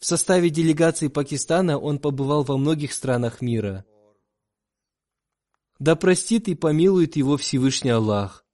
В 0.00 0.06
составе 0.06 0.48
делегации 0.48 1.08
Пакистана 1.08 1.78
он 1.78 1.98
побывал 1.98 2.42
во 2.42 2.56
многих 2.56 2.94
странах 2.94 3.42
мира. 3.42 3.84
Да 5.78 5.94
простит 5.94 6.48
и 6.48 6.54
помилует 6.54 7.16
его 7.16 7.36
Всевышний 7.36 7.90
Аллах. 7.90 8.46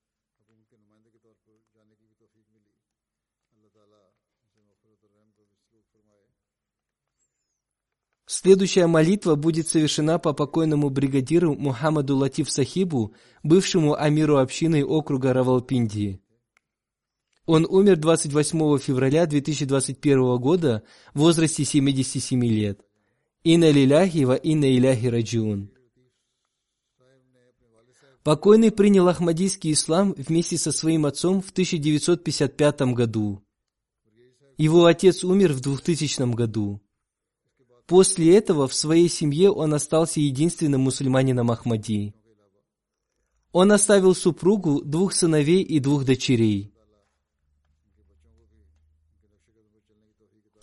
Следующая 8.27 8.89
молитва 8.89 9.37
будет 9.37 9.69
совершена 9.69 10.19
по 10.19 10.33
покойному 10.33 10.91
бригадиру 10.91 11.55
Мухаммаду 11.55 12.17
Латиф 12.17 12.51
Сахибу, 12.51 13.15
бывшему 13.45 13.95
амиру 13.95 14.39
общины 14.39 14.85
округа 14.85 15.33
Равалпиндии. 15.33 16.21
Он 17.47 17.65
умер 17.65 17.97
28 17.97 18.79
февраля 18.79 19.25
2021 19.25 20.37
года 20.39 20.83
в 21.15 21.21
возрасте 21.21 21.65
77 21.65 22.45
лет. 22.45 22.81
Инна 23.45 23.71
лиляхи 23.71 24.25
ва 24.25 24.35
инна 24.35 24.77
иляхи 24.77 25.07
раджиун. 25.07 25.71
Покойный 28.25 28.73
принял 28.73 29.07
Ахмадийский 29.07 29.73
ислам 29.73 30.13
вместе 30.15 30.59
со 30.59 30.73
своим 30.73 31.07
отцом 31.07 31.41
в 31.41 31.51
1955 31.51 32.81
году. 32.93 33.45
Его 34.59 34.87
отец 34.87 35.23
умер 35.23 35.53
в 35.53 35.61
2000 35.61 36.35
году. 36.35 36.83
После 37.87 38.37
этого 38.37 38.67
в 38.67 38.75
своей 38.75 39.09
семье 39.09 39.53
он 39.53 39.73
остался 39.75 40.19
единственным 40.19 40.81
мусульманином 40.81 41.53
Ахмади. 41.53 42.13
Он 43.53 43.71
оставил 43.71 44.17
супругу, 44.17 44.83
двух 44.83 45.13
сыновей 45.13 45.63
и 45.63 45.79
двух 45.79 46.05
дочерей. 46.05 46.76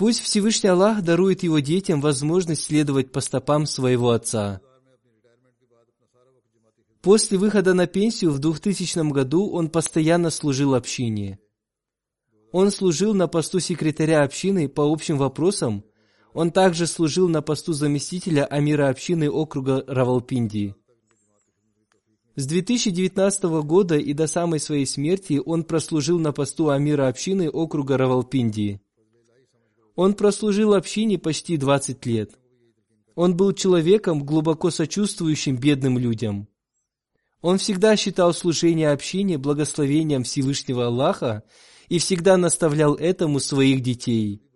Пусть 0.03 0.19
Всевышний 0.19 0.67
Аллах 0.67 1.01
дарует 1.01 1.43
его 1.43 1.59
детям 1.59 2.01
возможность 2.01 2.63
следовать 2.63 3.13
по 3.13 3.21
стопам 3.21 3.65
своего 3.65 4.09
отца. 4.09 4.59
После 7.01 7.37
выхода 7.37 7.73
на 7.73 7.87
пенсию 7.87 8.31
в 8.31 8.39
2000 8.39 9.13
году 9.13 9.49
он 9.49 9.69
постоянно 9.69 10.29
служил 10.29 10.75
общине. 10.75 11.39
Он 12.51 12.69
служил 12.69 13.13
на 13.13 13.29
посту 13.29 13.61
секретаря 13.61 14.23
общины 14.23 14.67
по 14.67 14.81
общим 14.81 15.17
вопросам, 15.17 15.85
он 16.33 16.51
также 16.51 16.85
служил 16.85 17.29
на 17.29 17.41
посту 17.41 17.71
заместителя 17.71 18.43
амира 18.43 18.89
общины 18.89 19.29
округа 19.29 19.85
Равалпинди. 19.87 20.75
С 22.35 22.45
2019 22.45 23.43
года 23.63 23.95
и 23.95 24.11
до 24.11 24.27
самой 24.27 24.59
своей 24.59 24.85
смерти 24.85 25.41
он 25.45 25.63
прослужил 25.63 26.19
на 26.19 26.33
посту 26.33 26.71
амира 26.71 27.07
общины 27.07 27.49
округа 27.49 27.97
Равалпинди. 27.97 28.82
Он 29.95 30.13
прослужил 30.13 30.73
общине 30.73 31.17
почти 31.17 31.57
20 31.57 32.05
лет. 32.05 32.31
Он 33.15 33.37
был 33.37 33.53
человеком, 33.53 34.25
глубоко 34.25 34.71
сочувствующим 34.71 35.57
бедным 35.57 35.97
людям. 35.97 36.47
Он 37.41 37.57
всегда 37.57 37.95
считал 37.95 38.33
служение 38.33 38.91
общине 38.91 39.37
благословением 39.37 40.23
Всевышнего 40.23 40.87
Аллаха 40.87 41.43
и 41.89 41.99
всегда 41.99 42.37
наставлял 42.37 42.95
этому 42.95 43.39
своих 43.39 43.81
детей– 43.81 44.41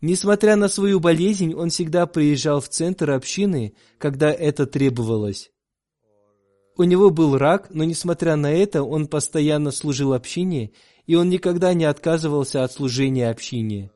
Несмотря 0.00 0.56
на 0.56 0.68
свою 0.68 0.98
болезнь, 0.98 1.52
он 1.54 1.68
всегда 1.68 2.06
приезжал 2.06 2.60
в 2.60 2.68
центр 2.68 3.10
общины, 3.10 3.74
когда 3.98 4.32
это 4.32 4.66
требовалось. 4.66 5.50
У 6.76 6.84
него 6.84 7.10
был 7.10 7.36
рак, 7.36 7.68
но 7.68 7.84
несмотря 7.84 8.36
на 8.36 8.50
это, 8.50 8.82
он 8.82 9.06
постоянно 9.08 9.70
служил 9.70 10.14
общине, 10.14 10.72
и 11.06 11.14
он 11.14 11.28
никогда 11.28 11.74
не 11.74 11.84
отказывался 11.84 12.64
от 12.64 12.72
служения 12.72 13.30
общине. 13.30 13.90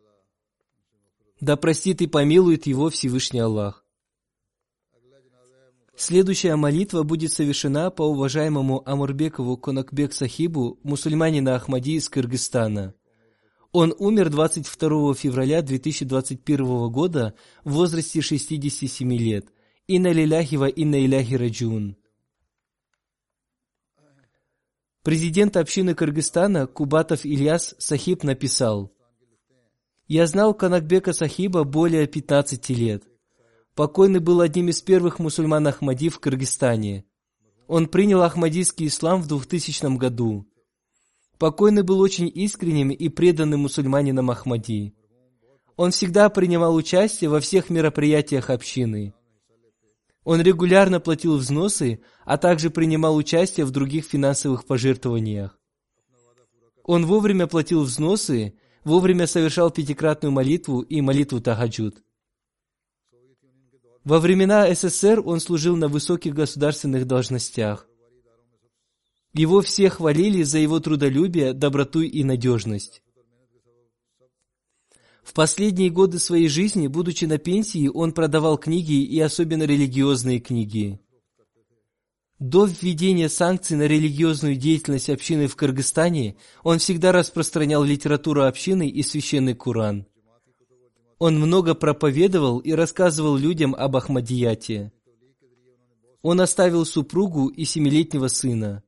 Да 1.41 1.57
простит 1.57 2.01
и 2.03 2.07
помилует 2.07 2.67
его 2.67 2.91
Всевышний 2.91 3.41
Аллах. 3.41 3.85
Следующая 5.97 6.57
молитва 6.57 7.05
будет 7.05 7.33
совершена 7.33 7.91
по 7.91 8.03
уважаемому 8.03 8.83
Амурбекову 8.89 9.57
Конакбек 9.57 10.13
Сахибу, 10.13 10.79
мусульманина 10.83 11.55
Ахмади 11.55 11.97
из 11.97 12.09
Кыргызстана. 12.09 12.95
Он 13.71 13.95
умер 13.99 14.31
22 14.31 15.15
февраля 15.15 15.63
2021 15.63 16.91
года 16.91 17.35
в 17.65 17.73
возрасте 17.73 18.21
67 18.21 19.13
лет. 19.15 19.47
Инна 19.87 20.13
лиляхи 20.13 20.57
ва 20.57 20.69
инна 20.69 21.05
иляхи 21.05 21.35
раджун. 21.35 21.97
Президент 25.05 25.59
общины 25.59 25.95
Кыргызстана 25.95 26.67
Кубатов 26.67 27.27
Ильяс 27.27 27.75
Сахиб 27.77 28.23
написал, 28.23 28.91
«Я 30.09 30.27
знал 30.27 30.55
Канакбека 30.55 31.13
Сахиба 31.13 31.65
более 31.65 32.07
15 32.07 32.71
лет. 32.71 33.05
Покойный 33.75 34.21
был 34.21 34.41
одним 34.41 34.71
из 34.71 34.81
первых 34.81 35.19
мусульман 35.19 35.67
Ахмади 35.67 36.09
в 36.09 36.21
Кыргызстане. 36.21 37.05
Он 37.67 37.87
принял 37.87 38.23
ахмадийский 38.23 38.87
ислам 38.87 39.21
в 39.21 39.29
2000 39.29 39.95
году. 39.99 40.47
Покойный 41.39 41.83
был 41.83 42.01
очень 42.01 42.31
искренним 42.35 42.89
и 42.89 43.11
преданным 43.11 43.61
мусульманином 43.61 44.31
Ахмади. 44.31 44.95
Он 45.77 45.91
всегда 45.91 46.31
принимал 46.31 46.75
участие 46.75 47.29
во 47.29 47.41
всех 47.41 47.69
мероприятиях 47.69 48.49
общины. 48.49 49.13
Он 50.25 50.41
регулярно 50.41 51.01
платил 51.01 51.37
взносы, 51.37 52.01
а 52.25 52.39
также 52.39 52.71
принимал 52.71 53.15
участие 53.15 53.67
в 53.67 53.71
других 53.71 54.07
финансовых 54.07 54.65
пожертвованиях. 54.65 55.59
Он 56.83 57.05
вовремя 57.07 57.47
платил 57.47 57.83
взносы, 57.83 58.55
вовремя 58.85 59.27
совершал 59.27 59.71
пятикратную 59.71 60.33
молитву 60.33 60.81
и 60.81 61.01
молитву 61.03 61.41
Тахаджуд. 61.41 62.03
Во 64.03 64.19
времена 64.19 64.73
СССР 64.75 65.23
он 65.25 65.41
служил 65.41 65.77
на 65.77 65.89
высоких 65.89 66.35
государственных 66.35 67.07
должностях. 67.07 67.87
Его 69.33 69.63
все 69.63 69.89
хвалили 69.89 70.43
за 70.43 70.59
его 70.59 70.79
трудолюбие, 70.81 71.55
доброту 71.55 72.03
и 72.03 72.23
надежность. 72.23 73.03
В 75.25 75.33
последние 75.33 75.91
годы 75.91 76.19
своей 76.19 76.49
жизни, 76.49 76.87
будучи 76.87 77.25
на 77.25 77.39
пенсии, 77.39 77.89
он 77.89 78.13
продавал 78.13 78.59
книги 78.59 79.03
и 79.03 79.19
особенно 79.21 79.63
религиозные 79.63 80.39
книги. 80.39 81.01
До 82.39 82.67
введения 82.67 83.31
санкций 83.31 83.77
на 83.77 83.87
религиозную 83.87 84.57
деятельность 84.57 85.09
общины 85.09 85.47
в 85.47 85.57
Кыргызстане 85.57 86.37
он 86.63 86.79
всегда 86.79 87.11
распространял 87.11 87.83
литературу 87.83 88.43
общины 88.43 88.87
и 88.87 89.03
священный 89.03 89.55
Куран. 89.55 90.07
Он 91.19 91.41
много 91.41 91.75
проповедовал 91.75 92.59
и 92.59 92.73
рассказывал 92.73 93.37
людям 93.37 93.75
об 93.75 93.97
Ахмадияте. 93.97 94.93
Он 96.21 96.41
оставил 96.41 96.85
супругу 96.85 97.49
и 97.49 97.65
семилетнего 97.65 98.29
сына. 98.29 98.83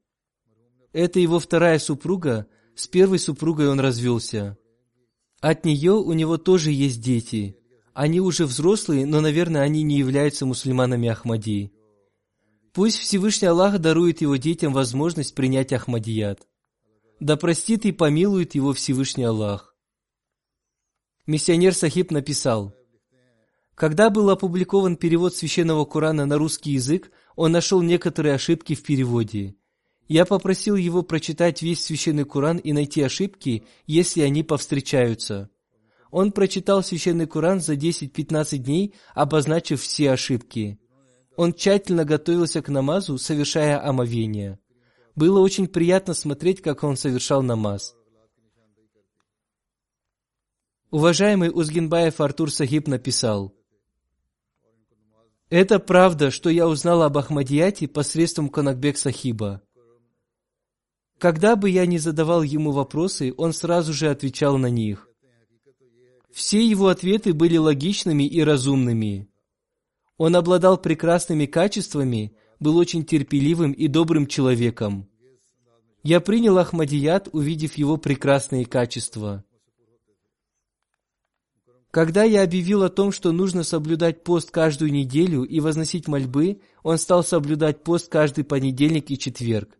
Это 0.92 1.18
его 1.18 1.38
вторая 1.38 1.78
супруга, 1.78 2.46
с 2.74 2.88
первой 2.88 3.20
супругой 3.20 3.68
он 3.68 3.80
развелся. 3.80 4.58
От 5.40 5.64
нее 5.64 5.92
у 5.92 6.12
него 6.12 6.38
тоже 6.38 6.70
есть 6.72 7.00
дети. 7.00 7.56
Они 7.94 8.20
уже 8.20 8.46
взрослые, 8.46 9.06
но, 9.06 9.20
наверное, 9.20 9.62
они 9.62 9.82
не 9.82 9.98
являются 9.98 10.46
мусульманами 10.46 11.08
Ахмади. 11.08 11.72
Пусть 12.72 12.98
Всевышний 12.98 13.48
Аллах 13.48 13.78
дарует 13.78 14.20
его 14.20 14.36
детям 14.36 14.72
возможность 14.72 15.34
принять 15.34 15.72
Ахмадият. 15.72 16.46
Да 17.20 17.36
простит 17.36 17.86
и 17.86 17.92
помилует 17.92 18.54
его 18.54 18.72
Всевышний 18.74 19.24
Аллах. 19.24 19.74
Миссионер 21.26 21.74
Сахиб 21.74 22.10
написал, 22.10 22.74
когда 23.74 24.08
был 24.08 24.30
опубликован 24.30 24.96
перевод 24.96 25.34
священного 25.34 25.84
Корана 25.84 26.24
на 26.24 26.38
русский 26.38 26.72
язык, 26.72 27.10
он 27.34 27.52
нашел 27.52 27.82
некоторые 27.82 28.34
ошибки 28.34 28.74
в 28.74 28.82
переводе. 28.82 29.54
Я 30.08 30.24
попросил 30.24 30.76
его 30.76 31.02
прочитать 31.02 31.62
весь 31.62 31.84
священный 31.84 32.24
Коран 32.24 32.58
и 32.58 32.72
найти 32.72 33.02
ошибки, 33.02 33.64
если 33.86 34.22
они 34.22 34.44
повстречаются. 34.44 35.50
Он 36.10 36.30
прочитал 36.30 36.82
священный 36.82 37.26
Коран 37.26 37.60
за 37.60 37.74
10-15 37.74 38.58
дней, 38.58 38.94
обозначив 39.14 39.82
все 39.82 40.12
ошибки. 40.12 40.78
Он 41.36 41.52
тщательно 41.52 42.04
готовился 42.04 42.62
к 42.62 42.68
намазу, 42.68 43.18
совершая 43.18 43.84
омовение. 43.84 44.58
Было 45.16 45.40
очень 45.40 45.66
приятно 45.66 46.14
смотреть, 46.14 46.62
как 46.62 46.84
он 46.84 46.96
совершал 46.96 47.42
намаз. 47.42 47.96
Уважаемый 50.90 51.50
Узгинбаев 51.52 52.20
Артур 52.20 52.50
Сахиб 52.52 52.86
написал, 52.86 53.52
«Это 55.50 55.78
правда, 55.78 56.30
что 56.30 56.48
я 56.48 56.68
узнал 56.68 57.02
об 57.02 57.18
Ахмадияте 57.18 57.88
посредством 57.88 58.48
Конакбек 58.48 58.96
Сахиба. 58.96 59.65
Когда 61.18 61.56
бы 61.56 61.70
я 61.70 61.86
ни 61.86 61.96
задавал 61.96 62.42
ему 62.42 62.72
вопросы, 62.72 63.32
он 63.36 63.52
сразу 63.52 63.92
же 63.92 64.10
отвечал 64.10 64.58
на 64.58 64.68
них. 64.68 65.08
Все 66.30 66.66
его 66.66 66.88
ответы 66.88 67.32
были 67.32 67.56
логичными 67.56 68.24
и 68.24 68.42
разумными. 68.42 69.28
Он 70.18 70.36
обладал 70.36 70.76
прекрасными 70.76 71.46
качествами, 71.46 72.34
был 72.60 72.76
очень 72.76 73.04
терпеливым 73.04 73.72
и 73.72 73.88
добрым 73.88 74.26
человеком. 74.26 75.08
Я 76.02 76.20
принял 76.20 76.58
Ахмадият, 76.58 77.28
увидев 77.32 77.74
его 77.74 77.96
прекрасные 77.96 78.66
качества. 78.66 79.44
Когда 81.90 82.24
я 82.24 82.42
объявил 82.42 82.82
о 82.82 82.90
том, 82.90 83.10
что 83.10 83.32
нужно 83.32 83.64
соблюдать 83.64 84.22
пост 84.22 84.50
каждую 84.50 84.92
неделю 84.92 85.44
и 85.44 85.60
возносить 85.60 86.08
мольбы, 86.08 86.60
он 86.82 86.98
стал 86.98 87.24
соблюдать 87.24 87.82
пост 87.82 88.10
каждый 88.10 88.44
понедельник 88.44 89.10
и 89.10 89.18
четверг. 89.18 89.78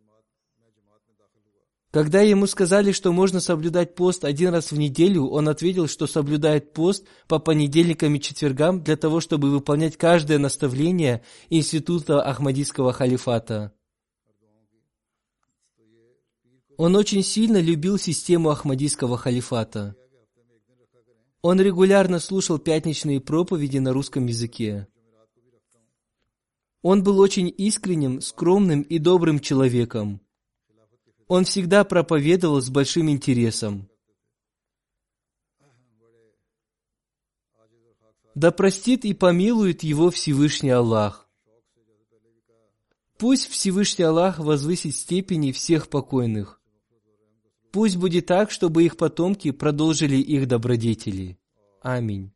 Когда 1.96 2.20
ему 2.20 2.46
сказали, 2.46 2.92
что 2.92 3.10
можно 3.10 3.40
соблюдать 3.40 3.94
пост 3.94 4.26
один 4.26 4.50
раз 4.50 4.70
в 4.70 4.76
неделю, 4.76 5.28
он 5.28 5.48
ответил, 5.48 5.88
что 5.88 6.06
соблюдает 6.06 6.74
пост 6.74 7.06
по 7.26 7.38
понедельникам 7.38 8.14
и 8.14 8.20
четвергам 8.20 8.84
для 8.84 8.98
того, 8.98 9.20
чтобы 9.20 9.50
выполнять 9.50 9.96
каждое 9.96 10.36
наставление 10.36 11.22
Института 11.48 12.20
Ахмадийского 12.20 12.92
халифата. 12.92 13.72
Он 16.76 16.96
очень 16.96 17.22
сильно 17.22 17.62
любил 17.62 17.96
систему 17.96 18.50
Ахмадийского 18.50 19.16
халифата. 19.16 19.96
Он 21.40 21.58
регулярно 21.58 22.18
слушал 22.18 22.58
пятничные 22.58 23.22
проповеди 23.22 23.78
на 23.78 23.94
русском 23.94 24.26
языке. 24.26 24.86
Он 26.82 27.02
был 27.02 27.20
очень 27.20 27.50
искренним, 27.56 28.20
скромным 28.20 28.82
и 28.82 28.98
добрым 28.98 29.40
человеком. 29.40 30.20
Он 31.28 31.44
всегда 31.44 31.84
проповедовал 31.84 32.60
с 32.60 32.70
большим 32.70 33.10
интересом. 33.10 33.88
Да 38.34 38.52
простит 38.52 39.04
и 39.04 39.14
помилует 39.14 39.82
его 39.82 40.10
Всевышний 40.10 40.70
Аллах. 40.70 41.28
Пусть 43.18 43.48
Всевышний 43.48 44.04
Аллах 44.04 44.38
возвысит 44.38 44.94
степени 44.94 45.52
всех 45.52 45.88
покойных. 45.88 46.60
Пусть 47.72 47.96
будет 47.96 48.26
так, 48.26 48.50
чтобы 48.50 48.84
их 48.84 48.96
потомки 48.96 49.50
продолжили 49.50 50.16
их 50.16 50.46
добродетели. 50.46 51.38
Аминь. 51.80 52.35